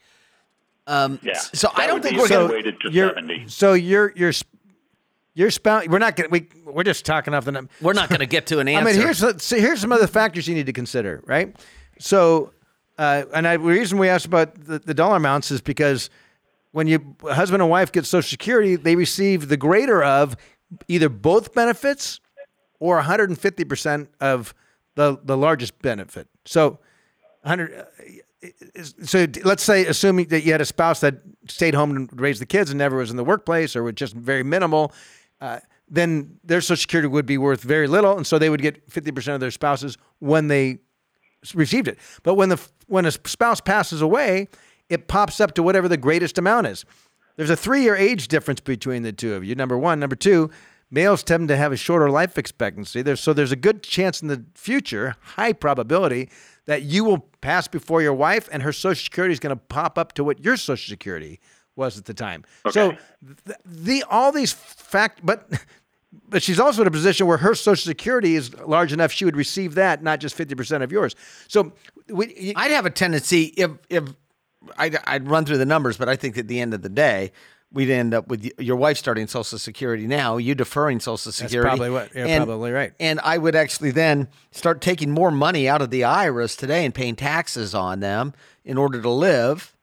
Um, 0.86 1.18
Yeah. 1.22 1.34
So 1.38 1.70
I 1.74 1.86
don't 1.86 2.02
think 2.02 2.16
we're 2.16 2.24
if 2.24 2.30
I 2.32 2.34
going 2.36 2.48
to. 2.48 2.54
waited 2.54 2.80
to 2.80 2.90
You're, 2.90 3.08
70. 3.14 3.48
so 3.48 3.74
you're 3.74 4.12
you're 4.16 4.32
sp- 4.32 4.48
you're 5.36 5.50
spout. 5.50 5.86
We're 5.88 5.98
not 5.98 6.16
gonna 6.16 6.30
we 6.30 6.48
we're 6.64 6.82
just 6.82 7.04
talking 7.04 7.34
off 7.34 7.44
the 7.44 7.52
number. 7.52 7.70
We're 7.82 7.92
not 7.92 8.08
going 8.08 8.20
to 8.20 8.26
get 8.26 8.46
to 8.46 8.58
an 8.58 8.68
answer. 8.68 8.88
I 8.88 8.90
answer. 8.90 8.98
mean, 8.98 9.30
here's 9.30 9.42
see, 9.42 9.60
here's 9.60 9.80
some 9.80 9.92
other 9.92 10.06
factors 10.06 10.48
you 10.48 10.54
need 10.54 10.66
to 10.66 10.72
consider, 10.72 11.22
right? 11.26 11.54
So, 11.98 12.54
uh, 12.98 13.24
and 13.34 13.46
I, 13.46 13.58
the 13.58 13.62
reason 13.64 13.98
we 13.98 14.08
asked 14.08 14.24
about 14.24 14.54
the, 14.64 14.78
the 14.78 14.94
dollar 14.94 15.16
amounts 15.16 15.50
is 15.50 15.60
because 15.60 16.08
when 16.72 16.86
you 16.86 17.16
husband 17.22 17.62
and 17.62 17.70
wife 17.70 17.92
get 17.92 18.06
Social 18.06 18.28
Security, 18.28 18.76
they 18.76 18.96
receive 18.96 19.48
the 19.48 19.58
greater 19.58 20.02
of 20.02 20.36
either 20.88 21.10
both 21.10 21.54
benefits 21.54 22.18
or 22.80 23.00
150% 23.00 24.08
of 24.20 24.54
the 24.94 25.18
the 25.22 25.36
largest 25.36 25.78
benefit. 25.82 26.28
So 26.46 26.78
100 27.42 27.78
uh, 27.78 27.84
so 29.02 29.26
let's 29.44 29.62
say 29.62 29.84
assuming 29.86 30.28
that 30.28 30.44
you 30.44 30.52
had 30.52 30.60
a 30.62 30.66
spouse 30.66 31.00
that 31.00 31.16
stayed 31.46 31.74
home 31.74 31.94
and 31.94 32.20
raised 32.20 32.40
the 32.40 32.46
kids 32.46 32.70
and 32.70 32.78
never 32.78 32.96
was 32.96 33.10
in 33.10 33.16
the 33.16 33.24
workplace 33.24 33.76
or 33.76 33.82
was 33.82 33.94
just 33.94 34.14
very 34.14 34.42
minimal 34.42 34.92
uh, 35.40 35.60
then 35.88 36.38
their 36.42 36.60
social 36.60 36.80
security 36.80 37.08
would 37.08 37.26
be 37.26 37.38
worth 37.38 37.62
very 37.62 37.86
little 37.86 38.16
and 38.16 38.26
so 38.26 38.38
they 38.38 38.50
would 38.50 38.62
get 38.62 38.88
50% 38.90 39.34
of 39.34 39.40
their 39.40 39.50
spouses 39.50 39.96
when 40.18 40.48
they 40.48 40.78
received 41.54 41.88
it. 41.88 41.98
But 42.22 42.34
when 42.34 42.48
the 42.48 42.60
when 42.88 43.04
a 43.04 43.10
spouse 43.12 43.60
passes 43.60 44.00
away 44.00 44.48
it 44.88 45.08
pops 45.08 45.40
up 45.40 45.54
to 45.54 45.62
whatever 45.62 45.88
the 45.88 45.96
greatest 45.96 46.38
amount 46.38 46.66
is. 46.68 46.84
There's 47.36 47.50
a 47.50 47.56
3 47.56 47.82
year 47.82 47.96
age 47.96 48.28
difference 48.28 48.60
between 48.60 49.02
the 49.02 49.12
two 49.12 49.34
of 49.34 49.44
you. 49.44 49.54
Number 49.54 49.76
1 49.76 50.00
number 50.00 50.16
2 50.16 50.50
males 50.90 51.22
tend 51.22 51.48
to 51.48 51.56
have 51.56 51.72
a 51.72 51.76
shorter 51.76 52.08
life 52.08 52.38
expectancy. 52.38 53.02
There's 53.02 53.20
so 53.20 53.32
there's 53.32 53.52
a 53.52 53.56
good 53.56 53.82
chance 53.82 54.22
in 54.22 54.28
the 54.28 54.44
future 54.54 55.16
high 55.20 55.52
probability 55.52 56.30
that 56.66 56.82
you 56.82 57.04
will 57.04 57.18
pass 57.40 57.68
before 57.68 58.02
your 58.02 58.14
wife 58.14 58.48
and 58.52 58.62
her 58.62 58.72
social 58.72 59.04
security 59.04 59.32
is 59.32 59.40
going 59.40 59.56
to 59.56 59.62
pop 59.68 59.98
up 59.98 60.12
to 60.14 60.24
what 60.24 60.44
your 60.44 60.56
social 60.56 60.90
security 60.90 61.40
was 61.76 61.98
at 61.98 62.06
the 62.06 62.14
time. 62.14 62.44
So 62.70 62.96
the, 63.22 63.56
the 63.64 64.04
all 64.10 64.32
these 64.32 64.52
fact 64.52 65.20
but 65.22 65.48
but 66.28 66.42
she's 66.42 66.58
also 66.58 66.82
in 66.82 66.88
a 66.88 66.90
position 66.90 67.26
where 67.26 67.38
her 67.38 67.54
social 67.54 67.88
security 67.88 68.34
is 68.34 68.54
large 68.60 68.92
enough 68.92 69.12
she 69.12 69.24
would 69.24 69.36
receive 69.36 69.74
that 69.74 70.02
not 70.02 70.18
just 70.18 70.36
50% 70.36 70.82
of 70.82 70.90
yours. 70.90 71.14
So 71.46 71.72
we, 72.08 72.52
I'd 72.56 72.70
have 72.70 72.86
a 72.86 72.90
tendency 72.90 73.44
if 73.56 73.70
if 73.88 74.04
I'd, 74.78 74.98
I'd 75.06 75.28
run 75.28 75.44
through 75.44 75.58
the 75.58 75.66
numbers, 75.66 75.96
but 75.96 76.08
I 76.08 76.16
think 76.16 76.36
at 76.38 76.48
the 76.48 76.60
end 76.60 76.74
of 76.74 76.82
the 76.82 76.88
day, 76.88 77.32
we'd 77.72 77.90
end 77.90 78.14
up 78.14 78.28
with 78.28 78.50
your 78.58 78.76
wife 78.76 78.96
starting 78.96 79.26
Social 79.26 79.58
Security 79.58 80.06
now, 80.06 80.36
you 80.36 80.54
deferring 80.54 81.00
Social 81.00 81.32
Security. 81.32 81.68
probably 81.68 81.90
what- 81.90 82.14
you're 82.14 82.26
and, 82.26 82.44
probably 82.44 82.72
right. 82.72 82.92
And 83.00 83.20
I 83.20 83.38
would 83.38 83.54
actually 83.54 83.90
then 83.90 84.28
start 84.50 84.80
taking 84.80 85.10
more 85.10 85.30
money 85.30 85.68
out 85.68 85.82
of 85.82 85.90
the 85.90 86.04
IRAs 86.04 86.56
today 86.56 86.84
and 86.84 86.94
paying 86.94 87.16
taxes 87.16 87.74
on 87.74 88.00
them 88.00 88.34
in 88.64 88.78
order 88.78 89.00
to 89.00 89.10
live. 89.10 89.75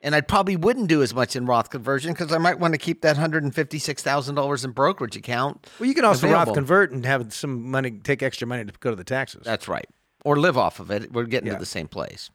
And 0.00 0.14
I 0.14 0.20
probably 0.20 0.54
wouldn't 0.56 0.86
do 0.88 1.02
as 1.02 1.12
much 1.12 1.34
in 1.34 1.44
Roth 1.44 1.70
conversion 1.70 2.12
because 2.12 2.32
I 2.32 2.38
might 2.38 2.60
want 2.60 2.72
to 2.74 2.78
keep 2.78 3.00
that 3.02 3.16
hundred 3.16 3.42
and 3.42 3.52
fifty 3.54 3.78
six 3.80 4.02
thousand 4.02 4.36
dollars 4.36 4.64
in 4.64 4.70
brokerage 4.70 5.16
account. 5.16 5.66
well 5.80 5.88
you 5.88 5.94
can 5.94 6.04
also 6.04 6.26
available. 6.28 6.52
Roth 6.52 6.54
convert 6.54 6.92
and 6.92 7.04
have 7.04 7.32
some 7.34 7.68
money 7.70 7.90
take 7.90 8.22
extra 8.22 8.46
money 8.46 8.64
to 8.64 8.72
go 8.78 8.90
to 8.90 8.96
the 8.96 9.02
taxes. 9.04 9.42
That's 9.44 9.66
right, 9.66 9.88
or 10.24 10.36
live 10.38 10.56
off 10.56 10.78
of 10.78 10.90
it. 10.92 11.12
We're 11.12 11.24
getting 11.24 11.48
Yeah. 11.48 11.54
to 11.54 11.58
the 11.58 11.66
same 11.66 11.88
place. 11.88 12.30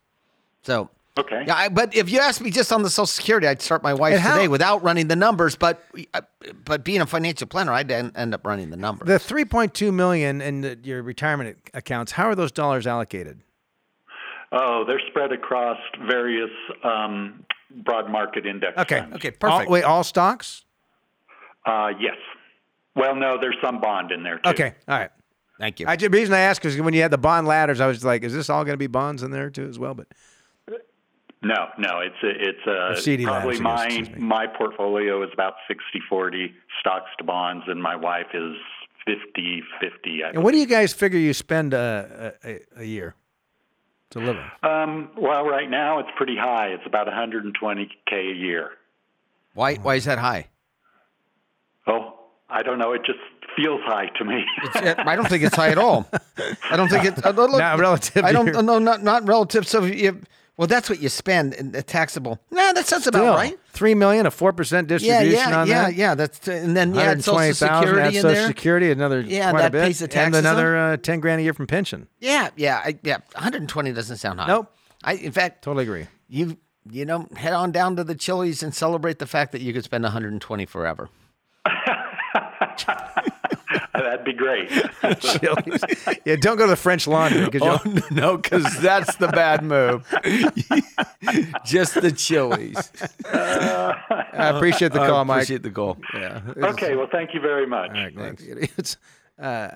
So 0.64 0.90
Okay. 1.16 1.44
Yeah, 1.46 1.56
I, 1.56 1.70
but 1.70 1.96
if 1.96 2.10
you 2.10 2.18
ask 2.20 2.42
me 2.42 2.50
just 2.50 2.72
on 2.74 2.82
the 2.82 2.90
Social 2.90 3.06
Security, 3.06 3.48
I'd 3.48 3.62
start 3.62 3.84
my 3.84 3.94
wife 3.94 4.18
how- 4.18 4.34
today 4.34 4.48
without 4.48 4.82
running 4.82 5.08
the 5.10 5.16
numbers. 5.16 5.56
But 5.56 5.84
uh, 6.16 6.22
but 6.66 6.84
being 6.84 7.02
a 7.02 7.06
financial 7.06 7.46
planner, 7.48 7.72
I'd 7.72 7.92
end 7.92 8.34
up 8.34 8.46
running 8.48 8.72
the 8.72 8.78
numbers. 8.78 9.08
the 9.08 9.20
3.2 9.20 9.94
million 9.94 10.42
in 10.42 10.62
the, 10.62 10.80
your 10.84 11.04
retirement 11.04 11.60
accounts, 11.76 12.14
how 12.14 12.26
are 12.26 12.34
those 12.36 12.52
dollars 12.52 12.88
allocated? 12.88 13.42
Oh, 14.56 14.84
they're 14.86 15.02
spread 15.10 15.32
across 15.32 15.80
various 16.08 16.52
um, 16.84 17.44
broad 17.84 18.10
market 18.10 18.46
index 18.46 18.78
Okay. 18.78 19.00
funds. 19.00 19.16
okay, 19.16 19.32
All, 19.42 19.50
perfect. 19.58 19.72
wait, 19.72 19.84
all 19.84 20.04
stocks? 20.04 20.64
Uh, 21.66 21.90
yes. 22.00 22.16
Well, 22.96 23.16
no, 23.16 23.38
there's 23.42 23.58
some 23.64 23.82
bond 23.82 24.12
in 24.12 24.22
there 24.22 24.38
too. 24.38 24.50
Okay. 24.52 24.76
All 24.88 25.00
right. 25.00 25.10
Thank 25.60 25.80
you. 25.80 25.88
I, 25.88 25.96
the 25.96 26.10
reason 26.10 26.34
I 26.34 26.40
asked 26.40 26.64
is 26.66 26.80
when 26.80 26.94
you 26.94 27.02
had 27.02 27.10
the 27.12 27.18
bond 27.18 27.48
ladders, 27.48 27.80
I 27.82 27.88
was 27.88 28.04
like, 28.06 28.24
is 28.24 28.34
this 28.34 28.50
all 28.50 28.64
going 28.64 28.74
to 28.74 28.78
be 28.78 28.88
bonds 28.88 29.24
in 29.24 29.32
there 29.32 29.50
too 29.50 29.68
as 29.68 29.80
well? 29.80 29.96
But 29.96 30.08
No, 31.42 31.68
no, 31.80 32.00
it's 32.00 32.16
a, 32.24 32.30
it's 32.30 32.68
a 32.68 33.02
CD 33.02 33.24
probably 33.26 33.58
ladders, 33.58 33.62
my 33.62 33.86
excuse 33.86 34.10
my 34.20 34.46
portfolio 34.48 35.24
is 35.24 35.30
about 35.34 35.56
60-40 36.12 36.52
stocks 36.80 37.10
to 37.18 37.24
bonds, 37.24 37.66
and 37.68 37.82
my 37.82 37.96
wife 37.96 38.28
is 38.34 38.56
50-50. 39.08 40.30
And 40.34 40.44
what 40.44 40.52
do 40.52 40.58
you 40.60 40.66
guys 40.68 40.94
figure 40.94 41.20
you 41.20 41.34
spend 41.34 41.74
uh, 41.74 42.06
a, 42.44 42.50
a, 42.50 42.60
a 42.78 42.84
year 42.84 43.16
to 44.14 44.20
live 44.20 44.38
on? 44.64 44.72
Um, 44.90 45.10
well, 45.18 45.46
right 45.46 45.70
now 45.70 46.00
it's 46.00 46.10
pretty 46.16 46.36
high. 46.38 46.68
It's 46.70 46.86
about 46.86 47.08
120k 47.08 48.14
a 48.14 48.36
year. 48.36 48.72
why 49.54 49.76
why 49.76 49.96
is 49.96 50.06
that 50.06 50.18
high? 50.20 50.48
Oh, 51.88 52.14
I 52.50 52.64
don't 52.64 52.80
know. 52.80 52.94
It 52.94 53.04
just 53.06 53.20
feels 53.56 53.82
high 53.84 54.08
to 54.18 54.26
me. 54.26 54.44
It's- 54.64 54.96
I 55.06 55.16
don't 55.16 55.28
think 55.30 55.44
it's 55.44 55.56
high 55.56 55.70
at 55.70 55.78
all. 55.78 56.10
I 56.72 56.76
don't 56.78 56.90
think 56.90 57.06
it's 57.06 57.24
uh, 57.26 57.32
look, 57.32 57.52
Not 57.52 57.80
relative 57.80 58.24
I 58.26 58.32
don't 58.32 58.48
your- 58.48 58.64
no 58.64 58.80
not 58.80 59.04
not 59.04 59.28
relative. 59.28 59.68
So 59.68 59.84
you, 59.84 60.22
well, 60.58 60.68
that's 60.68 60.90
what 60.90 61.02
you 61.02 61.10
spend 61.10 61.54
in 61.54 61.72
the 61.72 61.82
taxable. 61.82 62.40
Nah, 62.52 62.74
that 62.74 62.86
sounds 62.86 63.08
about 63.08 63.20
Still, 63.20 63.34
right. 63.36 63.60
Three 63.70 63.96
million, 63.96 64.26
a 64.26 64.32
four 64.32 64.54
percent 64.54 64.88
distribution 64.88 65.32
yeah, 65.50 65.62
on 65.62 65.68
yeah, 65.68 65.82
that. 65.86 65.96
yeah. 65.96 66.16
That's 66.16 66.48
and 66.48 66.76
then 66.78 66.94
yeah, 66.94 67.14
it's 67.14 67.26
Social 67.26 67.54
Security 67.54 67.96
that's 67.96 68.16
in 68.16 68.22
Social 68.22 68.36
there. 68.36 68.48
Security, 68.48 68.92
another 68.92 69.22
Yeah, 69.22 69.50
quite 69.50 69.60
a 69.60 69.64
that 69.64 69.72
bit, 69.72 69.84
pays 69.86 70.00
the 70.00 70.08
taxes 70.08 70.38
on- 70.40 70.46
another 70.46 70.78
uh, 70.78 70.98
ten 70.98 71.20
grand 71.20 71.40
a 71.42 71.44
year 71.44 71.54
from 71.54 71.68
pension. 71.68 72.08
Yeah, 72.20 72.50
yeah, 72.56 72.82
I, 72.86 73.00
yeah. 73.04 73.18
120 73.34 73.94
doesn't 73.94 74.18
sound 74.18 74.40
high. 74.40 74.48
Nope. 74.48 74.72
I 75.04 75.14
in 75.16 75.32
fact 75.32 75.64
Totally 75.64 75.84
agree. 75.84 76.08
you 76.30 76.58
you 76.90 77.04
know 77.06 77.28
head 77.36 77.54
on 77.54 77.72
down 77.72 77.96
to 77.96 78.04
the 78.04 78.16
Chili's 78.16 78.62
and 78.64 78.74
celebrate 78.76 79.20
the 79.20 79.26
fact 79.28 79.52
that 79.54 79.62
you 79.62 79.74
could 79.74 79.84
spend 79.84 80.04
120 80.04 80.66
forever. 80.66 81.10
That'd 83.94 84.26
be 84.26 84.34
great. 84.34 84.70
Chili's. 85.20 85.84
yeah, 86.26 86.36
don't 86.36 86.58
go 86.58 86.66
to 86.66 86.72
the 86.72 86.76
French 86.76 87.08
Laundry 87.08 87.46
because 87.46 87.62
Oh 87.64 87.80
you'll 87.86 88.02
no, 88.12 88.38
because 88.38 88.66
that's 88.82 89.16
the 89.18 89.28
bad 89.28 89.64
move. 89.64 90.08
Just 91.66 92.02
the 92.02 92.12
Chili's. 92.12 92.92
I 93.26 94.50
appreciate 94.56 94.94
the 94.94 95.00
call, 95.00 95.24
Mike. 95.26 95.44
Appreciate 95.44 95.64
the 95.64 95.72
call. 95.72 95.98
yeah. 96.14 96.42
okay, 96.58 96.96
well, 96.96 97.08
thank 97.12 97.34
you 97.34 97.40
very 97.40 97.68
much. 97.68 97.90
All 97.92 97.96
right, 97.96 98.16
thanks. 98.16 98.44
It's, 98.46 98.98
uh, 99.40 99.70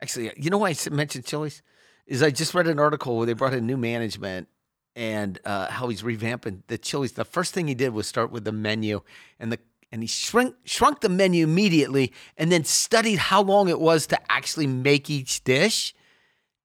Actually, 0.00 0.32
you 0.36 0.50
know 0.50 0.58
why 0.58 0.70
I 0.70 0.90
mentioned 0.90 1.24
Chili's? 1.24 1.62
Is 2.06 2.22
I 2.22 2.30
just 2.30 2.54
read 2.54 2.68
an 2.68 2.78
article 2.78 3.16
where 3.16 3.26
they 3.26 3.32
brought 3.32 3.52
in 3.52 3.66
new 3.66 3.76
management 3.76 4.48
and 4.94 5.38
uh, 5.44 5.68
how 5.70 5.88
he's 5.88 6.02
revamping 6.02 6.62
the 6.68 6.78
Chili's. 6.78 7.12
The 7.12 7.24
first 7.24 7.52
thing 7.52 7.68
he 7.68 7.74
did 7.74 7.92
was 7.92 8.06
start 8.06 8.30
with 8.30 8.44
the 8.44 8.52
menu 8.52 9.00
and 9.38 9.52
the 9.52 9.58
and 9.90 10.02
he 10.02 10.06
shrunk 10.06 10.54
shrunk 10.64 11.00
the 11.00 11.08
menu 11.08 11.44
immediately 11.44 12.12
and 12.36 12.52
then 12.52 12.64
studied 12.64 13.18
how 13.18 13.42
long 13.42 13.68
it 13.68 13.80
was 13.80 14.06
to 14.08 14.18
actually 14.30 14.66
make 14.66 15.08
each 15.08 15.42
dish 15.44 15.94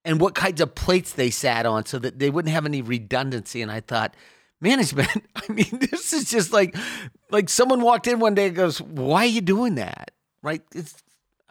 and 0.05 0.19
what 0.19 0.35
kinds 0.35 0.61
of 0.61 0.75
plates 0.75 1.13
they 1.13 1.29
sat 1.29 1.65
on 1.65 1.85
so 1.85 1.97
that 1.99 2.19
they 2.19 2.29
wouldn't 2.29 2.53
have 2.53 2.65
any 2.65 2.81
redundancy. 2.81 3.61
And 3.61 3.71
I 3.71 3.79
thought, 3.79 4.15
management, 4.59 5.09
I 5.35 5.51
mean, 5.51 5.79
this 5.91 6.13
is 6.13 6.29
just 6.29 6.51
like 6.51 6.75
like 7.31 7.49
someone 7.49 7.81
walked 7.81 8.07
in 8.07 8.19
one 8.19 8.35
day 8.35 8.47
and 8.47 8.55
goes, 8.55 8.81
Why 8.81 9.23
are 9.23 9.27
you 9.27 9.41
doing 9.41 9.75
that? 9.75 10.11
Right? 10.41 10.61
It's 10.73 11.01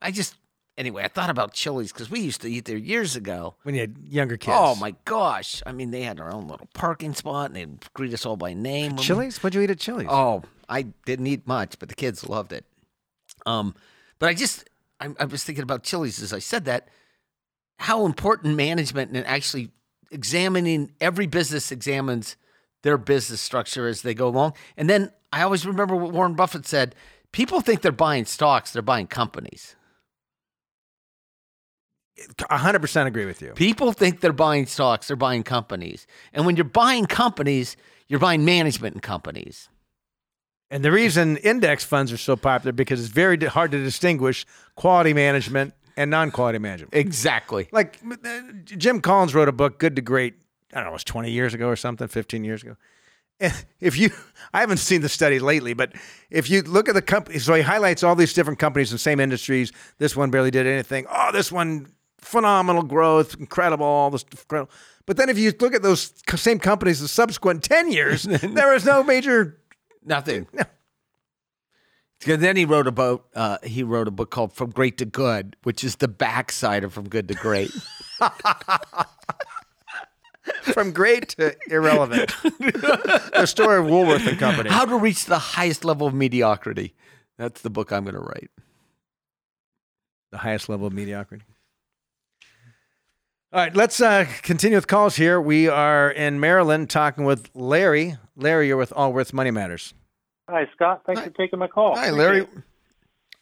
I 0.01 0.11
just 0.11 0.35
anyway, 0.77 1.05
I 1.05 1.09
thought 1.09 1.31
about 1.31 1.53
Chili's 1.53 1.93
because 1.93 2.11
we 2.11 2.20
used 2.20 2.41
to 2.43 2.49
eat 2.51 2.64
there 2.64 2.77
years 2.77 3.16
ago. 3.16 3.55
when 3.62 3.75
you 3.75 3.81
had 3.83 3.97
younger 4.05 4.37
kids. 4.37 4.57
Oh 4.59 4.75
my 4.77 4.95
gosh. 5.05 5.62
I 5.66 5.73
mean, 5.73 5.91
they 5.91 6.03
had 6.03 6.18
their 6.18 6.33
own 6.33 6.49
little 6.49 6.68
parking 6.75 7.14
spot 7.14 7.47
and 7.47 7.57
they'd 7.57 7.93
greet 7.95 8.12
us 8.12 8.27
all 8.27 8.37
by 8.37 8.55
name. 8.55 8.97
Chili's? 8.97 9.43
What'd 9.43 9.55
you 9.55 9.62
eat 9.62 9.70
at 9.70 9.79
Chili's? 9.79 10.09
Oh, 10.11 10.43
I 10.68 10.83
didn't 11.05 11.27
eat 11.27 11.47
much, 11.47 11.79
but 11.79 11.89
the 11.89 11.95
kids 11.95 12.29
loved 12.29 12.53
it. 12.53 12.64
Um, 13.47 13.75
but 14.18 14.29
I 14.29 14.35
just, 14.35 14.68
I, 15.01 15.09
I 15.18 15.25
was 15.25 15.45
thinking 15.45 15.62
about 15.62 15.83
Chili's 15.83 16.23
as 16.23 16.33
I 16.33 16.39
said 16.39 16.64
that, 16.66 16.89
how 17.79 18.07
important 18.07 18.55
management 18.57 19.16
and 19.16 19.27
actually 19.27 19.70
examining 20.11 20.93
every 21.01 21.27
business 21.27 21.73
examines 21.73 22.37
their 22.83 22.99
business 22.99 23.41
structure 23.41 23.89
as 23.89 24.03
they 24.03 24.14
go 24.14 24.29
along. 24.29 24.55
And 24.77 24.89
then 24.89 25.11
I 25.33 25.43
always 25.43 25.66
remember 25.66 25.97
what 25.97 26.12
Warren 26.12 26.35
Buffett 26.35 26.66
said 26.66 26.95
people 27.33 27.61
think 27.61 27.81
they're 27.81 27.93
buying 27.93 28.27
stocks, 28.27 28.73
they're 28.73 28.83
buying 28.83 29.07
companies. 29.07 29.75
A 32.51 32.59
hundred 32.59 32.81
percent 32.81 33.09
agree 33.09 33.27
with 33.27 33.43
you. 33.43 33.53
People 33.53 33.93
think 33.93 34.20
they're 34.20 34.33
buying 34.33 34.66
stocks, 34.66 35.09
they're 35.09 35.16
buying 35.16 35.43
companies. 35.43 36.07
And 36.33 36.47
when 36.47 36.57
you're 36.57 36.64
buying 36.64 37.07
companies, 37.07 37.77
you're 38.09 38.20
buying 38.20 38.45
management 38.45 38.95
in 38.95 39.01
companies. 39.01 39.68
And 40.70 40.83
the 40.83 40.91
reason 40.91 41.37
index 41.39 41.85
funds 41.85 42.12
are 42.12 42.16
so 42.16 42.35
popular 42.35 42.73
because 42.73 42.99
it's 43.01 43.12
very 43.12 43.37
hard 43.45 43.73
to 43.73 43.83
distinguish 43.83 44.47
quality 44.75 45.12
management 45.12 45.75
and 45.99 46.11
non-quality 46.11 46.59
management. 46.59 46.95
Exactly. 46.95 47.68
Like 47.73 47.99
uh, 48.11 48.41
Jim 48.64 49.03
Collins 49.03 49.35
wrote 49.35 49.49
a 49.49 49.53
book, 49.53 49.79
Good 49.79 49.97
to 49.97 50.03
Great. 50.03 50.35
I 50.73 50.77
don't 50.77 50.85
know, 50.85 50.91
it 50.91 50.95
was 50.95 51.05
20 51.05 51.31
years 51.31 51.53
ago 51.53 51.68
or 51.68 51.77
something, 51.77 52.09
15 52.09 52.45
years 52.45 52.62
ago. 52.62 52.77
And 53.39 53.53
If 53.81 53.99
you, 53.99 54.11
I 54.55 54.61
haven't 54.61 54.79
seen 54.79 55.03
the 55.03 55.09
study 55.09 55.41
lately, 55.41 55.75
but 55.75 55.93
if 56.31 56.49
you 56.49 56.62
look 56.62 56.89
at 56.89 56.95
the 56.95 57.03
company, 57.03 57.39
so 57.41 57.53
he 57.55 57.62
highlights 57.62 58.03
all 58.03 58.14
these 58.14 58.33
different 58.33 58.59
companies 58.59 58.93
in 58.93 58.95
the 58.95 59.01
same 59.01 59.18
industries. 59.20 59.73
This 59.99 60.16
one 60.16 60.31
barely 60.31 60.53
did 60.53 60.66
anything. 60.66 61.05
Oh, 61.11 61.31
this 61.33 61.51
one, 61.51 61.93
phenomenal 62.23 62.83
growth, 62.83 63.37
incredible, 63.39 63.85
all 63.85 64.11
this 64.11 64.25
incredible. 64.31 64.73
But 65.05 65.16
then 65.16 65.29
if 65.29 65.39
you 65.39 65.53
look 65.61 65.75
at 65.75 65.83
those 65.83 66.12
same 66.37 66.59
companies 66.59 67.01
the 67.01 67.09
subsequent 67.09 67.64
10 67.64 67.93
years, 67.93 68.23
there 68.23 68.73
was 68.73 68.85
no 68.85 69.03
major 69.03 69.59
Nothing. 70.05 70.47
Because 72.18 72.41
then 72.41 72.57
he 72.57 72.64
wrote 72.64 72.87
about 72.87 73.27
uh, 73.35 73.59
he 73.62 73.83
wrote 73.83 74.09
a 74.09 74.11
book 74.11 74.31
called 74.31 74.53
From 74.53 74.70
Great 74.70 74.99
to 74.99 75.05
Good, 75.05 75.57
which 75.62 75.83
is 75.83 75.97
the 75.97 76.09
backside 76.09 76.85
of 76.85 76.93
From 76.93 77.09
Good 77.09 77.29
to 77.29 77.35
Great. 77.35 77.70
from 80.62 80.93
great 80.93 81.31
to 81.31 81.57
irrelevant. 81.68 82.35
the 82.43 83.47
story 83.47 83.79
of 83.79 83.87
Woolworth 83.87 84.27
and 84.27 84.39
Company. 84.39 84.70
How 84.70 84.85
to 84.85 84.97
reach 84.97 85.27
the 85.27 85.39
highest 85.39 85.85
level 85.85 86.07
of 86.07 86.14
mediocrity. 86.14 86.95
That's 87.39 87.62
the 87.62 87.70
book 87.70 87.93
I'm 87.93 88.05
going 88.05 88.14
to 88.14 88.20
write. 88.20 88.51
The 90.31 90.39
highest 90.39 90.68
level 90.68 90.87
of 90.87 90.93
mediocrity. 90.93 91.45
All 93.53 93.61
right, 93.61 93.74
let's 93.76 94.00
uh, 94.00 94.26
continue 94.42 94.78
with 94.78 94.86
calls 94.86 95.16
here. 95.16 95.38
We 95.40 95.68
are 95.68 96.11
in 96.11 96.40
Maryland 96.40 96.88
talking 96.88 97.24
with 97.24 97.50
Larry. 97.55 98.16
Larry, 98.34 98.68
you're 98.68 98.78
with 98.78 98.92
Allworth 98.96 99.34
Money 99.34 99.50
Matters. 99.50 99.92
Hi, 100.48 100.66
Scott. 100.74 101.03
Thanks 101.05 101.20
Hi. 101.20 101.26
for 101.26 101.32
taking 101.34 101.59
my 101.59 101.66
call. 101.66 101.94
Hi, 101.96 102.11
Larry. 102.11 102.46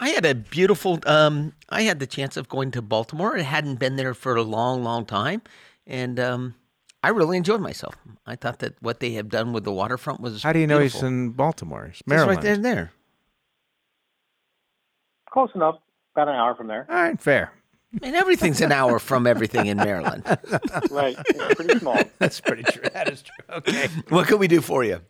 I 0.00 0.08
had 0.10 0.24
a 0.24 0.34
beautiful. 0.34 0.98
Um, 1.06 1.52
I 1.68 1.82
had 1.82 2.00
the 2.00 2.06
chance 2.08 2.36
of 2.36 2.48
going 2.48 2.72
to 2.72 2.82
Baltimore. 2.82 3.36
I 3.38 3.42
hadn't 3.42 3.76
been 3.76 3.94
there 3.96 4.14
for 4.14 4.34
a 4.34 4.42
long, 4.42 4.82
long 4.82 5.06
time, 5.06 5.42
and 5.86 6.18
um, 6.18 6.54
I 7.04 7.10
really 7.10 7.36
enjoyed 7.36 7.60
myself. 7.60 7.94
I 8.26 8.34
thought 8.34 8.58
that 8.60 8.74
what 8.82 8.98
they 8.98 9.12
have 9.12 9.28
done 9.28 9.52
with 9.52 9.62
the 9.64 9.72
waterfront 9.72 10.20
was. 10.20 10.42
How 10.42 10.52
do 10.52 10.58
you 10.58 10.66
know 10.66 10.80
he's 10.80 10.92
beautiful. 10.92 11.08
in 11.08 11.30
Baltimore? 11.30 11.84
It's 11.84 12.00
It's 12.00 12.06
Maryland. 12.08 12.36
right 12.38 12.42
there 12.42 12.54
and 12.54 12.64
there. 12.64 12.92
Close 15.30 15.50
enough. 15.54 15.76
About 16.16 16.26
an 16.28 16.34
hour 16.34 16.56
from 16.56 16.66
there. 16.66 16.86
All 16.90 16.96
right, 16.96 17.20
fair. 17.20 17.52
And 18.02 18.14
everything's 18.14 18.60
an 18.60 18.72
hour 18.72 18.98
from 18.98 19.26
everything 19.26 19.66
in 19.66 19.76
Maryland. 19.76 20.22
Right. 20.90 21.16
It's 21.28 21.54
pretty 21.54 21.78
small. 21.78 21.98
That's 22.18 22.40
pretty 22.40 22.62
true. 22.64 22.82
That 22.92 23.08
is 23.08 23.22
true. 23.22 23.56
Okay. 23.56 23.88
what 24.08 24.26
can 24.28 24.38
we 24.38 24.48
do 24.48 24.60
for 24.60 24.82
you? 24.84 25.00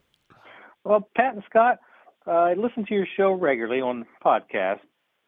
Well, 0.85 1.09
Pat 1.17 1.35
and 1.35 1.43
Scott, 1.49 1.79
uh, 2.27 2.31
I 2.31 2.55
listen 2.55 2.85
to 2.87 2.95
your 2.95 3.07
show 3.17 3.33
regularly 3.33 3.81
on 3.81 4.05
podcast, 4.25 4.81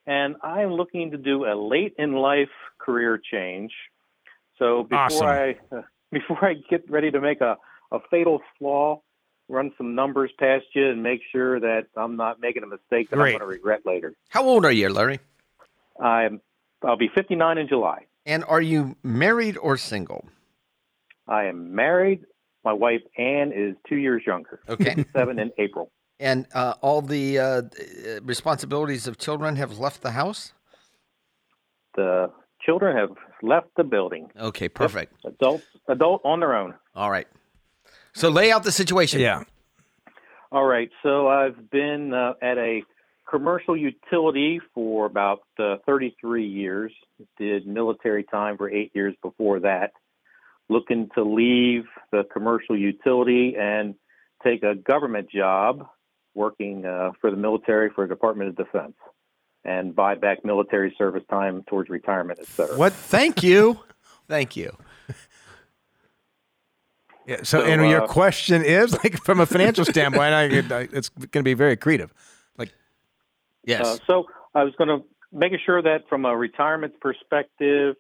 and 0.06 0.36
I'm 0.42 0.72
looking 0.72 1.10
to 1.12 1.16
do 1.18 1.44
a 1.44 1.54
late 1.54 1.94
in 1.98 2.12
life 2.14 2.48
career 2.78 3.18
change. 3.30 3.72
So 4.58 4.82
before 4.84 4.98
Awesome. 4.98 5.26
I 5.26 5.56
uh, 5.74 5.82
before 6.10 6.44
I 6.44 6.54
get 6.70 6.88
ready 6.90 7.10
to 7.10 7.20
make 7.20 7.40
a, 7.40 7.56
a 7.90 7.98
fatal 8.10 8.40
flaw, 8.58 9.00
run 9.48 9.72
some 9.78 9.94
numbers 9.94 10.30
past 10.38 10.64
you 10.74 10.88
and 10.90 11.02
make 11.02 11.20
sure 11.32 11.58
that 11.60 11.86
I'm 11.96 12.16
not 12.16 12.40
making 12.40 12.62
a 12.62 12.66
mistake 12.66 13.10
that 13.10 13.16
Great. 13.16 13.34
I'm 13.34 13.38
going 13.40 13.50
to 13.50 13.54
regret 13.56 13.80
later. 13.86 14.14
How 14.28 14.44
old 14.44 14.64
are 14.64 14.72
you, 14.72 14.88
Larry? 14.88 15.20
I'm 16.00 16.40
I'll 16.84 16.96
be 16.96 17.10
59 17.14 17.58
in 17.58 17.68
July. 17.68 18.06
And 18.26 18.44
are 18.44 18.60
you 18.60 18.96
married 19.02 19.56
or 19.58 19.76
single? 19.76 20.28
I 21.28 21.44
am 21.44 21.74
married. 21.74 22.24
My 22.64 22.72
wife 22.72 23.00
Anne 23.18 23.52
is 23.52 23.74
two 23.88 23.96
years 23.96 24.22
younger. 24.26 24.60
Okay. 24.68 25.04
Seven 25.12 25.38
in 25.38 25.50
April. 25.58 25.90
and 26.20 26.46
uh, 26.54 26.74
all 26.80 27.02
the 27.02 27.38
uh, 27.38 27.44
uh, 27.44 27.62
responsibilities 28.22 29.06
of 29.06 29.18
children 29.18 29.56
have 29.56 29.78
left 29.78 30.02
the 30.02 30.12
house? 30.12 30.52
The 31.96 32.30
children 32.64 32.96
have 32.96 33.10
left 33.42 33.68
the 33.76 33.84
building. 33.84 34.30
Okay, 34.38 34.68
perfect. 34.68 35.14
Adults, 35.24 35.64
adult 35.88 36.22
on 36.24 36.40
their 36.40 36.54
own. 36.54 36.74
All 36.94 37.10
right. 37.10 37.26
So 38.14 38.28
lay 38.28 38.52
out 38.52 38.62
the 38.62 38.72
situation. 38.72 39.20
Yeah. 39.20 39.42
All 40.52 40.64
right. 40.64 40.90
So 41.02 41.28
I've 41.28 41.70
been 41.70 42.14
uh, 42.14 42.34
at 42.40 42.58
a 42.58 42.82
commercial 43.32 43.76
utility 43.76 44.60
for 44.74 45.06
about 45.06 45.42
uh, 45.58 45.76
33 45.86 46.46
years. 46.46 46.92
Did 47.38 47.66
military 47.66 48.24
time 48.24 48.58
for 48.58 48.70
eight 48.70 48.92
years 48.94 49.14
before 49.22 49.60
that. 49.60 49.92
Looking 50.68 51.08
to 51.14 51.24
leave 51.24 51.84
the 52.12 52.24
commercial 52.32 52.78
utility 52.78 53.56
and 53.58 53.94
take 54.44 54.62
a 54.62 54.74
government 54.74 55.30
job 55.30 55.86
working 56.34 56.84
uh, 56.84 57.12
for 57.20 57.30
the 57.30 57.36
military 57.36 57.90
for 57.94 58.06
the 58.06 58.14
Department 58.14 58.50
of 58.50 58.56
Defense 58.56 58.94
and 59.64 59.94
buy 59.94 60.14
back 60.14 60.44
military 60.44 60.94
service 60.98 61.22
time 61.30 61.64
towards 61.68 61.88
retirement, 61.88 62.38
et 62.40 62.46
cetera. 62.48 62.76
What? 62.76 62.92
Thank 62.92 63.42
you. 63.42 63.80
Thank 64.28 64.56
you. 64.56 64.76
Yeah. 67.26 67.36
So, 67.38 67.60
So, 67.60 67.64
and 67.64 67.88
your 67.88 68.02
uh, 68.02 68.06
question 68.08 68.64
is 68.64 68.92
like 68.92 69.16
from 69.22 69.38
a 69.38 69.46
financial 69.46 69.84
standpoint, 69.84 70.34
I, 70.34 70.42
I, 70.42 70.88
it's 70.92 71.08
going 71.08 71.28
to 71.30 71.42
be 71.42 71.54
very 71.54 71.76
creative. 71.76 72.12
Yes. 73.64 73.86
Uh, 73.86 73.98
so 74.06 74.24
I 74.54 74.64
was 74.64 74.74
going 74.76 74.88
to 74.88 75.04
making 75.32 75.58
sure 75.64 75.82
that 75.82 76.08
from 76.08 76.24
a 76.24 76.36
retirement 76.36 77.00
perspective, 77.00 77.96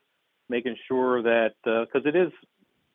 making 0.48 0.76
sure 0.86 1.22
that 1.22 1.54
because 1.64 2.06
it 2.06 2.16
is 2.16 2.30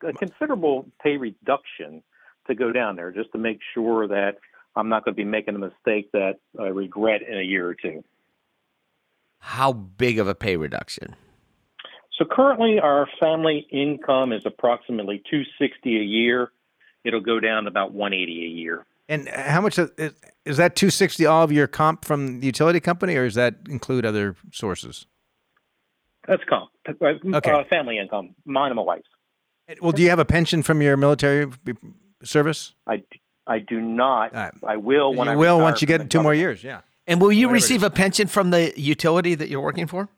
a 0.08 0.14
considerable 0.14 0.86
pay 1.02 1.18
reduction 1.18 2.04
to 2.48 2.56
go 2.56 2.72
down 2.72 2.96
there, 2.96 3.12
just 3.12 3.32
to 3.32 3.38
make 3.38 3.60
sure 3.74 4.08
that 4.08 4.38
I'm 4.76 4.90
not 4.90 5.04
going 5.04 5.16
to 5.16 5.18
be 5.18 5.26
making 5.26 5.56
a 5.56 5.60
mistake 5.60 6.12
that 6.14 6.36
I 6.60 6.68
regret 6.68 7.22
in 7.28 7.38
a 7.38 7.42
year 7.42 7.68
or 7.68 7.74
two. 7.74 8.04
How 9.40 9.74
big 9.74 10.20
of 10.20 10.28
a 10.28 10.36
pay 10.36 10.56
reduction? 10.56 11.16
So 12.18 12.26
currently, 12.30 12.80
our 12.80 13.08
family 13.20 13.68
income 13.72 14.34
is 14.34 14.42
approximately 14.46 15.22
260 15.30 16.00
a 16.00 16.04
year. 16.04 16.52
It'll 17.04 17.22
go 17.22 17.40
down 17.40 17.64
to 17.64 17.70
about 17.70 17.94
180 17.94 18.46
a 18.46 18.50
year. 18.50 18.86
And 19.10 19.28
how 19.30 19.62
much 19.62 19.78
is, 19.80 19.90
is 20.46 20.58
that 20.58 20.76
260 20.76 21.26
all 21.26 21.44
of 21.44 21.52
your 21.52 21.68
comp 21.68 22.06
from 22.06 22.40
the 22.40 22.46
utility 22.46 22.80
company, 22.80 23.16
or 23.16 23.26
does 23.26 23.36
that 23.36 23.56
include 23.70 24.06
other 24.06 24.36
sources? 24.52 25.06
That's 26.28 26.44
comp, 26.50 26.70
Okay. 26.88 27.52
uh, 27.52 27.64
family 27.70 27.98
income, 27.98 28.36
mine 28.46 28.72
and 28.72 28.76
my 28.76 28.82
wife's. 28.82 29.08
Well, 29.82 29.92
do 29.92 30.02
you 30.02 30.10
have 30.10 30.20
a 30.20 30.26
pension 30.26 30.64
from 30.64 30.82
your 30.82 30.98
military 30.98 31.50
service? 32.24 32.74
I, 32.86 33.04
I 33.46 33.60
do 33.60 33.80
not. 33.82 34.34
All 34.34 34.42
right. 34.44 34.54
I 34.66 34.78
will 34.78 35.14
when 35.14 35.28
you 35.28 35.34
I 35.34 35.36
will 35.36 35.60
once 35.60 35.82
you 35.82 35.88
get 35.88 36.00
the 36.00 36.06
two 36.08 36.22
more 36.22 36.34
years. 36.34 36.64
Yeah. 36.64 36.82
And 37.06 37.22
will 37.22 37.32
you 37.32 37.48
Whatever 37.48 37.54
receive 37.54 37.84
a 37.84 37.90
pension 37.90 38.28
from 38.28 38.50
the 38.50 38.74
utility 38.80 39.36
that 39.36 39.50
you're 39.50 39.62
working 39.62 39.88
for? 39.88 40.10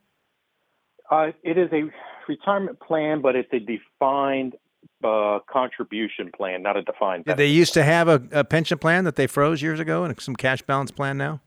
Uh, 1.10 1.32
it 1.44 1.58
is 1.58 1.70
a 1.72 1.84
retirement 2.28 2.80
plan, 2.80 3.22
but 3.22 3.36
it's 3.36 3.52
a 3.54 3.60
defined 3.60 4.56
uh, 5.04 5.40
contribution 5.52 6.32
plan, 6.36 6.62
not 6.62 6.78
a 6.78 6.82
defined. 6.82 7.26
Did 7.26 7.32
they 7.34 7.44
benefit. 7.44 7.56
used 7.56 7.74
to 7.76 7.84
have 7.84 8.08
a, 8.08 8.22
a 8.32 8.44
pension 8.44 8.78
plan 8.78 9.04
that 9.06 9.16
they 9.16 9.28
froze 9.28 9.62
years 9.62 9.80
ago 9.80 10.04
and 10.04 10.20
some 10.20 10.36
cash 10.36 10.62
balance 10.62 10.92
plan 10.92 11.18
now? 11.18 11.42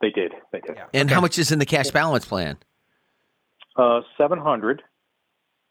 They 0.00 0.10
did. 0.10 0.32
They 0.52 0.60
did. 0.60 0.76
And 0.94 1.10
how 1.10 1.20
much 1.20 1.38
is 1.38 1.52
in 1.52 1.58
the 1.58 1.66
cash 1.66 1.90
balance 1.90 2.24
plan? 2.24 2.56
Uh, 3.76 4.00
Seven 4.16 4.38
hundred. 4.38 4.82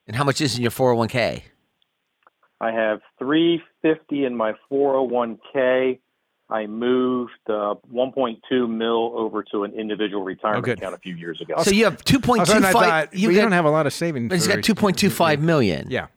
And 0.07 0.15
how 0.15 0.23
much 0.23 0.41
is 0.41 0.55
in 0.55 0.61
your 0.63 0.71
401k? 0.71 1.43
I 2.61 2.71
have 2.71 3.01
three 3.17 3.61
fifty 3.81 4.25
in 4.25 4.35
my 4.35 4.53
four 4.67 4.93
hundred 4.95 5.11
one 5.13 5.39
k. 5.53 5.99
I 6.51 6.65
moved 6.65 7.31
uh, 7.47 7.75
1.2 7.93 8.67
mil 8.67 9.13
over 9.15 9.43
to 9.51 9.65
an 9.65 9.73
individual 9.73 10.23
retirement 10.23 10.65
good. 10.65 10.79
account 10.79 10.95
a 10.95 10.97
few 10.97 11.15
years 11.15 11.39
ago. 11.41 11.53
So 11.61 11.69
you 11.69 11.83
have 11.83 11.93
I 11.93 12.17
was 12.17 12.27
wondering, 12.27 12.63
I 12.65 12.69
2.25. 12.69 12.73
thought, 12.73 13.13
You 13.13 13.27
but 13.27 13.35
you 13.35 13.41
don't 13.41 13.51
have 13.51 13.65
a 13.65 13.69
lot 13.69 13.85
of 13.85 13.93
savings. 13.93 14.29
but 14.29 14.33
he's 14.35 14.47
for- 14.47 14.55
got 14.55 14.63
2.25 14.63 15.41
million. 15.41 15.91
Yeah. 15.91 16.07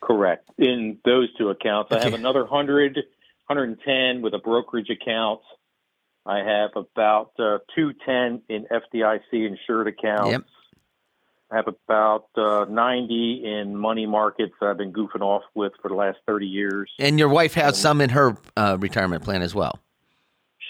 Correct. 0.00 0.48
In 0.58 0.98
those 1.04 1.28
two 1.36 1.50
accounts, 1.50 1.92
I 1.92 2.02
have 2.02 2.14
another 2.14 2.40
100, 2.40 2.96
110 3.46 4.22
with 4.22 4.34
a 4.34 4.38
brokerage 4.38 4.90
account. 4.90 5.40
I 6.24 6.38
have 6.38 6.70
about 6.76 7.32
uh, 7.38 7.58
210 7.74 8.42
in 8.48 8.66
FDIC 8.66 9.20
insured 9.46 9.88
accounts. 9.88 10.30
Yep. 10.30 10.42
I 11.52 11.56
have 11.56 11.68
about 11.68 12.28
uh, 12.36 12.66
90 12.68 13.42
in 13.44 13.76
money 13.76 14.06
markets 14.06 14.52
that 14.60 14.68
I've 14.68 14.78
been 14.78 14.92
goofing 14.92 15.20
off 15.20 15.42
with 15.54 15.72
for 15.82 15.88
the 15.88 15.94
last 15.94 16.18
30 16.26 16.46
years. 16.46 16.90
And 16.98 17.18
your 17.18 17.28
wife 17.28 17.54
has 17.54 17.78
some 17.78 18.00
in 18.00 18.10
her 18.10 18.36
uh, 18.56 18.76
retirement 18.78 19.24
plan 19.24 19.42
as 19.42 19.54
well. 19.54 19.80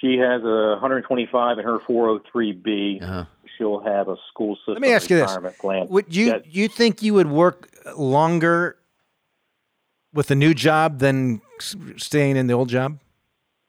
She 0.01 0.17
has 0.17 0.43
a 0.43 0.79
125 0.81 1.59
in 1.59 1.65
her 1.65 1.79
403b. 1.81 3.03
Uh-huh. 3.03 3.25
She'll 3.59 3.81
have 3.81 4.09
a 4.09 4.17
school 4.31 4.57
system 4.57 4.75
Let 4.75 4.83
me 4.83 4.93
ask 4.93 5.11
you 5.11 5.17
this: 5.17 5.29
retirement 5.29 5.59
plan. 5.59 5.87
Would 5.91 6.17
you 6.17 6.31
that- 6.31 6.47
you 6.47 6.69
think 6.69 7.03
you 7.03 7.13
would 7.13 7.29
work 7.31 7.69
longer 7.95 8.79
with 10.13 10.31
a 10.31 10.35
new 10.35 10.55
job 10.55 10.99
than 10.99 11.41
staying 11.97 12.37
in 12.37 12.47
the 12.47 12.55
old 12.55 12.69
job? 12.69 12.99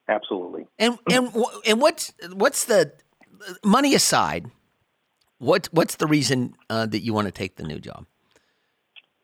absolutely. 0.08 0.68
And 0.78 0.98
and 1.10 1.32
and 1.66 1.80
what's 1.82 2.14
what's 2.34 2.66
the 2.66 2.92
money 3.64 3.96
aside? 3.96 4.52
What 5.38 5.70
what's 5.72 5.96
the 5.96 6.08
reason 6.08 6.54
uh, 6.70 6.86
that 6.88 7.00
you 7.00 7.14
want 7.14 7.28
to 7.28 7.32
take 7.32 7.56
the 7.56 7.64
new 7.64 7.80
job? 7.80 8.06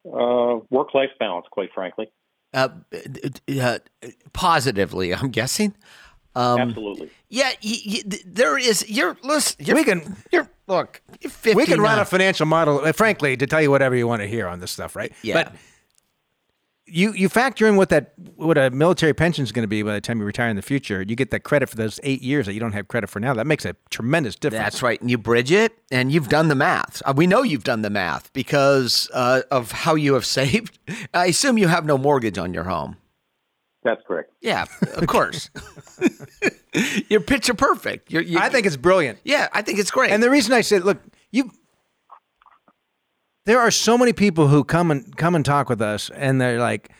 Uh, 0.05 0.59
work-life 0.69 1.09
balance, 1.19 1.45
quite 1.51 1.69
frankly. 1.73 2.09
Uh, 2.53 2.69
uh, 3.61 3.79
positively, 4.31 5.13
I'm 5.13 5.29
guessing. 5.31 5.75
Um, 6.35 6.59
absolutely. 6.61 7.09
Yeah, 7.29 7.51
y 7.63 7.81
y 7.85 8.01
there 8.25 8.57
is. 8.57 8.87
You're 8.89 9.17
listen. 9.23 9.65
You're, 9.65 9.75
We 9.75 9.83
can- 9.83 10.15
You're 10.31 10.49
look. 10.67 11.01
You're 11.19 11.55
We 11.55 11.65
can 11.65 11.81
run 11.81 11.99
a 11.99 12.05
financial 12.05 12.45
model, 12.45 12.79
uh, 12.79 12.91
frankly, 12.93 13.35
to 13.37 13.47
tell 13.47 13.61
you 13.61 13.71
whatever 13.71 13.95
you 13.95 14.07
want 14.07 14.21
to 14.21 14.27
hear 14.27 14.47
on 14.47 14.59
this 14.59 14.71
stuff, 14.71 14.95
right? 14.95 15.11
Yeah. 15.23 15.33
But 15.43 15.55
you 16.87 17.11
you 17.13 17.29
factor 17.29 17.67
in 17.67 17.75
what 17.75 17.89
that 17.89 18.13
what 18.35 18.57
a 18.57 18.71
military 18.71 19.13
pension 19.13 19.43
is 19.43 19.51
going 19.51 19.63
to 19.63 19.67
be 19.67 19.83
by 19.83 19.93
the 19.93 20.01
time 20.01 20.19
you 20.19 20.25
retire 20.25 20.49
in 20.49 20.55
the 20.55 20.61
future. 20.61 21.01
You 21.01 21.15
get 21.15 21.31
that 21.31 21.41
credit 21.41 21.69
for 21.69 21.75
those 21.75 21.99
eight 22.03 22.21
years 22.21 22.45
that 22.45 22.53
you 22.53 22.59
don't 22.59 22.71
have 22.71 22.87
credit 22.87 23.07
for 23.07 23.19
now. 23.19 23.33
That 23.33 23.47
makes 23.47 23.65
a 23.65 23.75
tremendous 23.89 24.35
difference. 24.35 24.63
That's 24.63 24.81
right. 24.81 24.99
And 24.99 25.11
you 25.11 25.17
bridge 25.17 25.51
it, 25.51 25.77
and 25.91 26.11
you've 26.11 26.29
done 26.29 26.47
the 26.47 26.55
math. 26.55 27.01
Uh, 27.05 27.13
we 27.15 27.27
know 27.27 27.43
you've 27.43 27.63
done 27.63 27.81
the 27.81 27.89
math 27.89 28.31
because 28.33 29.09
uh, 29.13 29.41
of 29.51 29.71
how 29.71 29.95
you 29.95 30.13
have 30.13 30.25
saved. 30.37 30.79
I 31.13 31.27
assume 31.27 31.57
you 31.57 31.67
have 31.67 31.85
no 31.85 31.97
mortgage 31.97 32.37
on 32.37 32.53
your 32.53 32.63
home. 32.63 32.97
That's 33.83 34.01
correct. 34.05 34.31
Yeah, 34.41 34.65
of 34.95 35.07
course. 35.07 35.49
You're 37.09 37.21
picture 37.21 37.53
perfect. 37.53 38.11
You're, 38.11 38.21
you 38.21 38.37
I 38.37 38.49
think 38.49 38.65
it's 38.65 38.75
brilliant. 38.75 39.19
Yeah, 39.23 39.47
I 39.53 39.61
think 39.61 39.79
it's 39.79 39.91
great. 39.91 40.11
And 40.11 40.21
the 40.21 40.29
reason 40.29 40.53
I 40.53 40.61
said, 40.61 40.83
look, 40.83 40.97
you 41.31 41.51
there 43.47 43.61
are 43.61 43.71
so 43.71 43.97
many 43.97 44.11
people 44.11 44.49
who 44.49 44.65
come 44.65 44.91
and 44.91 45.15
come 45.15 45.33
and 45.33 45.45
talk 45.45 45.69
with 45.69 45.81
us 45.81 46.09
and 46.09 46.39
they're 46.39 46.59
like, 46.59 46.91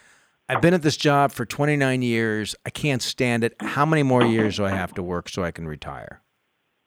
I've 0.48 0.62
been 0.62 0.74
at 0.74 0.82
this 0.82 0.96
job 0.96 1.34
for 1.34 1.46
29 1.46 2.02
years. 2.02 2.56
I 2.66 2.70
can't 2.70 3.02
stand 3.02 3.44
it. 3.44 3.54
How 3.60 3.86
many 3.86 4.02
more 4.02 4.26
years 4.26 4.56
do 4.56 4.64
I 4.64 4.70
have 4.70 4.94
to 4.94 5.04
work 5.04 5.28
so 5.28 5.44
I 5.44 5.52
can 5.52 5.68
retire? 5.68 6.22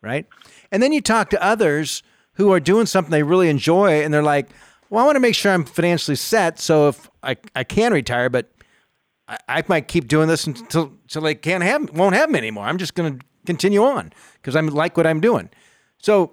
Right? 0.03 0.27
And 0.73 0.83
then 0.83 0.93
you 0.93 1.03
talk 1.03 1.29
to 1.31 1.43
others 1.45 2.03
who 2.35 2.51
are 2.55 2.59
doing 2.59 2.87
something 2.87 3.11
they 3.11 3.23
really 3.23 3.51
enjoy 3.51 4.03
and 4.03 4.15
they're 4.15 4.23
like, 4.23 4.49
well, 4.89 5.03
I 5.03 5.07
want 5.07 5.17
to 5.17 5.21
make 5.21 5.35
sure 5.35 5.53
I'm 5.53 5.67
financially 5.67 6.17
set. 6.17 6.59
So 6.59 6.89
if 6.89 7.11
I, 7.23 7.37
I 7.55 7.63
can 7.63 7.93
retire, 7.93 8.31
but 8.31 8.51
I, 9.29 9.37
I 9.47 9.65
might 9.69 9.89
keep 9.89 10.09
doing 10.09 10.27
this 10.27 10.47
until, 10.47 10.93
until 11.03 11.27
I 11.27 11.35
can't 11.35 11.63
have, 11.63 11.91
won't 11.91 12.15
have 12.15 12.31
me 12.31 12.39
anymore. 12.39 12.65
I'm 12.65 12.79
just 12.79 12.95
going 12.95 13.19
to 13.19 13.27
continue 13.45 13.85
on 13.85 14.11
because 14.37 14.57
I 14.57 14.61
like 14.63 14.97
what 14.97 15.07
I'm 15.07 15.21
doing. 15.21 15.51
So 15.99 16.33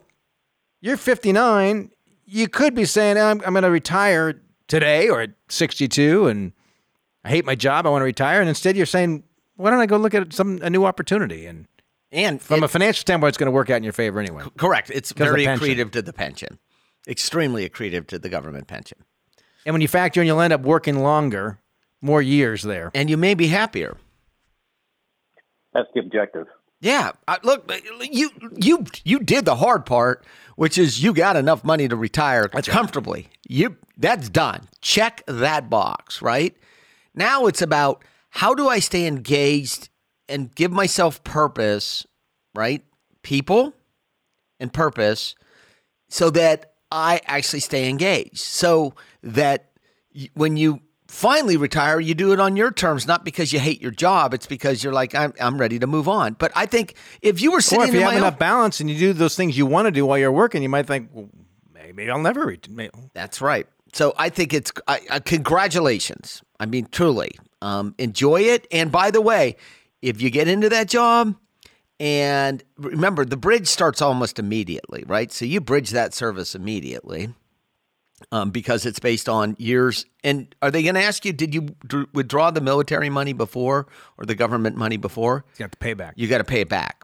you're 0.79 0.95
59. 0.95 1.91
You 2.29 2.47
could 2.49 2.75
be 2.75 2.83
saying, 2.85 3.17
I'm, 3.17 3.41
I'm 3.45 3.53
going 3.53 3.63
to 3.63 3.71
retire 3.71 4.41
today 4.67 5.07
or 5.09 5.21
at 5.21 5.31
62 5.47 6.27
and 6.27 6.51
I 7.23 7.29
hate 7.29 7.45
my 7.45 7.55
job. 7.55 7.87
I 7.87 7.89
want 7.89 8.01
to 8.01 8.05
retire. 8.05 8.41
And 8.41 8.49
instead 8.49 8.75
you're 8.75 8.85
saying, 8.85 9.23
why 9.55 9.69
don't 9.71 9.79
I 9.79 9.85
go 9.85 9.95
look 9.97 10.13
at 10.13 10.33
some 10.33 10.59
a 10.61 10.69
new 10.69 10.85
opportunity? 10.85 11.45
And 11.45 11.67
And 12.11 12.41
from 12.41 12.57
it- 12.59 12.65
a 12.65 12.67
financial 12.67 12.99
standpoint, 12.99 13.29
it's 13.29 13.37
going 13.37 13.45
to 13.47 13.51
work 13.51 13.69
out 13.69 13.77
in 13.77 13.83
your 13.83 13.93
favor 13.93 14.19
anyway. 14.19 14.43
correct, 14.57 14.89
it's 14.93 15.13
very 15.13 15.45
accretive 15.45 15.91
to 15.91 16.01
the 16.01 16.11
pension, 16.13 16.59
extremely 17.07 17.67
accretive 17.67 18.07
to 18.07 18.19
the 18.19 18.27
government 18.29 18.67
pension, 18.67 18.97
And 19.65 19.73
when 19.73 19.81
you 19.81 19.87
factor 19.87 20.19
in, 20.21 20.27
you'll 20.27 20.41
end 20.41 20.51
up 20.53 20.61
working 20.61 20.99
longer, 20.99 21.59
more 22.01 22.21
years 22.21 22.61
there. 22.63 22.91
and 22.93 23.09
you 23.09 23.15
may 23.17 23.35
be 23.35 23.47
happier. 23.47 23.95
That's 25.73 25.87
the 25.93 26.01
objective. 26.01 26.47
Yeah, 26.79 27.13
I, 27.27 27.37
look, 27.43 27.71
you 28.01 28.29
you 28.55 28.85
you 29.03 29.19
did 29.19 29.45
the 29.45 29.55
hard 29.55 29.85
part, 29.87 30.23
which 30.57 30.77
is 30.77 31.01
you 31.01 31.13
got 31.13 31.37
enough 31.37 31.63
money 31.63 31.87
to 31.87 31.95
retire 31.95 32.49
comfortably. 32.49 33.29
You 33.47 33.77
that's 33.95 34.27
done. 34.27 34.67
Check 34.81 35.23
that 35.27 35.69
box, 35.69 36.21
right? 36.21 36.57
Now 37.15 37.45
it's 37.45 37.61
about 37.61 38.03
how 38.31 38.53
do 38.53 38.67
I 38.67 38.79
stay 38.79 39.05
engaged 39.05 39.89
and 40.27 40.53
give 40.53 40.71
myself 40.71 41.23
purpose, 41.23 42.05
right? 42.55 42.83
People 43.21 43.73
and 44.59 44.73
purpose 44.73 45.35
so 46.09 46.31
that 46.31 46.73
I 46.91 47.21
actually 47.25 47.59
stay 47.59 47.87
engaged. 47.87 48.39
So 48.39 48.95
that 49.21 49.69
when 50.33 50.57
you 50.57 50.81
finally 51.07 51.57
retire, 51.57 51.99
you 51.99 52.13
do 52.13 52.33
it 52.33 52.39
on 52.39 52.55
your 52.55 52.71
terms, 52.71 53.07
not 53.07 53.23
because 53.23 53.53
you 53.53 53.59
hate 53.59 53.81
your 53.81 53.91
job. 53.91 54.33
It's 54.33 54.45
because 54.47 54.83
you're 54.83 54.93
like, 54.93 55.15
I'm, 55.15 55.33
I'm 55.39 55.57
ready 55.57 55.79
to 55.79 55.87
move 55.87 56.07
on. 56.07 56.33
But 56.33 56.51
I 56.55 56.65
think 56.65 56.95
if 57.21 57.41
you 57.41 57.51
were 57.51 57.57
Or 57.59 57.61
sitting 57.61 57.87
if 57.87 57.93
you 57.93 58.01
have 58.01 58.13
enough 58.13 58.33
own- 58.33 58.39
balance 58.39 58.79
and 58.79 58.89
you 58.89 58.97
do 58.97 59.13
those 59.13 59.35
things 59.35 59.57
you 59.57 59.65
want 59.65 59.85
to 59.85 59.91
do 59.91 60.05
while 60.05 60.17
you're 60.17 60.31
working, 60.31 60.61
you 60.63 60.69
might 60.69 60.87
think, 60.87 61.09
well, 61.13 61.29
maybe 61.73 62.09
I'll 62.09 62.19
never 62.19 62.45
retire. 62.45 62.89
That's 63.13 63.41
right. 63.41 63.67
So 63.93 64.13
I 64.17 64.29
think 64.29 64.53
it's 64.53 64.71
I, 64.87 64.99
I, 65.09 65.19
congratulations. 65.19 66.43
I 66.59 66.65
mean, 66.65 66.87
truly, 66.91 67.31
um, 67.61 67.95
enjoy 67.97 68.41
it. 68.41 68.67
And 68.71 68.91
by 68.91 69.11
the 69.11 69.21
way, 69.21 69.55
if 70.01 70.21
you 70.21 70.29
get 70.29 70.47
into 70.47 70.69
that 70.69 70.87
job, 70.89 71.35
and 71.99 72.63
remember, 72.77 73.25
the 73.25 73.37
bridge 73.37 73.67
starts 73.67 74.01
almost 74.03 74.37
immediately, 74.37 75.03
right? 75.07 75.31
So 75.31 75.45
you 75.45 75.61
bridge 75.61 75.89
that 75.91 76.13
service 76.13 76.53
immediately 76.53 77.33
um, 78.31 78.51
because 78.51 78.85
it's 78.85 78.99
based 78.99 79.29
on 79.29 79.55
years. 79.59 80.05
And 80.23 80.53
are 80.61 80.71
they 80.71 80.83
going 80.83 80.95
to 80.95 81.03
ask 81.03 81.25
you, 81.25 81.33
did 81.33 81.53
you 81.53 81.75
d- 81.87 82.05
withdraw 82.13 82.51
the 82.51 82.61
military 82.61 83.09
money 83.09 83.33
before 83.33 83.87
or 84.17 84.25
the 84.25 84.35
government 84.35 84.75
money 84.75 84.97
before? 84.97 85.45
You 85.53 85.63
got 85.63 85.71
to 85.71 85.77
pay 85.77 85.93
back. 85.93 86.13
You 86.17 86.27
got 86.27 86.39
to 86.39 86.43
pay 86.43 86.61
it 86.61 86.69
back. 86.69 87.03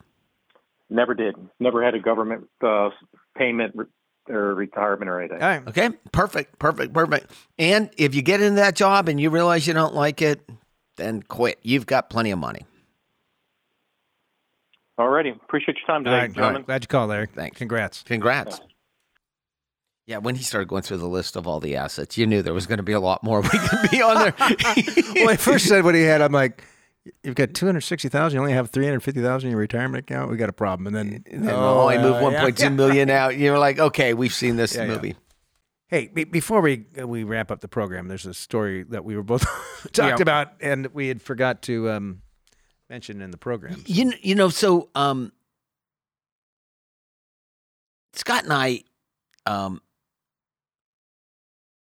Never 0.90 1.14
did. 1.14 1.36
Never 1.60 1.84
had 1.84 1.96
a 1.96 2.00
government 2.00 2.48
uh, 2.66 2.90
payment 3.38 3.74
re- 3.76 3.86
or 4.30 4.54
retirement 4.54 5.10
or 5.10 5.20
anything. 5.20 5.42
All 5.42 5.48
right. 5.48 5.68
Okay, 5.68 5.90
perfect, 6.12 6.60
perfect, 6.60 6.94
perfect. 6.94 7.32
And 7.58 7.90
if 7.98 8.16
you 8.16 8.22
get 8.22 8.42
into 8.42 8.56
that 8.56 8.76
job 8.76 9.10
and 9.10 9.20
you 9.20 9.30
realize 9.30 9.66
you 9.68 9.74
don't 9.74 9.96
like 9.96 10.22
it, 10.22 10.48
then 10.98 11.24
quit. 11.24 11.60
You've 11.64 11.86
got 11.86 12.10
plenty 12.10 12.32
of 12.32 12.40
money. 12.40 12.66
Alrighty. 15.00 15.36
Appreciate 15.36 15.78
your 15.78 15.88
time 15.88 16.06
All 16.06 16.12
today, 16.14 16.18
right. 16.18 16.34
gentlemen. 16.34 16.64
Glad 16.64 16.84
you 16.84 16.88
called, 16.88 17.10
Larry. 17.10 17.28
Thanks. 17.34 17.58
Congrats. 17.58 18.04
Congrats. 18.04 18.62
Yeah, 20.06 20.18
when 20.18 20.36
he 20.36 20.44
started 20.44 20.68
going 20.68 20.82
through 20.82 20.98
the 20.98 21.08
list 21.08 21.36
of 21.38 21.48
all 21.48 21.60
the 21.62 21.78
assets, 21.78 22.18
you 22.18 22.26
knew 22.28 22.42
there 22.42 22.54
was 22.54 22.68
going 22.68 22.78
to 22.78 22.84
be 22.84 22.92
a 22.92 23.00
lot 23.00 23.24
more 23.24 23.40
we 23.44 23.50
could 23.50 23.90
be 23.92 24.02
on 24.02 24.16
there. 24.16 24.34
well, 25.16 25.30
I 25.30 25.38
first 25.38 25.68
said 25.68 25.84
what 25.86 25.96
he 25.96 26.02
had. 26.02 26.22
I'm 26.22 26.34
like, 26.34 26.62
you've 27.24 27.36
got 27.36 27.54
260,000. 27.54 28.36
You 28.36 28.42
only 28.42 28.52
have 28.54 28.70
350,000 28.70 29.48
in 29.48 29.52
your 29.52 29.60
retirement 29.62 30.04
account. 30.04 30.30
We 30.30 30.36
got 30.36 30.50
a 30.50 30.54
problem. 30.54 30.88
And 30.88 30.96
then, 30.96 31.24
And 31.32 31.48
then, 31.48 31.56
oh, 31.56 31.88
I 31.88 31.98
moved 32.02 32.22
yeah, 32.22 32.32
yeah. 32.46 32.50
1.2 32.70 32.76
million 32.76 33.10
out. 33.10 33.38
You're 33.38 33.58
like, 33.60 33.80
okay, 33.80 34.14
we've 34.14 34.34
seen 34.34 34.58
this 34.58 34.76
Yeah, 34.76 34.84
yeah. 34.84 34.88
movie. 34.90 35.16
Hey, 35.88 36.10
be- 36.14 36.24
before 36.26 36.60
we 36.60 36.86
uh, 37.00 37.08
we 37.08 37.24
wrap 37.24 37.52
up 37.52 37.62
the 37.62 37.68
program, 37.68 38.08
there's 38.08 38.26
a 38.26 38.34
story 38.34 38.84
that 38.84 39.06
we 39.06 39.16
were 39.16 39.22
both 39.24 39.44
talked 39.94 39.98
Yeah. 39.98 40.22
about, 40.22 40.54
and 40.60 40.88
we 40.88 41.08
had 41.08 41.22
forgot 41.22 41.62
to 41.64 41.90
um, 41.92 42.22
mention 42.90 43.22
in 43.22 43.30
the 43.32 43.38
program. 43.38 43.84
You 43.86 44.10
kn- 44.10 44.20
you 44.24 44.34
know 44.36 44.50
so 44.50 44.90
um 44.96 45.32
Scott 48.14 48.44
and 48.44 48.54
I 48.54 48.84
um 49.46 49.82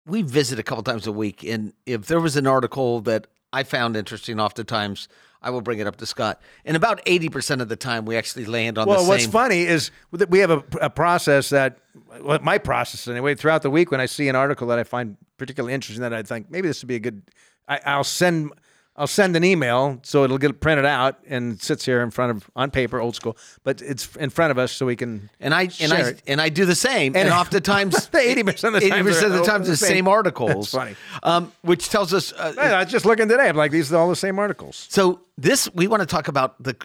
we 0.05 0.21
visit 0.21 0.59
a 0.59 0.63
couple 0.63 0.83
times 0.83 1.07
a 1.07 1.11
week 1.11 1.43
and 1.43 1.73
if 1.85 2.07
there 2.07 2.19
was 2.19 2.35
an 2.35 2.47
article 2.47 3.01
that 3.01 3.27
I 3.51 3.63
found 3.63 3.95
interesting 3.95 4.39
oftentimes 4.39 5.07
I 5.45 5.51
will 5.51 5.61
bring 5.61 5.77
it 5.77 5.85
up 5.85 5.97
to 5.97 6.07
Scott. 6.07 6.41
And 6.65 6.75
about 6.75 7.05
80% 7.05 7.61
of 7.61 7.69
the 7.69 7.75
time 7.75 8.05
we 8.05 8.17
actually 8.17 8.45
land 8.45 8.79
on 8.79 8.87
Well, 8.87 9.03
the 9.03 9.09
what's 9.09 9.23
same 9.25 9.31
funny 9.31 9.61
is 9.61 9.91
that 10.11 10.31
we 10.31 10.39
have 10.39 10.49
a, 10.49 10.63
a 10.81 10.89
process 10.89 11.49
that, 11.49 11.77
well, 12.19 12.39
my 12.41 12.57
process 12.57 13.07
anyway, 13.07 13.35
throughout 13.35 13.61
the 13.61 13.69
week 13.69 13.91
when 13.91 14.01
I 14.01 14.07
see 14.07 14.27
an 14.27 14.35
article 14.35 14.67
that 14.67 14.79
I 14.79 14.83
find 14.83 15.17
particularly 15.37 15.75
interesting, 15.75 16.01
that 16.01 16.13
I 16.13 16.23
think 16.23 16.49
maybe 16.49 16.67
this 16.67 16.81
would 16.81 16.87
be 16.87 16.95
a 16.95 16.99
good, 16.99 17.21
I, 17.67 17.79
I'll 17.85 18.03
send. 18.03 18.51
I'll 18.97 19.07
send 19.07 19.35
an 19.35 19.43
email 19.43 19.99
so 20.03 20.23
it'll 20.23 20.37
get 20.37 20.61
printed 20.61 20.85
out 20.85 21.19
and 21.27 21.61
sits 21.61 21.83
here 21.83 22.01
in 22.01 22.11
front 22.11 22.31
of 22.31 22.49
on 22.55 22.71
paper, 22.71 22.99
old 23.01 23.13
school, 23.15 23.35
but 23.63 23.81
it's 23.81 24.15
in 24.15 24.29
front 24.29 24.51
of 24.51 24.57
us 24.57 24.71
so 24.71 24.85
we 24.85 24.95
can. 24.95 25.29
and 25.41 25.53
I 25.53 25.69
and 25.81 25.91
I 25.91 25.99
it. 26.09 26.21
and 26.27 26.39
I 26.39 26.47
do 26.49 26.65
the 26.65 26.75
same. 26.75 27.13
And, 27.15 27.27
And- 27.27 27.29
oftentimes 27.41 27.93
80% 28.09 28.73
of 28.75 28.81
the 28.81 28.89
times 28.89 29.07
80% 29.17 29.23
of 29.25 29.31
the 29.31 29.37
they're 29.37 29.43
times 29.43 29.65
the 29.67 29.71
the 29.71 29.77
same. 29.77 29.89
same 29.89 30.07
articles. 30.19 30.71
That's 30.71 30.71
funny. 30.71 30.95
Um, 31.23 31.51
which 31.61 31.89
tells 31.89 32.13
us 32.13 32.31
uh, 32.33 32.53
I 32.57 32.83
was 32.83 32.91
just 32.91 33.05
looking 33.05 33.27
today. 33.27 33.49
I'm 33.49 33.57
like, 33.57 33.71
these 33.71 33.91
are 33.91 33.97
all 33.97 34.09
the 34.09 34.15
same 34.15 34.39
articles. 34.39 34.87
So 34.89 35.21
this 35.37 35.69
we 35.73 35.87
want 35.87 36.01
to 36.01 36.07
talk 36.07 36.27
about 36.29 36.61
the 36.63 36.75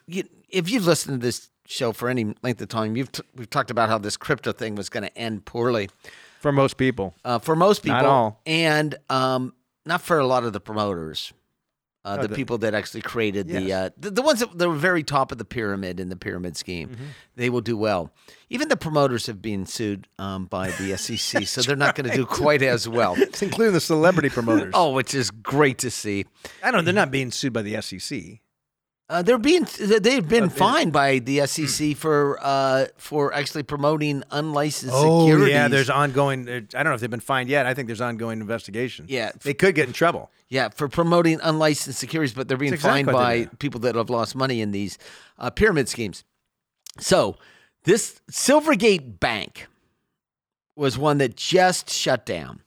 if 0.49 0.69
you've 0.69 0.87
listened 0.87 1.21
to 1.21 1.25
this 1.27 1.49
show 1.67 1.93
for 1.93 2.09
any 2.09 2.35
length 2.43 2.61
of 2.61 2.67
time, 2.69 2.97
you've 2.97 3.13
t- 3.13 3.23
we've 3.37 3.49
talked 3.49 3.71
about 3.71 3.89
how 3.89 3.99
this 3.99 4.17
crypto 4.17 4.51
thing 4.51 4.75
was 4.75 4.89
going 4.89 5.05
to 5.05 5.17
end 5.17 5.45
poorly 5.45 5.89
For 6.41 6.51
most 6.51 6.77
people, 6.77 7.15
uh, 7.25 7.39
for 7.39 7.55
most 7.55 7.85
people, 7.85 7.99
Not 7.99 8.05
all. 8.07 8.41
and 8.47 8.97
um, 9.09 9.55
not 9.87 10.01
for 10.03 10.19
a 10.19 10.27
lot 10.27 10.43
of 10.43 10.53
the 10.53 10.59
promoters. 10.61 11.33
Uh, 12.03 12.17
Oh, 12.19 12.23
the, 12.23 12.29
the- 12.29 12.35
people 12.35 12.57
that 12.59 12.73
actually 12.75 13.03
created 13.03 13.47
the, 13.49 13.71
uh, 13.73 13.91
the 13.99 14.11
the 14.11 14.23
ones 14.23 14.41
that, 14.41 14.57
were 14.69 14.75
very 14.75 15.03
top 15.03 15.33
of 15.33 15.39
the 15.39 15.45
pyramid 15.45 16.01
in 16.01 16.09
the 16.09 16.17
pyramid 16.17 16.57
scheme, 16.57 16.89
Mm-hmm. 16.89 17.05
they 17.37 17.51
will 17.51 17.61
do 17.61 17.77
well. 17.77 18.11
Even 18.49 18.69
the 18.69 18.77
promoters 18.77 19.27
have 19.27 19.43
been 19.43 19.67
sued 19.67 20.09
um, 20.19 20.47
by 20.47 20.71
the 20.73 20.97
SEC, 20.99 21.47
so 21.47 21.61
they're 21.61 21.77
not 21.77 21.95
going 21.95 22.09
to 22.09 22.17
do 22.17 22.25
quite 22.25 22.63
as 22.63 22.89
well. 22.89 23.15
it's 23.19 23.43
including 23.43 23.75
the 23.75 23.81
celebrity 23.81 24.31
promoters. 24.31 24.73
Oh, 24.75 24.93
which 24.95 25.15
is 25.15 25.31
great 25.31 25.77
to 25.81 25.91
see. 25.91 26.25
I 26.63 26.71
don't. 26.71 26.81
know. 26.81 26.85
They're 26.87 26.95
not 26.95 27.11
being 27.11 27.31
sued 27.31 27.53
by 27.53 27.63
the 27.63 27.81
SEC. 27.83 28.41
Uh, 29.11 29.23
they're 29.23 29.39
being 29.39 29.67
they've 29.81 30.29
been 30.29 30.45
Uh, 30.45 30.49
fined 30.49 30.93
by 30.93 31.19
the 31.19 31.45
SEC 31.45 31.97
for 31.97 32.39
uh, 32.41 32.87
for 32.97 33.35
actually 33.35 33.65
promoting 33.65 34.23
unlicensed 34.31 34.95
Oh 34.97 35.27
securities. 35.27 35.53
yeah, 35.53 35.67
there's 35.67 35.91
ongoing. 35.91 36.49
I 36.49 36.61
don't 36.61 36.85
know 36.85 36.95
if 36.95 37.01
they've 37.01 37.11
been 37.11 37.19
fined 37.19 37.49
yet. 37.51 37.67
I 37.67 37.75
think 37.75 37.89
there's 37.89 38.01
ongoing 38.01 38.41
investigation. 38.41 39.07
Yeah. 39.09 39.33
they 39.43 39.53
could 39.53 39.75
get 39.75 39.89
in 39.89 39.93
trouble. 39.93 40.31
yeah 40.49 40.69
for 40.69 40.89
promoting 40.89 41.41
unlicensed 41.43 41.99
securities, 41.99 42.33
but 42.35 42.47
they're 42.47 42.57
being 42.57 42.71
That's 42.71 42.83
fined 42.83 43.09
by 43.09 43.47
people 43.59 43.81
that 43.81 43.97
have 43.97 44.11
lost 44.11 44.37
money 44.37 44.61
in 44.61 44.71
these 44.71 44.97
uh, 45.39 45.51
pyramid 45.51 45.89
schemes. 45.89 46.23
So 47.01 47.37
this 47.83 48.21
Silvergate 48.31 49.19
Bank 49.19 49.67
was 50.77 50.97
one 50.97 51.19
that 51.19 51.37
just 51.37 51.91
shut 51.91 52.25
down, 52.25 52.61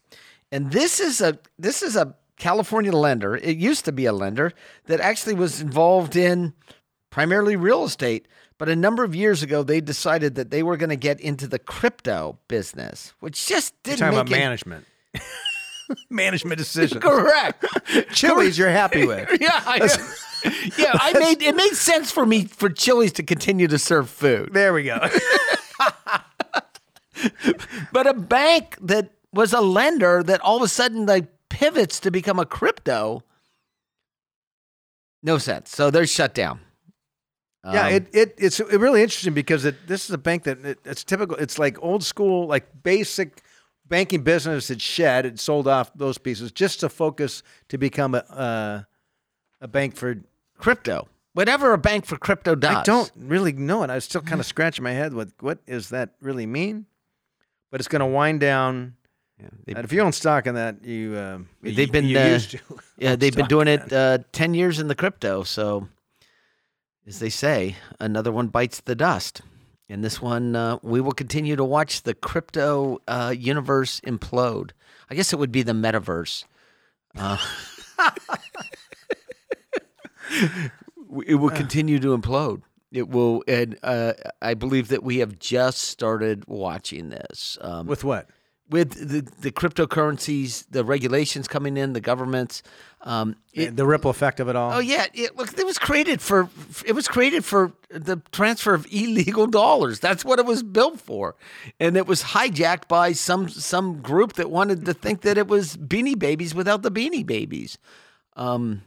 and 0.52 0.72
this 0.74 1.00
is 1.00 1.22
a 1.22 1.40
this 1.58 1.82
is 1.82 1.96
a 1.96 2.16
California 2.38 2.92
lender. 2.92 3.36
It 3.36 3.58
used 3.58 3.86
to 3.86 3.92
be 3.92 4.06
a 4.06 4.14
lender 4.14 4.52
that 4.86 5.00
actually 5.00 5.36
was 5.36 5.62
involved 5.62 6.16
in 6.16 6.54
primarily 7.10 7.56
real 7.56 7.84
estate. 7.84 8.28
But 8.58 8.70
a 8.70 8.76
number 8.76 9.04
of 9.04 9.16
years 9.16 9.44
ago, 9.44 9.64
they 9.64 9.82
decided 9.82 10.36
that 10.36 10.50
they 10.52 10.64
were 10.64 10.78
going 10.78 10.90
to 10.92 10.96
get 10.96 11.20
into 11.20 11.48
the 11.48 11.60
crypto 11.60 12.38
business, 12.48 13.14
which 13.20 13.46
just 13.48 13.74
You're 13.86 13.96
didn't 13.96 14.00
talking 14.14 14.18
make 14.18 14.28
about 14.28 14.38
it- 14.38 14.40
management. 14.40 14.86
management 16.10 16.58
decisions. 16.58 17.04
Correct. 17.04 17.66
Chili's 18.14 18.58
you're 18.58 18.70
happy 18.70 19.06
with. 19.06 19.28
yeah, 19.42 19.62
I, 19.66 19.90
yeah. 20.78 20.92
I 20.94 21.14
made 21.20 21.42
it 21.42 21.56
made 21.56 21.74
sense 21.74 22.12
for 22.12 22.26
me 22.26 22.46
for 22.46 22.70
Chili's 22.70 23.12
to 23.14 23.24
continue 23.24 23.68
to 23.68 23.78
serve 23.78 24.10
food, 24.10 24.50
There 24.54 24.74
we 24.74 24.84
go. 24.84 24.98
but 27.92 28.08
a 28.08 28.14
bank 28.14 28.78
that 28.82 29.12
was 29.34 29.54
a 29.54 29.62
lender 29.62 30.24
that 30.24 30.42
all 30.42 30.58
of 30.58 30.64
a 30.64 30.68
sudden 30.68 31.06
like 31.06 31.26
pivots 31.54 32.00
to 32.02 32.10
become 32.12 32.40
a 32.40 32.46
crypto. 32.46 33.24
No 35.22 35.38
sense. 35.38 35.70
So 35.70 35.90
they're 35.92 36.08
shut 36.08 36.34
down. 36.34 36.60
yeah, 37.64 37.88
Um, 37.88 37.94
it, 37.94 38.08
it 38.14 38.36
it's 38.38 38.60
really 38.60 39.02
interesting 39.04 39.34
because 39.34 39.64
it, 39.64 39.88
this 39.88 40.06
is 40.06 40.12
a 40.12 40.18
bank 40.18 40.44
that 40.44 40.66
it, 40.66 40.80
it's 40.84 41.04
typical. 41.04 41.38
It's 41.38 41.58
like 41.60 41.78
old 41.82 42.04
school, 42.04 42.48
like 42.48 42.66
basic 42.84 43.42
banking 43.88 44.24
business. 44.24 44.70
It 44.70 44.82
shed, 44.82 45.26
it 45.26 45.40
sold 45.40 45.68
off 45.68 45.94
those 45.96 46.18
pieces 46.18 46.52
just 46.52 46.80
to 46.82 46.90
focus 46.90 47.44
to 47.70 47.78
become 47.78 48.16
a 48.16 48.18
uh, 48.30 48.84
a 49.62 49.68
bank 49.68 49.96
for. 49.96 50.18
crypto. 50.58 51.08
Whatever 51.34 51.74
a 51.74 51.78
bank 51.80 52.06
for 52.06 52.18
crypto 52.18 52.54
does. 52.54 52.76
I 52.76 52.84
don't 52.84 53.12
really 53.16 53.54
know 53.54 53.82
it. 53.84 53.90
I 53.90 53.96
was 53.96 54.04
still 54.06 54.22
kind 54.22 54.40
of 54.40 54.46
scratching 54.46 54.84
my 54.84 54.92
head 54.92 55.14
with 55.14 55.34
what 55.40 55.66
does 55.66 55.90
that 55.90 56.10
really 56.22 56.46
mean. 56.46 56.86
but 57.72 57.80
it's 57.82 57.88
going 57.88 58.02
to 58.02 58.06
wind 58.06 58.40
down. 58.40 58.96
Yeah, 59.40 59.48
they, 59.66 59.74
And 59.74 59.84
if 59.84 59.92
you 59.92 60.02
own 60.02 60.12
stock 60.12 60.48
in 60.48 60.56
that, 60.56 60.84
you 60.86 61.16
uh, 61.16 61.40
They've 61.62 61.80
you- 61.80 61.88
been, 61.88 62.06
you 62.06 62.20
uh, 62.20 62.28
used 62.28 62.52
to 62.52 62.60
yeah, 62.98 63.16
they've 63.16 63.36
been 63.36 63.48
doing 63.48 63.68
it 63.68 63.92
uh, 63.92 64.20
ten 64.32 64.54
years 64.54 64.80
in 64.80 64.88
the 64.88 64.96
crypto. 64.96 65.44
So, 65.44 65.90
as 67.08 67.20
they 67.20 67.30
say, 67.30 67.76
another 68.00 68.32
one 68.32 68.48
bites 68.48 68.82
the 68.82 68.96
dust. 68.96 69.42
And 69.90 70.04
this 70.04 70.22
one, 70.22 70.56
uh, 70.56 70.78
we 70.82 71.02
will 71.02 71.12
continue 71.12 71.56
to 71.56 71.64
watch 71.64 72.04
the 72.04 72.14
crypto 72.14 73.02
uh, 73.08 73.34
universe 73.38 74.00
implode. 74.02 74.72
I 75.10 75.16
guess 75.16 75.34
it 75.34 75.40
would 75.40 75.52
be 75.52 75.62
the 75.62 75.74
metaverse. 75.74 76.46
Uh, 77.18 77.38
it 81.28 81.36
will 81.36 81.50
continue 81.50 82.00
to 82.00 82.18
implode. 82.18 82.62
It 82.92 83.10
will, 83.10 83.44
and 83.48 83.78
uh, 83.84 84.14
I 84.42 84.54
believe 84.54 84.88
that 84.90 85.04
we 85.04 85.18
have 85.18 85.38
just 85.40 85.80
started 85.80 86.46
watching 86.48 87.10
this. 87.10 87.58
Um, 87.60 87.88
with 87.88 88.04
what? 88.04 88.30
With 88.74 89.08
the, 89.08 89.22
the 89.42 89.52
cryptocurrencies, 89.52 90.66
the 90.72 90.84
regulations 90.84 91.48
coming 91.48 91.78
in, 91.78 91.94
the 91.94 92.02
governments. 92.02 92.64
Um, 93.02 93.36
it, 93.54 93.76
the 93.76 93.86
ripple 93.86 94.10
effect 94.10 94.40
of 94.40 94.50
it 94.50 94.56
all. 94.56 94.74
oh 94.74 94.80
yeah, 94.80 95.06
it, 95.14 95.38
look, 95.38 95.56
it 95.60 95.66
was 95.66 95.78
created 95.78 96.22
for 96.22 96.50
it 96.86 96.94
was 96.94 97.08
created 97.08 97.46
for 97.46 97.72
the 97.92 98.20
transfer 98.32 98.74
of 98.74 98.88
illegal 98.92 99.46
dollars. 99.46 100.00
That's 100.00 100.26
what 100.26 100.40
it 100.40 100.46
was 100.48 100.64
built 100.64 101.00
for, 101.00 101.36
and 101.80 101.96
it 101.96 102.08
was 102.08 102.24
hijacked 102.24 102.88
by 102.88 103.12
some 103.12 103.48
some 103.48 104.02
group 104.02 104.34
that 104.34 104.50
wanted 104.50 104.86
to 104.86 104.94
think 104.96 105.22
that 105.22 105.38
it 105.38 105.48
was 105.48 105.78
Beanie 105.78 106.18
Babies 106.18 106.56
without 106.56 106.82
the 106.82 106.90
Beanie 106.92 107.26
Babies. 107.26 107.78
Um, 108.36 108.82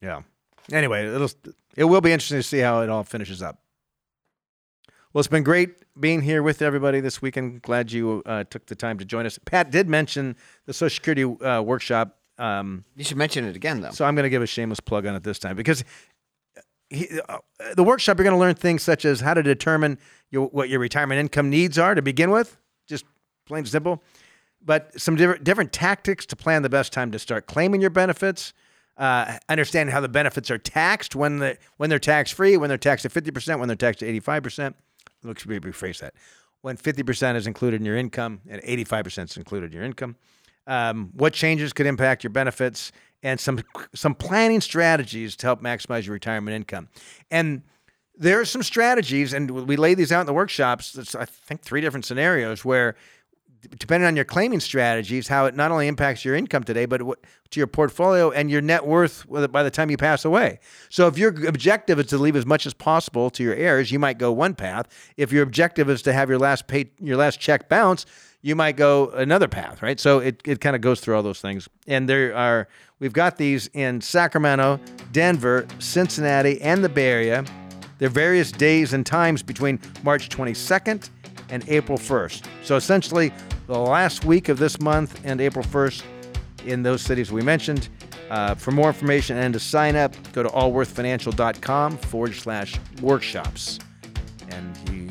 Yeah. 0.00 0.22
Anyway, 0.70 1.04
it'll 1.06 1.30
it 1.76 1.84
will 1.84 2.00
be 2.00 2.12
interesting 2.12 2.38
to 2.38 2.44
see 2.44 2.60
how 2.60 2.82
it 2.82 2.88
all 2.90 3.02
finishes 3.02 3.42
up. 3.42 3.58
Well, 5.12 5.20
it's 5.20 5.28
been 5.28 5.42
great 5.42 5.74
being 6.00 6.22
here 6.22 6.42
with 6.42 6.62
everybody 6.62 7.00
this 7.00 7.20
weekend. 7.20 7.60
Glad 7.60 7.92
you 7.92 8.22
uh, 8.24 8.44
took 8.44 8.64
the 8.66 8.74
time 8.74 8.98
to 8.98 9.04
join 9.04 9.26
us. 9.26 9.38
Pat 9.44 9.70
did 9.70 9.88
mention 9.88 10.36
the 10.64 10.72
Social 10.72 10.94
Security 10.94 11.24
uh, 11.44 11.60
workshop, 11.60 12.18
um, 12.38 12.84
you 12.96 13.04
should 13.04 13.18
mention 13.18 13.44
it 13.44 13.54
again 13.54 13.80
though. 13.82 13.90
so 13.90 14.04
I'm 14.04 14.14
going 14.14 14.24
to 14.24 14.30
give 14.30 14.42
a 14.42 14.46
shameless 14.46 14.80
plug 14.80 15.06
on 15.06 15.14
it 15.14 15.22
this 15.22 15.38
time 15.38 15.54
because 15.54 15.84
he, 16.88 17.20
uh, 17.28 17.38
the 17.76 17.84
workshop 17.84 18.18
you're 18.18 18.24
going 18.24 18.34
to 18.34 18.40
learn 18.40 18.54
things 18.54 18.82
such 18.82 19.04
as 19.04 19.20
how 19.20 19.34
to 19.34 19.42
determine 19.42 19.98
your, 20.30 20.46
what 20.48 20.68
your 20.68 20.80
retirement 20.80 21.20
income 21.20 21.50
needs 21.50 21.78
are 21.78 21.94
to 21.94 22.02
begin 22.02 22.30
with, 22.30 22.56
just 22.86 23.04
plain 23.46 23.60
and 23.60 23.68
simple. 23.68 24.02
But 24.64 24.98
some 25.00 25.16
different, 25.16 25.44
different 25.44 25.72
tactics 25.72 26.24
to 26.26 26.36
plan 26.36 26.62
the 26.62 26.70
best 26.70 26.92
time 26.92 27.10
to 27.12 27.18
start 27.18 27.46
claiming 27.46 27.80
your 27.80 27.90
benefits. 27.90 28.54
Uh, 28.96 29.38
understand 29.48 29.90
how 29.90 30.00
the 30.00 30.08
benefits 30.08 30.50
are 30.50 30.58
taxed 30.58 31.16
when 31.16 31.38
the 31.38 31.56
when 31.76 31.90
they're 31.90 31.98
tax 31.98 32.30
free, 32.30 32.56
when 32.56 32.68
they're 32.68 32.78
taxed 32.78 33.04
at 33.04 33.12
50%, 33.12 33.58
when 33.58 33.66
they're 33.66 33.76
taxed 33.76 34.02
at 34.02 34.08
85%. 34.08 34.74
Let's 35.22 35.46
re- 35.46 35.60
rephrase 35.60 35.98
that. 36.00 36.14
When 36.62 36.76
50% 36.76 37.36
is 37.36 37.46
included 37.46 37.80
in 37.80 37.86
your 37.86 37.96
income 37.96 38.40
and 38.48 38.62
85% 38.62 39.24
is 39.24 39.36
included 39.36 39.66
in 39.66 39.72
your 39.72 39.84
income. 39.84 40.16
Um, 40.66 41.10
what 41.14 41.32
changes 41.32 41.72
could 41.72 41.86
impact 41.86 42.22
your 42.22 42.30
benefits 42.30 42.92
and 43.22 43.38
some 43.38 43.60
some 43.94 44.14
planning 44.14 44.60
strategies 44.60 45.36
to 45.36 45.46
help 45.46 45.60
maximize 45.60 46.06
your 46.06 46.12
retirement 46.12 46.54
income. 46.54 46.88
And 47.30 47.62
there 48.16 48.40
are 48.40 48.44
some 48.44 48.62
strategies, 48.62 49.32
and 49.32 49.50
we 49.50 49.76
lay 49.76 49.94
these 49.94 50.12
out 50.12 50.20
in 50.20 50.26
the 50.26 50.32
workshops. 50.32 50.96
It's, 50.96 51.14
I 51.14 51.24
think 51.24 51.62
three 51.62 51.80
different 51.80 52.04
scenarios 52.04 52.64
where, 52.64 52.94
depending 53.78 54.06
on 54.06 54.16
your 54.16 54.24
claiming 54.24 54.60
strategies, 54.60 55.28
how 55.28 55.46
it 55.46 55.54
not 55.54 55.70
only 55.70 55.86
impacts 55.86 56.24
your 56.24 56.34
income 56.34 56.64
today, 56.64 56.84
but 56.86 56.98
to 56.98 57.60
your 57.60 57.66
portfolio 57.66 58.30
and 58.30 58.50
your 58.50 58.60
net 58.60 58.86
worth 58.86 59.24
by 59.50 59.62
the 59.62 59.70
time 59.70 59.90
you 59.90 59.96
pass 59.96 60.24
away. 60.24 60.58
So, 60.88 61.06
if 61.06 61.16
your 61.16 61.30
objective 61.46 61.98
is 62.00 62.06
to 62.06 62.18
leave 62.18 62.36
as 62.36 62.46
much 62.46 62.66
as 62.66 62.74
possible 62.74 63.30
to 63.30 63.42
your 63.42 63.54
heirs, 63.54 63.92
you 63.92 63.98
might 63.98 64.18
go 64.18 64.32
one 64.32 64.54
path. 64.54 64.88
If 65.16 65.32
your 65.32 65.42
objective 65.42 65.88
is 65.88 66.02
to 66.02 66.12
have 66.12 66.28
your 66.28 66.38
last 66.38 66.66
pay, 66.66 66.90
your 67.00 67.16
last 67.16 67.40
check 67.40 67.68
bounce, 67.68 68.06
you 68.42 68.56
might 68.56 68.76
go 68.76 69.10
another 69.10 69.46
path, 69.46 69.82
right? 69.82 70.00
So 70.00 70.18
it, 70.18 70.40
it 70.44 70.60
kind 70.60 70.74
of 70.74 70.82
goes 70.82 71.00
through 71.00 71.14
all 71.14 71.22
those 71.22 71.40
things. 71.40 71.68
And 71.86 72.08
there 72.08 72.34
are, 72.34 72.68
we've 72.98 73.12
got 73.12 73.36
these 73.36 73.68
in 73.68 74.00
Sacramento, 74.00 74.80
Denver, 75.12 75.66
Cincinnati, 75.78 76.60
and 76.60 76.82
the 76.82 76.88
Bay 76.88 77.08
Area. 77.08 77.44
There 77.98 78.08
are 78.08 78.10
various 78.10 78.50
days 78.50 78.92
and 78.92 79.06
times 79.06 79.44
between 79.44 79.78
March 80.02 80.28
22nd 80.28 81.08
and 81.52 81.68
April 81.68 81.98
1st. 81.98 82.42
So 82.64 82.74
essentially, 82.74 83.32
the 83.68 83.78
last 83.78 84.24
week 84.24 84.48
of 84.48 84.58
this 84.58 84.80
month 84.80 85.20
and 85.22 85.40
April 85.40 85.64
1st 85.64 86.02
in 86.66 86.82
those 86.82 87.02
cities 87.02 87.30
we 87.30 87.42
mentioned. 87.42 87.88
Uh, 88.30 88.54
for 88.54 88.70
more 88.70 88.88
information 88.88 89.36
and 89.36 89.52
to 89.52 89.60
sign 89.60 89.94
up, 89.94 90.14
go 90.32 90.42
to 90.42 90.48
allworthfinancial.com 90.48 91.98
forward 91.98 92.34
slash 92.34 92.74
workshops. 93.02 93.78
And 94.48 94.76
you, 94.90 95.08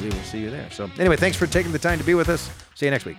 we 0.00 0.08
will 0.08 0.24
see 0.24 0.38
you 0.38 0.50
there. 0.50 0.68
So, 0.72 0.90
anyway, 0.98 1.16
thanks 1.16 1.36
for 1.36 1.46
taking 1.46 1.70
the 1.70 1.78
time 1.78 1.98
to 1.98 2.04
be 2.04 2.14
with 2.14 2.28
us. 2.28 2.50
See 2.74 2.86
you 2.86 2.90
next 2.90 3.04
week. 3.04 3.18